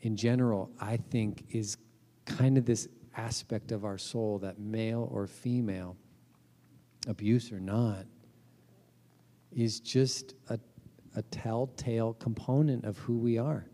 in 0.00 0.16
general, 0.16 0.70
I 0.80 0.96
think, 0.96 1.44
is 1.50 1.76
kind 2.24 2.58
of 2.58 2.64
this 2.64 2.88
aspect 3.16 3.72
of 3.72 3.84
our 3.84 3.98
soul 3.98 4.38
that 4.38 4.58
male 4.58 5.08
or 5.12 5.26
female, 5.26 5.96
abuse 7.06 7.52
or 7.52 7.60
not, 7.60 8.06
is 9.52 9.80
just 9.80 10.34
a, 10.48 10.58
a 11.14 11.22
telltale 11.22 12.14
component 12.14 12.84
of 12.84 12.98
who 12.98 13.18
we 13.18 13.38
are. 13.38 13.66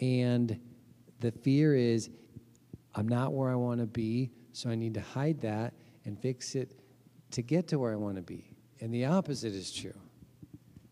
And 0.00 0.58
the 1.20 1.32
fear 1.32 1.74
is, 1.74 2.10
I'm 2.94 3.08
not 3.08 3.32
where 3.32 3.50
I 3.50 3.54
want 3.54 3.80
to 3.80 3.86
be, 3.86 4.30
so 4.52 4.68
I 4.68 4.74
need 4.74 4.94
to 4.94 5.00
hide 5.00 5.40
that 5.40 5.74
and 6.04 6.20
fix 6.20 6.54
it 6.54 6.78
to 7.30 7.42
get 7.42 7.66
to 7.68 7.78
where 7.78 7.92
I 7.92 7.96
want 7.96 8.16
to 8.16 8.22
be. 8.22 8.53
And 8.84 8.92
the 8.92 9.06
opposite 9.06 9.54
is 9.54 9.72
true. 9.72 9.98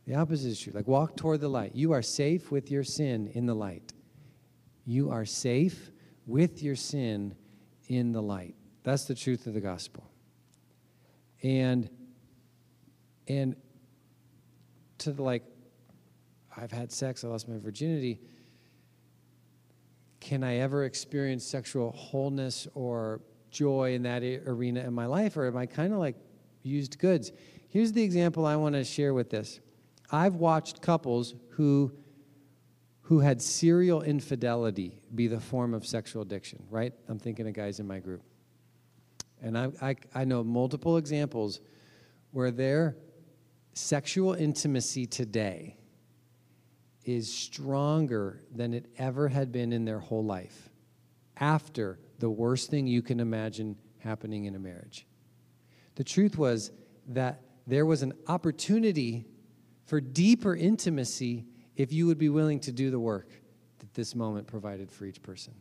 The 0.07 0.15
opposite 0.15 0.49
is 0.49 0.59
true. 0.59 0.73
Like 0.73 0.89
walk 0.89 1.15
toward 1.15 1.43
the 1.43 1.49
light. 1.51 1.75
You 1.75 1.93
are 1.93 2.01
safe 2.01 2.51
with 2.51 2.71
your 2.71 2.85
sin 2.85 3.31
in 3.35 3.45
the 3.45 3.53
light. 3.53 3.93
You 4.87 5.11
are 5.11 5.27
safe 5.27 5.91
with 6.27 6.63
your 6.63 6.75
sin 6.75 7.35
in 7.89 8.13
the 8.13 8.23
light. 8.23 8.55
That's 8.83 9.05
the 9.05 9.15
truth 9.15 9.47
of 9.47 9.53
the 9.53 9.61
gospel. 9.61 10.11
And 11.43 11.91
and 13.29 13.57
to 14.97 15.13
the 15.13 15.23
like 15.23 15.45
I've 16.57 16.73
had 16.73 16.91
sex, 16.91 17.25
I 17.25 17.29
lost 17.29 17.47
my 17.47 17.59
virginity 17.59 18.21
can 20.19 20.43
I 20.43 20.61
ever 20.61 20.85
experience 20.85 21.45
sexual 21.45 21.93
wholeness 21.93 22.67
or 22.73 23.21
joy 23.51 23.93
in 23.93 24.05
that 24.05 24.23
arena 24.23 24.81
in 24.81 24.95
my 24.95 25.05
life, 25.05 25.37
or 25.37 25.47
am 25.47 25.59
I 25.59 25.67
kind 25.67 25.93
of 25.93 25.99
like 25.99 26.17
used 26.63 26.99
goods? 26.99 27.33
Here's 27.73 27.93
the 27.93 28.03
example 28.03 28.45
I 28.45 28.55
want 28.57 28.75
to 28.75 28.85
share 28.85 29.15
with 29.15 29.31
this. 29.31 29.59
I've 30.11 30.35
watched 30.35 30.83
couples 30.83 31.35
who 31.53 31.91
who 33.01 33.21
had 33.21 33.41
serial 33.41 34.03
infidelity 34.03 35.01
be 35.15 35.27
the 35.27 35.41
form 35.41 35.73
of 35.73 35.87
sexual 35.87 36.21
addiction, 36.21 36.63
right? 36.69 36.93
I'm 37.09 37.19
thinking 37.19 37.49
of 37.49 37.55
guys 37.55 37.81
in 37.81 37.87
my 37.87 37.99
group. 37.99 38.23
And 39.41 39.57
I, 39.57 39.71
I, 39.81 39.97
I 40.15 40.25
know 40.27 40.45
multiple 40.45 40.99
examples 40.99 41.61
where 42.31 42.51
their 42.51 42.97
sexual 43.73 44.35
intimacy 44.35 45.07
today 45.07 45.79
is 47.07 47.33
stronger 47.33 48.43
than 48.55 48.75
it 48.75 48.87
ever 48.99 49.29
had 49.29 49.51
been 49.51 49.73
in 49.73 49.87
their 49.87 49.99
whole 49.99 50.25
life 50.25 50.69
after 51.39 51.99
the 52.19 52.31
worst 52.31 52.71
thing 52.71 52.87
you 52.87 53.01
can 53.01 53.19
imagine 53.19 53.77
happening 53.99 54.45
in 54.45 54.55
a 54.57 54.59
marriage. 54.59 55.07
The 55.95 56.05
truth 56.05 56.37
was 56.37 56.71
that 57.09 57.41
there 57.67 57.87
was 57.87 58.03
an 58.03 58.13
opportunity 58.27 59.27
for 59.85 60.01
deeper 60.01 60.55
intimacy 60.55 61.47
if 61.77 61.93
you 61.93 62.07
would 62.07 62.19
be 62.19 62.29
willing 62.29 62.61
to 62.61 62.73
do 62.73 62.91
the 62.91 62.99
work 62.99 63.29
that 63.79 63.93
this 63.95 64.15
moment 64.15 64.47
provided 64.47 64.91
for 64.91 65.05
each 65.05 65.23
person. 65.23 65.55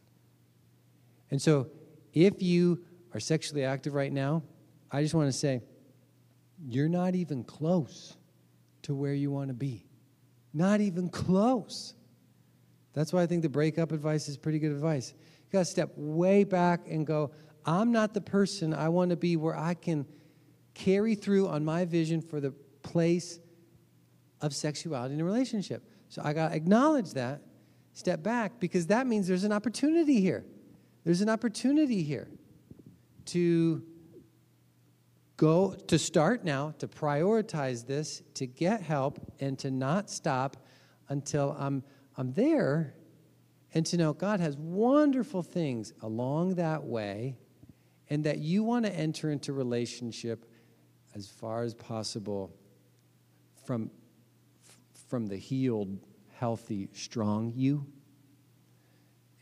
And 1.30 1.42
so, 1.42 1.68
if 2.14 2.42
you 2.42 2.84
are 3.14 3.20
sexually 3.20 3.64
active 3.64 3.94
right 3.94 4.12
now, 4.12 4.44
I 4.92 5.02
just 5.02 5.14
want 5.14 5.28
to 5.28 5.38
say, 5.38 5.62
you're 6.68 6.90
not 6.90 7.16
even 7.16 7.44
close 7.44 8.18
to 8.84 8.94
where 8.94 9.14
you 9.14 9.32
want 9.32 9.48
to 9.48 9.54
be. 9.54 9.86
Not 10.54 10.82
even 10.82 11.10
close. 11.10 11.94
That's 12.94 13.14
why 13.14 13.24
I 13.24 13.26
think 13.26 13.42
the 13.42 13.50
breakup 13.50 13.92
advice 13.92 14.28
is 14.28 14.38
pretty 14.38 14.60
good 14.60 14.72
advice. 14.72 15.14
You 15.18 15.52
got 15.52 15.60
to 15.60 15.66
step 15.66 15.92
way 15.96 16.44
back 16.44 16.88
and 16.90 17.08
go, 17.08 17.32
I'm 17.66 17.92
not 17.92 18.14
the 18.14 18.22
person 18.22 18.74
I 18.74 18.90
want 18.90 19.12
to 19.12 19.16
be 19.16 19.38
where 19.38 19.58
I 19.58 19.74
can 19.74 20.06
carry 20.74 21.16
through 21.16 21.48
on 21.48 21.64
my 21.66 21.86
vision 21.86 22.22
for 22.22 22.40
the 22.40 22.52
place 22.82 23.40
of 24.42 24.54
sexuality 24.54 25.14
in 25.14 25.22
a 25.22 25.26
relationship. 25.26 25.88
So 26.10 26.22
I 26.24 26.34
got 26.34 26.50
to 26.50 26.56
acknowledge 26.56 27.12
that, 27.14 27.42
step 27.94 28.24
back, 28.24 28.60
because 28.60 28.88
that 28.88 29.08
means 29.08 29.28
there's 29.28 29.44
an 29.44 29.52
opportunity 29.52 30.20
here. 30.20 30.46
There's 31.04 31.22
an 31.22 31.30
opportunity 31.30 32.04
here 32.04 32.30
to 33.26 33.84
go 35.38 35.74
to 35.88 35.98
start 35.98 36.44
now 36.44 36.72
to 36.78 36.88
prioritize 36.88 37.88
this 37.88 38.22
to 38.36 38.46
get 38.46 38.82
help 38.82 39.20
and 39.40 39.58
to 39.58 39.72
not 39.72 40.08
stop 40.08 40.56
until 41.10 41.56
i'm 41.58 41.84
i'm 42.16 42.32
there 42.34 42.94
and 43.74 43.84
to 43.84 43.98
know 43.98 44.14
god 44.14 44.40
has 44.40 44.56
wonderful 44.58 45.42
things 45.42 45.94
along 46.04 46.54
that 46.54 46.84
way 46.84 47.36
and 48.12 48.24
that 48.24 48.38
you 48.38 48.62
want 48.62 48.86
to 48.86 48.94
enter 48.94 49.32
into 49.32 49.52
relationship 49.52 50.46
as 51.16 51.28
far 51.28 51.64
as 51.64 51.74
possible 51.74 52.54
from 53.66 53.90
from 55.10 55.28
the 55.28 55.38
healed 55.38 55.98
healthy 56.34 56.90
strong 56.94 57.52
you 57.56 57.86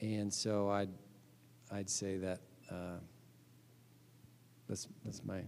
and 0.01 0.33
so 0.33 0.69
i'd 0.69 0.89
i'd 1.71 1.89
say 1.89 2.17
that 2.17 2.39
uh, 2.71 2.97
that's 4.67 4.87
that's 5.03 5.23
my 5.23 5.41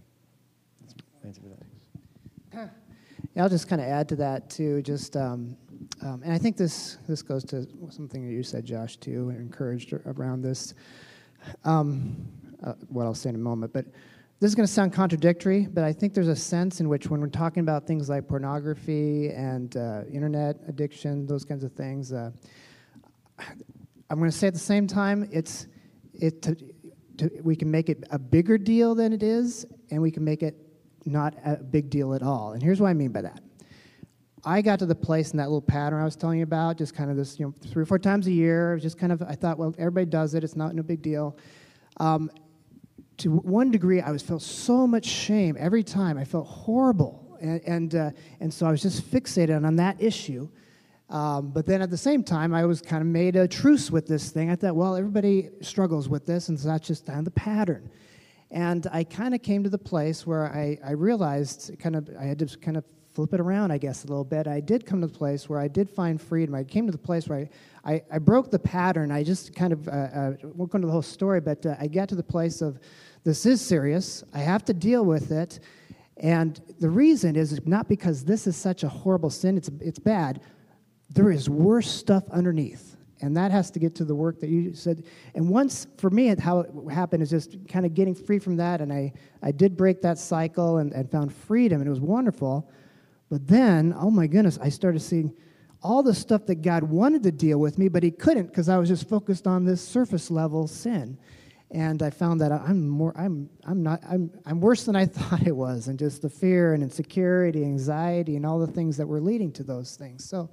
Thanks 1.22 1.38
for 1.38 1.46
that. 1.48 2.70
Yeah, 3.34 3.42
I'll 3.44 3.48
just 3.48 3.68
kind 3.68 3.80
of 3.80 3.86
add 3.86 4.08
to 4.08 4.16
that 4.16 4.50
too. 4.50 4.82
Just, 4.82 5.16
um, 5.16 5.56
um, 6.02 6.22
and 6.24 6.32
I 6.32 6.38
think 6.38 6.56
this 6.56 6.98
this 7.08 7.22
goes 7.22 7.44
to 7.44 7.66
something 7.90 8.26
that 8.26 8.32
you 8.32 8.42
said, 8.42 8.64
Josh, 8.64 8.96
too, 8.96 9.30
encouraged 9.30 9.92
around 9.92 10.42
this. 10.42 10.74
Um, 11.64 12.16
uh, 12.62 12.74
what 12.88 13.04
I'll 13.04 13.14
say 13.14 13.30
in 13.30 13.36
a 13.36 13.38
moment, 13.38 13.72
but 13.72 13.86
this 14.42 14.50
is 14.50 14.56
going 14.56 14.66
to 14.66 14.72
sound 14.72 14.92
contradictory, 14.92 15.68
but 15.70 15.84
I 15.84 15.92
think 15.92 16.14
there's 16.14 16.26
a 16.26 16.34
sense 16.34 16.80
in 16.80 16.88
which 16.88 17.08
when 17.08 17.20
we're 17.20 17.28
talking 17.28 17.60
about 17.60 17.86
things 17.86 18.08
like 18.08 18.26
pornography 18.26 19.30
and 19.30 19.76
uh, 19.76 20.02
internet 20.12 20.56
addiction, 20.66 21.28
those 21.28 21.44
kinds 21.44 21.62
of 21.62 21.72
things, 21.74 22.12
uh, 22.12 22.32
I'm 23.38 24.18
going 24.18 24.28
to 24.28 24.36
say 24.36 24.48
at 24.48 24.52
the 24.52 24.58
same 24.58 24.88
time, 24.88 25.28
it's 25.30 25.68
it. 26.12 26.42
To, 26.42 26.56
to, 27.18 27.30
we 27.44 27.54
can 27.54 27.70
make 27.70 27.88
it 27.88 28.02
a 28.10 28.18
bigger 28.18 28.58
deal 28.58 28.96
than 28.96 29.12
it 29.12 29.22
is, 29.22 29.64
and 29.92 30.02
we 30.02 30.10
can 30.10 30.24
make 30.24 30.42
it 30.42 30.56
not 31.04 31.36
a 31.44 31.54
big 31.58 31.88
deal 31.88 32.12
at 32.12 32.24
all. 32.24 32.54
And 32.54 32.60
here's 32.60 32.80
what 32.80 32.88
I 32.88 32.94
mean 32.94 33.12
by 33.12 33.22
that. 33.22 33.40
I 34.44 34.60
got 34.60 34.80
to 34.80 34.86
the 34.86 34.94
place 34.96 35.30
in 35.30 35.36
that 35.36 35.50
little 35.50 35.62
pattern 35.62 36.00
I 36.00 36.04
was 36.04 36.16
telling 36.16 36.38
you 36.38 36.44
about, 36.44 36.78
just 36.78 36.96
kind 36.96 37.12
of 37.12 37.16
this, 37.16 37.38
you 37.38 37.46
know, 37.46 37.54
three 37.70 37.84
or 37.84 37.86
four 37.86 38.00
times 38.00 38.26
a 38.26 38.32
year. 38.32 38.76
Just 38.78 38.98
kind 38.98 39.12
of, 39.12 39.22
I 39.22 39.36
thought, 39.36 39.56
well, 39.56 39.72
everybody 39.78 40.06
does 40.06 40.34
it. 40.34 40.42
It's 40.42 40.56
not 40.56 40.74
no 40.74 40.82
big 40.82 41.00
deal. 41.00 41.38
Um, 41.98 42.28
to 43.22 43.30
one 43.30 43.70
degree, 43.70 44.00
I 44.00 44.10
was 44.10 44.22
felt 44.22 44.42
so 44.42 44.86
much 44.86 45.06
shame 45.06 45.56
every 45.58 45.84
time. 45.84 46.18
I 46.18 46.24
felt 46.24 46.46
horrible, 46.46 47.38
and 47.40 47.60
and, 47.62 47.94
uh, 47.94 48.10
and 48.40 48.52
so 48.52 48.66
I 48.66 48.70
was 48.70 48.82
just 48.82 49.02
fixated 49.10 49.64
on 49.64 49.76
that 49.76 50.02
issue. 50.02 50.48
Um, 51.08 51.50
but 51.50 51.66
then 51.66 51.82
at 51.82 51.90
the 51.90 51.96
same 51.96 52.24
time, 52.24 52.54
I 52.54 52.64
was 52.64 52.80
kind 52.80 53.02
of 53.02 53.06
made 53.06 53.36
a 53.36 53.46
truce 53.46 53.90
with 53.90 54.06
this 54.06 54.30
thing. 54.30 54.50
I 54.50 54.56
thought, 54.56 54.74
well, 54.74 54.96
everybody 54.96 55.50
struggles 55.60 56.08
with 56.08 56.26
this, 56.26 56.48
and 56.48 56.58
so 56.58 56.68
that's 56.68 56.86
just 56.86 57.06
kind 57.06 57.18
of 57.18 57.24
the 57.26 57.30
pattern. 57.32 57.90
And 58.50 58.86
I 58.92 59.04
kind 59.04 59.34
of 59.34 59.42
came 59.42 59.62
to 59.62 59.70
the 59.70 59.78
place 59.78 60.26
where 60.26 60.46
I, 60.46 60.78
I 60.84 60.92
realized 60.92 61.78
kind 61.78 61.94
of 61.94 62.10
I 62.18 62.24
had 62.24 62.38
to 62.40 62.58
kind 62.58 62.76
of 62.76 62.84
flip 63.12 63.34
it 63.34 63.40
around, 63.40 63.70
I 63.70 63.78
guess, 63.78 64.04
a 64.04 64.06
little 64.08 64.24
bit. 64.24 64.46
I 64.46 64.60
did 64.60 64.86
come 64.86 65.00
to 65.02 65.06
the 65.06 65.18
place 65.18 65.48
where 65.48 65.60
I 65.60 65.68
did 65.68 65.90
find 65.90 66.20
freedom. 66.20 66.54
I 66.54 66.64
came 66.64 66.86
to 66.86 66.92
the 66.92 66.98
place 66.98 67.28
where 67.28 67.48
I, 67.84 67.92
I, 67.92 68.02
I 68.12 68.18
broke 68.18 68.50
the 68.50 68.58
pattern. 68.58 69.10
I 69.10 69.22
just 69.22 69.54
kind 69.54 69.72
of, 69.72 69.86
uh, 69.86 69.90
uh, 69.90 70.32
won't 70.54 70.70
go 70.70 70.76
into 70.76 70.86
the 70.86 70.92
whole 70.92 71.02
story, 71.02 71.40
but 71.40 71.64
uh, 71.66 71.76
I 71.78 71.88
got 71.88 72.08
to 72.08 72.14
the 72.14 72.22
place 72.22 72.62
of 72.62 72.80
this 73.24 73.46
is 73.46 73.60
serious. 73.60 74.24
I 74.32 74.40
have 74.40 74.64
to 74.66 74.74
deal 74.74 75.04
with 75.04 75.30
it. 75.30 75.60
And 76.16 76.60
the 76.80 76.90
reason 76.90 77.36
is 77.36 77.64
not 77.66 77.88
because 77.88 78.24
this 78.24 78.46
is 78.46 78.56
such 78.56 78.82
a 78.82 78.88
horrible 78.88 79.30
sin, 79.30 79.56
it's, 79.56 79.70
it's 79.80 79.98
bad. 79.98 80.40
There 81.10 81.30
is 81.30 81.48
worse 81.48 81.90
stuff 81.90 82.24
underneath 82.30 82.96
and 83.20 83.36
that 83.36 83.52
has 83.52 83.70
to 83.70 83.78
get 83.78 83.94
to 83.94 84.04
the 84.04 84.14
work 84.14 84.40
that 84.40 84.50
you 84.50 84.74
said 84.74 85.04
and 85.36 85.48
once 85.48 85.86
for 85.96 86.10
me 86.10 86.34
how 86.40 86.60
it 86.60 86.70
happened 86.90 87.22
is 87.22 87.30
just 87.30 87.56
kind 87.68 87.86
of 87.86 87.94
getting 87.94 88.16
free 88.16 88.40
from 88.40 88.56
that 88.56 88.80
and 88.80 88.92
i, 88.92 89.12
I 89.42 89.52
did 89.52 89.76
break 89.76 90.02
that 90.02 90.18
cycle 90.18 90.78
and, 90.78 90.92
and 90.92 91.08
found 91.08 91.32
freedom 91.32 91.80
and 91.80 91.86
it 91.86 91.90
was 91.90 92.00
wonderful 92.00 92.68
but 93.30 93.46
then 93.46 93.94
oh 93.96 94.10
my 94.10 94.26
goodness 94.26 94.58
i 94.60 94.68
started 94.68 95.00
seeing 95.00 95.32
all 95.82 96.02
the 96.02 96.14
stuff 96.14 96.46
that 96.46 96.62
God 96.62 96.84
wanted 96.84 97.22
to 97.24 97.32
deal 97.32 97.58
with 97.58 97.78
me, 97.78 97.88
but 97.88 98.02
He 98.02 98.10
couldn't 98.10 98.46
because 98.46 98.68
I 98.68 98.78
was 98.78 98.88
just 98.88 99.08
focused 99.08 99.46
on 99.46 99.64
this 99.64 99.86
surface 99.86 100.30
level 100.30 100.66
sin. 100.66 101.18
And 101.72 102.02
I 102.02 102.10
found 102.10 102.40
that 102.42 102.52
I'm 102.52 102.86
more, 102.86 103.14
I'm, 103.16 103.48
I'm 103.64 103.82
not, 103.82 104.00
I'm, 104.08 104.30
I'm 104.44 104.60
worse 104.60 104.84
than 104.84 104.94
I 104.94 105.06
thought 105.16 105.46
it 105.46 105.56
was, 105.56 105.88
and 105.88 105.98
just 105.98 106.22
the 106.22 106.28
fear 106.28 106.74
and 106.74 106.82
insecurity, 106.82 107.64
anxiety, 107.64 108.36
and 108.36 108.44
all 108.44 108.58
the 108.58 108.66
things 108.66 108.96
that 108.98 109.06
were 109.06 109.20
leading 109.20 109.50
to 109.52 109.62
those 109.62 109.96
things. 109.96 110.24
So, 110.24 110.50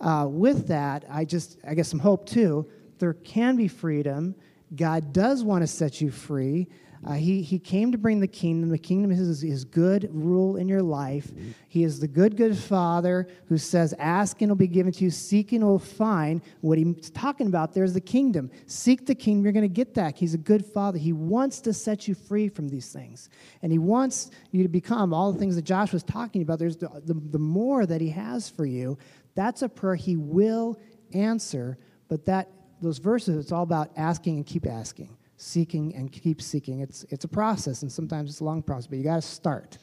uh, 0.00 0.26
with 0.28 0.68
that, 0.68 1.04
I 1.10 1.24
just, 1.24 1.58
I 1.66 1.74
guess 1.74 1.88
some 1.88 1.98
hope 1.98 2.26
too. 2.26 2.68
There 2.98 3.14
can 3.14 3.56
be 3.56 3.68
freedom. 3.68 4.34
God 4.74 5.12
does 5.12 5.42
want 5.42 5.62
to 5.62 5.66
set 5.66 6.00
you 6.00 6.10
free. 6.10 6.68
Uh, 7.06 7.12
he, 7.12 7.42
he 7.42 7.58
came 7.58 7.92
to 7.92 7.98
bring 7.98 8.20
the 8.20 8.26
kingdom. 8.26 8.70
The 8.70 8.78
kingdom 8.78 9.10
is 9.10 9.40
his 9.40 9.64
good 9.64 10.08
rule 10.12 10.56
in 10.56 10.68
your 10.68 10.82
life. 10.82 11.30
He 11.68 11.84
is 11.84 12.00
the 12.00 12.08
good, 12.08 12.36
good 12.36 12.56
Father 12.56 13.28
who 13.46 13.56
says, 13.56 13.94
Ask 13.98 14.40
and 14.42 14.48
it'll 14.48 14.56
be 14.56 14.66
given 14.66 14.92
to 14.92 15.04
you, 15.04 15.10
seek 15.10 15.52
and 15.52 15.64
will 15.64 15.78
find. 15.78 16.42
What 16.60 16.78
he's 16.78 17.10
talking 17.10 17.46
about 17.46 17.72
there 17.72 17.84
is 17.84 17.94
the 17.94 18.00
kingdom. 18.00 18.50
Seek 18.66 19.06
the 19.06 19.14
kingdom, 19.14 19.44
you're 19.44 19.52
going 19.52 19.62
to 19.62 19.68
get 19.68 19.94
that. 19.94 20.16
He's 20.16 20.34
a 20.34 20.38
good 20.38 20.64
Father. 20.64 20.98
He 20.98 21.12
wants 21.12 21.60
to 21.62 21.72
set 21.72 22.08
you 22.08 22.14
free 22.14 22.48
from 22.48 22.68
these 22.68 22.92
things. 22.92 23.28
And 23.62 23.70
he 23.70 23.78
wants 23.78 24.30
you 24.50 24.62
to 24.62 24.68
become 24.68 25.14
all 25.14 25.32
the 25.32 25.38
things 25.38 25.56
that 25.56 25.62
Josh 25.62 25.92
was 25.92 26.02
talking 26.02 26.42
about. 26.42 26.58
There's 26.58 26.76
the, 26.76 26.88
the, 27.04 27.14
the 27.14 27.38
more 27.38 27.86
that 27.86 28.00
he 28.00 28.10
has 28.10 28.48
for 28.48 28.66
you. 28.66 28.98
That's 29.34 29.62
a 29.62 29.68
prayer 29.68 29.94
he 29.94 30.16
will 30.16 30.78
answer, 31.14 31.78
but 32.08 32.24
that 32.26 32.50
those 32.80 32.98
verses, 32.98 33.36
it's 33.36 33.52
all 33.52 33.62
about 33.62 33.90
asking 33.96 34.36
and 34.36 34.46
keep 34.46 34.66
asking 34.66 35.17
seeking 35.38 35.94
and 35.94 36.12
keep 36.12 36.42
seeking. 36.42 36.80
It's, 36.80 37.04
it's 37.10 37.24
a 37.24 37.28
process, 37.28 37.82
and 37.82 37.90
sometimes 37.90 38.30
it's 38.30 38.40
a 38.40 38.44
long 38.44 38.62
process, 38.62 38.88
but 38.88 38.98
you 38.98 39.04
got 39.04 39.16
to 39.16 39.22
start. 39.22 39.78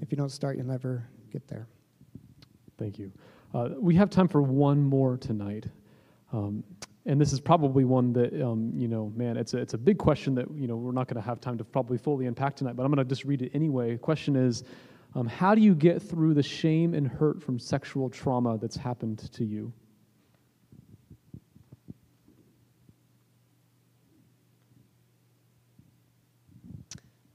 If 0.00 0.10
you 0.10 0.16
don't 0.16 0.30
start, 0.30 0.56
you'll 0.56 0.66
never 0.66 1.06
get 1.30 1.46
there. 1.46 1.68
Thank 2.78 2.98
you. 2.98 3.12
Uh, 3.54 3.70
we 3.78 3.94
have 3.94 4.10
time 4.10 4.26
for 4.26 4.42
one 4.42 4.82
more 4.82 5.16
tonight. 5.16 5.66
Um, 6.32 6.64
and 7.04 7.20
this 7.20 7.32
is 7.32 7.40
probably 7.40 7.84
one 7.84 8.12
that, 8.14 8.42
um, 8.42 8.72
you 8.74 8.88
know, 8.88 9.12
man, 9.14 9.36
it's 9.36 9.54
a, 9.54 9.58
it's 9.58 9.74
a 9.74 9.78
big 9.78 9.96
question 9.96 10.34
that, 10.34 10.50
you 10.54 10.66
know, 10.66 10.76
we're 10.76 10.92
not 10.92 11.06
going 11.06 11.22
to 11.22 11.26
have 11.26 11.40
time 11.40 11.56
to 11.58 11.64
probably 11.64 11.98
fully 11.98 12.26
unpack 12.26 12.56
tonight, 12.56 12.74
but 12.74 12.84
I'm 12.84 12.92
going 12.92 13.06
to 13.06 13.08
just 13.08 13.24
read 13.24 13.42
it 13.42 13.52
anyway. 13.54 13.92
The 13.92 13.98
question 13.98 14.34
is 14.34 14.64
um, 15.14 15.26
How 15.26 15.54
do 15.54 15.60
you 15.60 15.74
get 15.74 16.02
through 16.02 16.34
the 16.34 16.42
shame 16.42 16.94
and 16.94 17.06
hurt 17.06 17.40
from 17.40 17.58
sexual 17.58 18.10
trauma 18.10 18.58
that's 18.58 18.76
happened 18.76 19.30
to 19.32 19.44
you? 19.44 19.72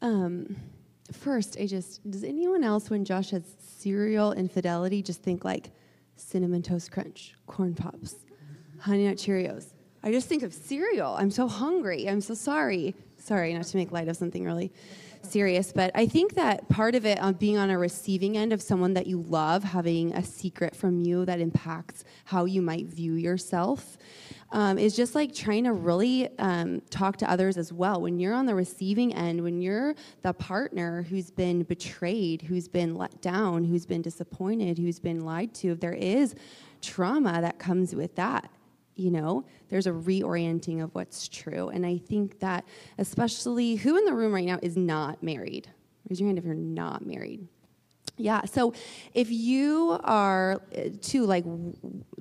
Um, 0.02 0.56
first, 1.12 1.58
I 1.60 1.68
just 1.68 2.10
does 2.10 2.24
anyone 2.24 2.64
else 2.64 2.90
when 2.90 3.06
Josh 3.06 3.32
has 3.32 3.44
cereal 3.60 4.34
infidelity 4.34 5.02
just 5.02 5.22
think 5.22 5.46
like 5.46 5.72
cinnamon 6.16 6.62
toast 6.62 6.92
crunch, 6.92 7.36
corn 7.48 7.76
pops, 7.76 8.16
honey 8.80 9.08
nut 9.08 9.18
Cheerios? 9.18 9.74
I 10.04 10.12
just 10.12 10.28
think 10.28 10.42
of 10.44 10.54
cereal. 10.54 11.16
I'm 11.18 11.30
so 11.30 11.48
hungry. 11.48 12.10
I'm 12.10 12.22
so 12.22 12.34
sorry. 12.34 12.96
Sorry, 13.18 13.54
not 13.54 13.66
to 13.66 13.78
make 13.78 13.92
light 13.92 14.08
of 14.08 14.18
something 14.18 14.44
really 14.44 14.72
serious, 15.22 15.72
but 15.72 15.92
I 15.94 16.08
think 16.08 16.34
that 16.34 16.68
part 16.70 16.96
of 16.96 17.06
it 17.06 17.20
on 17.20 17.34
being 17.34 17.58
on 17.58 17.70
a 17.70 17.78
receiving 17.78 18.36
end 18.38 18.52
of 18.54 18.62
someone 18.62 18.96
that 18.96 19.06
you 19.06 19.22
love 19.22 19.64
having 19.64 20.14
a 20.14 20.24
secret 20.24 20.76
from 20.76 21.00
you 21.02 21.26
that 21.26 21.40
impacts 21.40 22.04
how 22.26 22.46
you 22.46 22.64
might 22.64 22.88
view 22.88 23.14
yourself 23.14 23.98
um, 24.52 24.78
is 24.78 24.96
just 24.96 25.16
like 25.16 25.34
trying 25.34 25.64
to 25.64 25.74
really 25.74 26.30
um, 26.40 26.82
talk 26.90 27.18
to 27.18 27.30
others 27.30 27.58
as 27.58 27.72
well. 27.72 28.02
When 28.02 28.20
you're 28.20 28.34
on 28.34 28.46
the 28.46 28.56
receiving 28.56 29.14
end, 29.14 29.42
when 29.42 29.62
you're 29.62 29.96
the 30.22 30.34
partner 30.34 31.04
who's 31.04 31.32
been 31.32 31.64
betrayed, 31.64 32.42
who's 32.42 32.68
been 32.68 32.96
let 32.96 33.22
down, 33.22 33.64
who's 33.64 33.86
been 33.86 34.02
disappointed, 34.02 34.78
who's 34.78 35.00
been 35.00 35.22
lied 35.22 35.54
to, 35.56 35.76
there 35.76 35.94
is 35.94 36.36
trauma 36.82 37.42
that 37.42 37.60
comes 37.60 37.94
with 37.94 38.16
that 38.16 38.50
you 38.96 39.12
know 39.12 39.46
there's 39.70 39.88
a 39.88 39.92
reorienting 39.92 40.84
of 40.84 40.94
what's 40.94 41.28
true. 41.28 41.70
And 41.70 41.86
i 41.86 41.98
think 41.98 42.40
that 42.40 42.66
especially 42.98 43.76
who 43.76 43.98
in 43.98 44.06
the 44.06 44.14
room 44.14 44.34
right 44.34 44.46
now 44.46 44.60
is 44.62 44.76
not 44.76 45.24
married? 45.24 45.70
Raise 46.10 46.20
your 46.20 46.28
hand 46.28 46.38
if 46.38 46.46
you're 46.46 46.54
not 46.54 47.06
married 47.06 47.48
yeah 48.18 48.44
so 48.46 48.74
if 49.14 49.32
you 49.32 50.00
are 50.04 50.62
uh, 50.76 50.90
to 51.02 51.26
like 51.26 51.46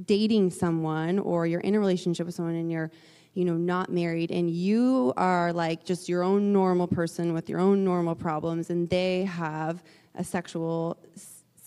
dating 0.04 0.50
someone 0.50 1.18
or 1.18 1.46
you're 1.46 1.60
in 1.60 1.74
a 1.74 1.80
relationship 1.80 2.26
with 2.26 2.34
someone 2.34 2.54
and 2.54 2.70
you're 2.70 2.90
you 3.34 3.44
know 3.44 3.54
not 3.54 3.90
married 3.90 4.30
and 4.30 4.50
you 4.50 5.12
are 5.16 5.52
like 5.52 5.84
just 5.84 6.08
your 6.08 6.22
own 6.22 6.52
normal 6.52 6.86
person 6.86 7.32
with 7.32 7.48
your 7.48 7.60
own 7.60 7.84
normal 7.84 8.14
problems 8.14 8.70
and 8.70 8.88
they 8.90 9.24
have 9.24 9.82
a 10.16 10.24
sexual 10.24 10.98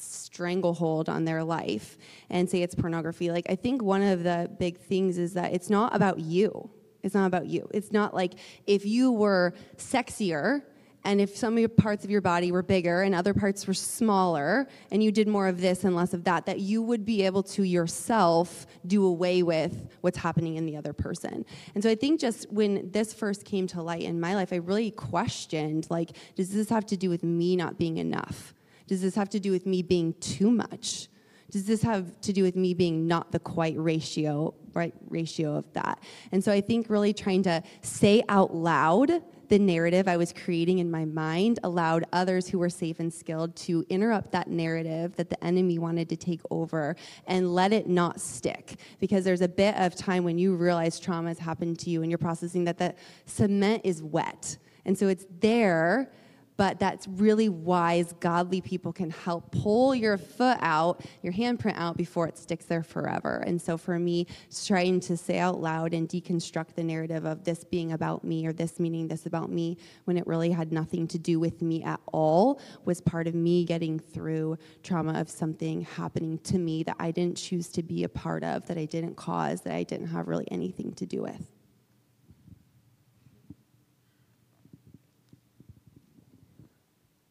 stranglehold 0.03 1.09
on 1.09 1.25
their 1.25 1.43
life 1.43 1.97
and 2.29 2.49
say 2.49 2.61
it's 2.63 2.75
pornography. 2.75 3.31
Like, 3.31 3.45
I 3.49 3.55
think 3.55 3.81
one 3.81 4.01
of 4.01 4.23
the 4.23 4.49
big 4.59 4.79
things 4.79 5.17
is 5.17 5.33
that 5.33 5.53
it's 5.53 5.69
not 5.69 5.95
about 5.95 6.19
you. 6.19 6.69
It's 7.03 7.13
not 7.13 7.27
about 7.27 7.47
you. 7.47 7.67
It's 7.71 7.91
not 7.91 8.13
like 8.13 8.33
if 8.65 8.85
you 8.85 9.11
were 9.11 9.53
sexier 9.77 10.63
and 11.05 11.19
if 11.19 11.35
some 11.35 11.53
of 11.53 11.59
your 11.59 11.69
parts 11.69 12.03
of 12.03 12.11
your 12.11 12.21
body 12.21 12.51
were 12.51 12.63
bigger 12.63 13.01
and 13.01 13.13
other 13.13 13.33
parts 13.33 13.67
were 13.67 13.73
smaller 13.73 14.67
and 14.91 15.03
you 15.03 15.11
did 15.11 15.27
more 15.27 15.47
of 15.47 15.59
this 15.59 15.83
and 15.83 15.95
less 15.95 16.13
of 16.13 16.23
that 16.23 16.45
that 16.45 16.59
you 16.59 16.81
would 16.81 17.05
be 17.05 17.23
able 17.23 17.43
to 17.43 17.63
yourself 17.63 18.65
do 18.87 19.05
away 19.05 19.43
with 19.43 19.89
what's 20.01 20.17
happening 20.17 20.55
in 20.55 20.65
the 20.65 20.75
other 20.75 20.93
person 20.93 21.45
and 21.75 21.83
so 21.83 21.89
i 21.89 21.95
think 21.95 22.19
just 22.19 22.51
when 22.51 22.89
this 22.91 23.13
first 23.13 23.45
came 23.45 23.67
to 23.67 23.81
light 23.81 24.03
in 24.03 24.19
my 24.19 24.35
life 24.35 24.53
i 24.53 24.57
really 24.57 24.91
questioned 24.91 25.87
like 25.89 26.11
does 26.35 26.49
this 26.49 26.69
have 26.69 26.85
to 26.85 26.97
do 26.97 27.09
with 27.09 27.23
me 27.23 27.55
not 27.55 27.77
being 27.77 27.97
enough 27.97 28.53
does 28.87 29.01
this 29.01 29.15
have 29.15 29.29
to 29.29 29.39
do 29.39 29.51
with 29.51 29.65
me 29.65 29.81
being 29.81 30.13
too 30.19 30.51
much? 30.51 31.07
Does 31.51 31.65
this 31.65 31.83
have 31.83 32.19
to 32.21 32.33
do 32.33 32.43
with 32.43 32.55
me 32.55 32.73
being 32.73 33.07
not 33.07 33.31
the 33.31 33.39
quite 33.39 33.77
ratio, 33.77 34.53
right 34.73 34.93
ratio 35.09 35.55
of 35.55 35.71
that? 35.73 35.99
And 36.31 36.43
so 36.43 36.51
I 36.51 36.61
think 36.61 36.89
really 36.89 37.13
trying 37.13 37.43
to 37.43 37.61
say 37.81 38.23
out 38.27 38.55
loud 38.55 39.11
the 39.49 39.59
narrative 39.59 40.07
I 40.07 40.17
was 40.17 40.33
creating 40.33 40.79
in 40.79 40.89
my 40.89 41.05
mind 41.05 41.59
allowed 41.63 42.05
others 42.13 42.47
who 42.47 42.59
were 42.59 42.69
safe 42.69 42.99
and 42.99 43.13
skilled 43.13 43.55
to 43.57 43.85
interrupt 43.89 44.31
that 44.31 44.47
narrative 44.47 45.15
that 45.15 45.29
the 45.29 45.43
enemy 45.43 45.79
wanted 45.79 46.09
to 46.09 46.15
take 46.15 46.41
over 46.49 46.95
and 47.27 47.53
let 47.53 47.73
it 47.73 47.87
not 47.87 48.19
stick. 48.19 48.75
Because 48.99 49.23
there's 49.23 49.41
a 49.41 49.47
bit 49.47 49.75
of 49.75 49.95
time 49.95 50.23
when 50.23 50.37
you 50.37 50.55
realize 50.55 50.99
trauma 50.99 51.29
has 51.29 51.39
happened 51.39 51.79
to 51.79 51.89
you 51.89 52.01
and 52.01 52.11
you're 52.11 52.17
processing 52.17 52.63
that 52.65 52.77
the 52.77 52.95
cement 53.25 53.81
is 53.83 54.01
wet. 54.01 54.57
And 54.85 54.97
so 54.97 55.07
it's 55.07 55.25
there 55.39 56.11
but 56.57 56.79
that's 56.79 57.07
really 57.07 57.49
wise, 57.49 58.13
godly 58.19 58.61
people 58.61 58.93
can 58.93 59.09
help 59.09 59.51
pull 59.51 59.95
your 59.95 60.17
foot 60.17 60.57
out, 60.61 61.03
your 61.21 61.33
handprint 61.33 61.77
out 61.77 61.97
before 61.97 62.27
it 62.27 62.37
sticks 62.37 62.65
there 62.65 62.83
forever. 62.83 63.43
And 63.45 63.61
so 63.61 63.77
for 63.77 63.97
me, 63.99 64.27
trying 64.65 64.99
to 65.01 65.17
say 65.17 65.39
out 65.39 65.59
loud 65.59 65.93
and 65.93 66.07
deconstruct 66.07 66.75
the 66.75 66.83
narrative 66.83 67.25
of 67.25 67.43
this 67.43 67.63
being 67.63 67.93
about 67.93 68.23
me 68.23 68.45
or 68.45 68.53
this 68.53 68.79
meaning 68.79 69.07
this 69.07 69.25
about 69.25 69.51
me 69.51 69.77
when 70.05 70.17
it 70.17 70.25
really 70.27 70.51
had 70.51 70.71
nothing 70.71 71.07
to 71.07 71.17
do 71.17 71.39
with 71.39 71.61
me 71.61 71.83
at 71.83 71.99
all 72.11 72.59
was 72.85 73.01
part 73.01 73.27
of 73.27 73.35
me 73.35 73.65
getting 73.65 73.99
through 73.99 74.57
trauma 74.83 75.19
of 75.19 75.29
something 75.29 75.81
happening 75.81 76.37
to 76.39 76.57
me 76.57 76.83
that 76.83 76.95
I 76.99 77.11
didn't 77.11 77.37
choose 77.37 77.67
to 77.69 77.83
be 77.83 78.03
a 78.03 78.09
part 78.09 78.43
of, 78.43 78.65
that 78.67 78.77
I 78.77 78.85
didn't 78.85 79.15
cause, 79.15 79.61
that 79.61 79.73
I 79.73 79.83
didn't 79.83 80.07
have 80.07 80.27
really 80.27 80.47
anything 80.51 80.93
to 80.93 81.05
do 81.05 81.21
with. 81.21 81.49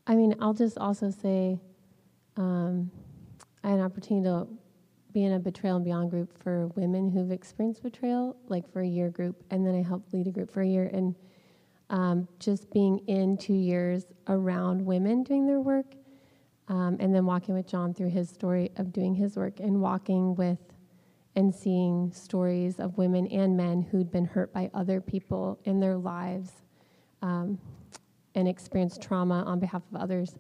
I 0.07 0.17
mean, 0.17 0.35
I'll 0.41 0.55
just 0.55 0.79
also 0.79 1.11
say 1.11 1.59
um, 2.37 2.91
I 3.63 3.71
had 3.71 3.79
an 3.79 3.85
opportunity 3.85 4.25
to 4.25 4.49
be 5.13 5.25
in 5.25 5.33
a 5.33 5.39
betrayal 5.39 5.77
and 5.77 5.85
beyond 5.85 6.11
group 6.11 6.37
for 6.43 6.69
women 6.69 7.11
who've 7.11 7.31
experienced 7.31 7.83
betrayal, 7.83 8.37
like 8.49 8.71
for 8.73 8.81
a 8.81 8.87
year 8.87 9.11
group, 9.11 9.43
and 9.51 9.67
then 9.67 9.75
I 9.75 9.83
helped 9.83 10.13
lead 10.13 10.27
a 10.27 10.31
group 10.31 10.51
for 10.51 10.63
a 10.63 10.67
year. 10.67 10.91
And 10.93 11.15
um, 11.91 12.27
just 12.39 12.71
being 12.73 12.99
in 13.07 13.37
two 13.37 13.55
years 13.55 14.07
around 14.29 14.85
women 14.85 15.23
doing 15.23 15.47
their 15.47 15.61
work, 15.61 15.95
um, 16.69 16.97
and 17.01 17.15
then 17.15 17.27
walking 17.27 17.55
with 17.55 17.67
John 17.67 17.93
through 17.93 18.11
his 18.11 18.31
story 18.31 18.71
of 18.77 18.93
doing 18.93 19.15
his 19.15 19.37
work, 19.37 19.61
and 19.61 19.81
walking 19.81 20.35
with 20.35 20.59
and 21.37 21.55
seeing 21.55 22.13
stories 22.13 22.79
of 22.79 22.99
women 22.99 23.27
and 23.29 23.57
men 23.57 23.83
who'd 23.83 24.11
been 24.11 24.25
hurt 24.25 24.53
by 24.53 24.71
other 24.75 25.01
people 25.01 25.59
in 25.65 25.81
their 25.81 25.97
lives. 25.97 26.51
Um, 27.23 27.59
and 28.35 28.49
experience 28.49 28.99
trauma 28.99 29.43
on 29.45 29.59
behalf 29.59 29.83
of 29.93 30.01
others. 30.01 30.37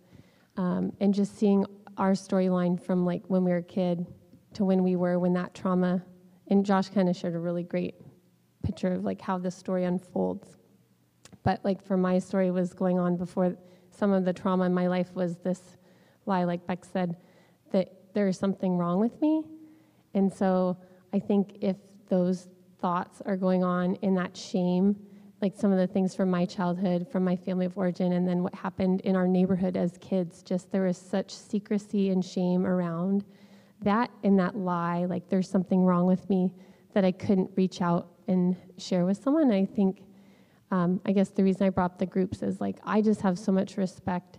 Um, 0.56 0.92
and 1.00 1.14
just 1.14 1.38
seeing 1.38 1.64
our 1.96 2.12
storyline 2.12 2.80
from 2.80 3.04
like 3.04 3.22
when 3.28 3.44
we 3.44 3.50
were 3.50 3.58
a 3.58 3.62
kid 3.62 4.06
to 4.54 4.64
when 4.64 4.82
we 4.82 4.96
were 4.96 5.18
when 5.18 5.32
that 5.34 5.54
trauma, 5.54 6.02
and 6.48 6.64
Josh 6.64 6.88
kind 6.88 7.08
of 7.08 7.16
shared 7.16 7.34
a 7.34 7.38
really 7.38 7.62
great 7.62 7.94
picture 8.62 8.92
of 8.92 9.04
like 9.04 9.20
how 9.20 9.38
this 9.38 9.54
story 9.54 9.84
unfolds. 9.84 10.56
But 11.42 11.64
like 11.64 11.82
for 11.82 11.96
my 11.96 12.18
story 12.18 12.50
was 12.50 12.72
going 12.72 12.98
on 12.98 13.16
before 13.16 13.56
some 13.90 14.12
of 14.12 14.24
the 14.24 14.32
trauma 14.32 14.64
in 14.64 14.74
my 14.74 14.86
life 14.86 15.14
was 15.14 15.36
this 15.38 15.78
lie, 16.26 16.44
like 16.44 16.66
Beck 16.66 16.84
said, 16.84 17.16
that 17.72 17.92
there 18.14 18.28
is 18.28 18.38
something 18.38 18.76
wrong 18.76 19.00
with 19.00 19.20
me. 19.20 19.42
And 20.14 20.32
so 20.32 20.76
I 21.12 21.18
think 21.18 21.56
if 21.60 21.76
those 22.08 22.48
thoughts 22.78 23.22
are 23.24 23.36
going 23.36 23.64
on 23.64 23.96
in 23.96 24.14
that 24.16 24.36
shame, 24.36 24.96
like 25.42 25.56
some 25.56 25.72
of 25.72 25.78
the 25.78 25.88
things 25.88 26.14
from 26.14 26.30
my 26.30 26.46
childhood, 26.46 27.08
from 27.10 27.24
my 27.24 27.34
family 27.34 27.66
of 27.66 27.76
origin, 27.76 28.12
and 28.12 28.26
then 28.26 28.44
what 28.44 28.54
happened 28.54 29.00
in 29.00 29.16
our 29.16 29.26
neighborhood 29.26 29.76
as 29.76 29.98
kids. 30.00 30.40
Just 30.40 30.70
there 30.70 30.82
was 30.82 30.96
such 30.96 31.34
secrecy 31.34 32.10
and 32.10 32.24
shame 32.24 32.64
around 32.64 33.24
that 33.82 34.10
and 34.22 34.38
that 34.38 34.56
lie, 34.56 35.04
like 35.04 35.28
there's 35.28 35.50
something 35.50 35.84
wrong 35.84 36.06
with 36.06 36.30
me 36.30 36.54
that 36.94 37.04
I 37.04 37.10
couldn't 37.10 37.50
reach 37.56 37.82
out 37.82 38.06
and 38.28 38.56
share 38.78 39.04
with 39.04 39.20
someone. 39.20 39.50
I 39.50 39.64
think, 39.64 40.04
um, 40.70 41.00
I 41.04 41.10
guess 41.10 41.30
the 41.30 41.42
reason 41.42 41.66
I 41.66 41.70
brought 41.70 41.92
up 41.92 41.98
the 41.98 42.06
groups 42.06 42.42
is 42.42 42.60
like 42.60 42.76
I 42.84 43.00
just 43.00 43.22
have 43.22 43.36
so 43.36 43.50
much 43.50 43.76
respect 43.76 44.38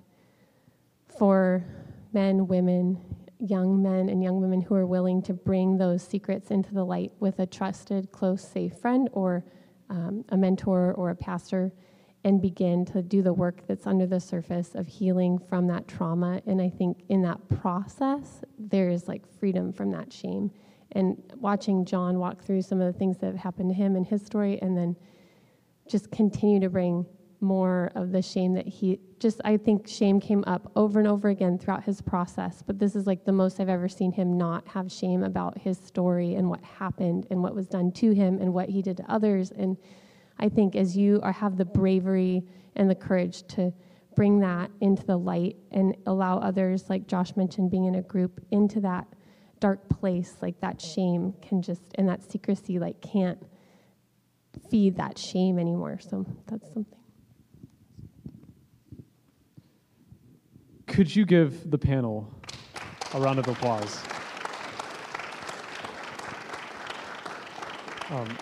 for 1.17 1.65
men, 2.13 2.47
women, 2.47 2.97
young 3.39 3.83
men, 3.83 4.07
and 4.07 4.23
young 4.23 4.39
women 4.39 4.61
who 4.61 4.75
are 4.75 4.85
willing 4.85 5.21
to 5.23 5.33
bring 5.33 5.77
those 5.77 6.01
secrets 6.01 6.49
into 6.49 6.73
the 6.73 6.85
light 6.85 7.11
with 7.19 7.39
a 7.39 7.45
trusted, 7.45 8.13
close, 8.13 8.41
safe 8.41 8.77
friend 8.77 9.09
or 9.11 9.43
um, 9.93 10.25
a 10.29 10.37
mentor 10.37 10.93
or 10.95 11.11
a 11.11 11.15
pastor 11.15 11.71
and 12.25 12.41
begin 12.41 12.85
to 12.85 13.01
do 13.01 13.21
the 13.21 13.33
work 13.33 13.67
that's 13.67 13.85
under 13.85 14.07
the 14.07 14.19
surface 14.19 14.75
of 14.75 14.87
healing 14.87 15.37
from 15.37 15.67
that 15.67 15.87
trauma. 15.87 16.41
And 16.47 16.61
I 16.61 16.69
think 16.69 17.03
in 17.09 17.21
that 17.21 17.37
process, 17.49 18.43
there 18.57 18.89
is 18.89 19.07
like 19.07 19.21
freedom 19.39 19.71
from 19.71 19.91
that 19.91 20.11
shame. 20.11 20.51
And 20.93 21.21
watching 21.35 21.85
John 21.85 22.19
walk 22.19 22.43
through 22.43 22.61
some 22.61 22.81
of 22.81 22.91
the 22.91 22.97
things 22.97 23.17
that 23.17 23.27
have 23.27 23.35
happened 23.35 23.69
to 23.69 23.75
him 23.75 23.95
in 23.95 24.03
his 24.03 24.25
story, 24.25 24.59
and 24.61 24.77
then 24.77 24.95
just 25.87 26.11
continue 26.11 26.59
to 26.59 26.69
bring 26.69 27.05
more 27.43 27.91
of 27.95 28.11
the 28.11 28.21
shame 28.21 28.53
that 28.53 28.67
he 28.67 28.99
just, 29.19 29.39
I 29.45 29.57
think 29.57 29.87
shame 29.87 30.19
came 30.19 30.43
up 30.47 30.71
over 30.75 30.99
and 30.99 31.07
over 31.07 31.29
again 31.29 31.57
throughout 31.59 31.83
his 31.83 32.01
process. 32.01 32.63
But 32.65 32.79
this 32.79 32.95
is 32.95 33.05
like 33.05 33.25
the 33.25 33.31
most 33.31 33.59
I've 33.59 33.69
ever 33.69 33.87
seen 33.87 34.11
him 34.11 34.37
not 34.37 34.67
have 34.69 34.91
shame 34.91 35.23
about 35.23 35.57
his 35.57 35.77
story 35.77 36.35
and 36.35 36.49
what 36.49 36.63
happened 36.63 37.27
and 37.29 37.43
what 37.43 37.53
was 37.53 37.67
done 37.67 37.91
to 37.93 38.11
him 38.11 38.39
and 38.39 38.53
what 38.53 38.69
he 38.69 38.81
did 38.81 38.97
to 38.97 39.11
others. 39.11 39.51
And 39.51 39.77
I 40.39 40.49
think 40.49 40.75
as 40.75 40.97
you 40.97 41.19
are, 41.21 41.31
have 41.31 41.57
the 41.57 41.65
bravery 41.65 42.43
and 42.75 42.89
the 42.89 42.95
courage 42.95 43.45
to 43.49 43.71
bring 44.15 44.39
that 44.39 44.71
into 44.81 45.05
the 45.05 45.17
light 45.17 45.57
and 45.71 45.95
allow 46.05 46.37
others, 46.39 46.89
like 46.89 47.07
Josh 47.07 47.35
mentioned, 47.35 47.69
being 47.69 47.85
in 47.85 47.95
a 47.95 48.01
group, 48.01 48.43
into 48.51 48.79
that 48.81 49.07
dark 49.59 49.87
place, 49.89 50.37
like 50.41 50.59
that 50.61 50.81
shame 50.81 51.33
can 51.41 51.61
just, 51.61 51.81
and 51.95 52.07
that 52.09 52.29
secrecy, 52.29 52.79
like 52.79 52.99
can't 53.01 53.41
feed 54.69 54.97
that 54.97 55.17
shame 55.17 55.57
anymore. 55.57 55.99
So 55.99 56.25
that's 56.47 56.71
something. 56.73 57.02
Could 60.93 61.15
you 61.15 61.25
give 61.25 61.71
the 61.71 61.77
panel 61.79 62.31
a 63.15 63.19
round 63.19 63.39
of 63.39 63.47
applause? 63.47 63.99
Um, 68.11 68.37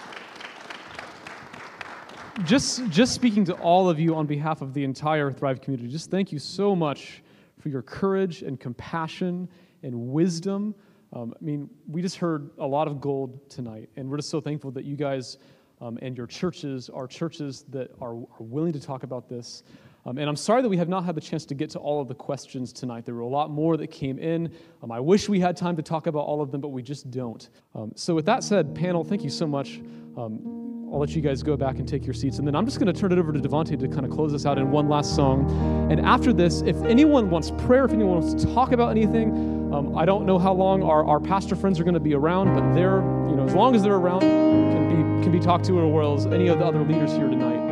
just, 2.43 2.85
just 2.89 3.13
speaking 3.13 3.45
to 3.45 3.53
all 3.53 3.89
of 3.89 4.01
you 4.01 4.15
on 4.15 4.25
behalf 4.25 4.61
of 4.61 4.73
the 4.73 4.83
entire 4.83 5.31
Thrive 5.31 5.61
community, 5.61 5.89
just 5.89 6.11
thank 6.11 6.33
you 6.33 6.39
so 6.39 6.75
much 6.75 7.23
for 7.57 7.69
your 7.69 7.81
courage 7.81 8.41
and 8.41 8.59
compassion 8.59 9.47
and 9.81 10.11
wisdom. 10.11 10.75
Um, 11.13 11.33
I 11.33 11.41
mean, 11.41 11.69
we 11.87 12.01
just 12.01 12.17
heard 12.17 12.49
a 12.57 12.67
lot 12.67 12.89
of 12.89 12.99
gold 12.99 13.49
tonight, 13.49 13.87
and 13.95 14.09
we're 14.09 14.17
just 14.17 14.29
so 14.29 14.41
thankful 14.41 14.71
that 14.71 14.83
you 14.83 14.97
guys 14.97 15.37
um, 15.79 15.97
and 16.01 16.17
your 16.17 16.27
churches 16.27 16.89
are 16.89 17.07
churches 17.07 17.63
that 17.69 17.91
are, 18.01 18.15
are 18.15 18.41
willing 18.41 18.73
to 18.73 18.79
talk 18.81 19.03
about 19.03 19.29
this. 19.29 19.63
Um, 20.05 20.17
and 20.17 20.27
I'm 20.27 20.35
sorry 20.35 20.61
that 20.61 20.69
we 20.69 20.77
have 20.77 20.89
not 20.89 21.05
had 21.05 21.15
the 21.15 21.21
chance 21.21 21.45
to 21.45 21.53
get 21.53 21.69
to 21.71 21.79
all 21.79 22.01
of 22.01 22.07
the 22.07 22.15
questions 22.15 22.73
tonight. 22.73 23.05
There 23.05 23.15
were 23.15 23.21
a 23.21 23.27
lot 23.27 23.51
more 23.51 23.77
that 23.77 23.87
came 23.87 24.17
in. 24.17 24.51
Um, 24.81 24.91
I 24.91 24.99
wish 24.99 25.29
we 25.29 25.39
had 25.39 25.55
time 25.55 25.75
to 25.75 25.83
talk 25.83 26.07
about 26.07 26.21
all 26.21 26.41
of 26.41 26.51
them, 26.51 26.61
but 26.61 26.69
we 26.69 26.81
just 26.81 27.11
don't. 27.11 27.49
Um, 27.75 27.91
so, 27.95 28.15
with 28.15 28.25
that 28.25 28.43
said, 28.43 28.73
panel, 28.73 29.03
thank 29.03 29.23
you 29.23 29.29
so 29.29 29.45
much. 29.45 29.79
Um, 30.17 30.61
I'll 30.91 30.99
let 30.99 31.11
you 31.11 31.21
guys 31.21 31.41
go 31.41 31.55
back 31.55 31.77
and 31.77 31.87
take 31.87 32.05
your 32.05 32.13
seats. 32.13 32.37
And 32.37 32.45
then 32.45 32.53
I'm 32.53 32.65
just 32.65 32.77
going 32.77 32.93
to 32.93 32.99
turn 32.99 33.13
it 33.13 33.17
over 33.17 33.31
to 33.31 33.39
Devontae 33.39 33.79
to 33.79 33.87
kind 33.87 34.05
of 34.05 34.11
close 34.11 34.33
us 34.33 34.45
out 34.45 34.57
in 34.57 34.71
one 34.71 34.89
last 34.89 35.15
song. 35.15 35.49
And 35.89 36.01
after 36.01 36.33
this, 36.33 36.61
if 36.61 36.75
anyone 36.83 37.29
wants 37.29 37.51
prayer, 37.51 37.85
if 37.85 37.93
anyone 37.93 38.19
wants 38.19 38.43
to 38.43 38.53
talk 38.53 38.73
about 38.73 38.91
anything, 38.91 39.73
um, 39.73 39.97
I 39.97 40.03
don't 40.03 40.25
know 40.25 40.37
how 40.37 40.51
long 40.51 40.83
our, 40.83 41.05
our 41.05 41.21
pastor 41.21 41.55
friends 41.55 41.79
are 41.79 41.85
going 41.85 41.93
to 41.93 42.01
be 42.01 42.13
around, 42.13 42.53
but 42.53 42.73
they're, 42.73 42.97
you 43.29 43.37
know, 43.37 43.45
as 43.45 43.55
long 43.55 43.73
as 43.73 43.83
they're 43.83 43.95
around, 43.95 44.19
can 44.19 44.89
be, 44.89 45.23
can 45.23 45.31
be 45.31 45.39
talked 45.39 45.63
to, 45.65 45.79
as 45.81 45.93
well 45.93 46.13
as 46.13 46.25
any 46.25 46.49
of 46.49 46.59
the 46.59 46.65
other 46.65 46.83
leaders 46.83 47.13
here 47.13 47.29
tonight. 47.29 47.70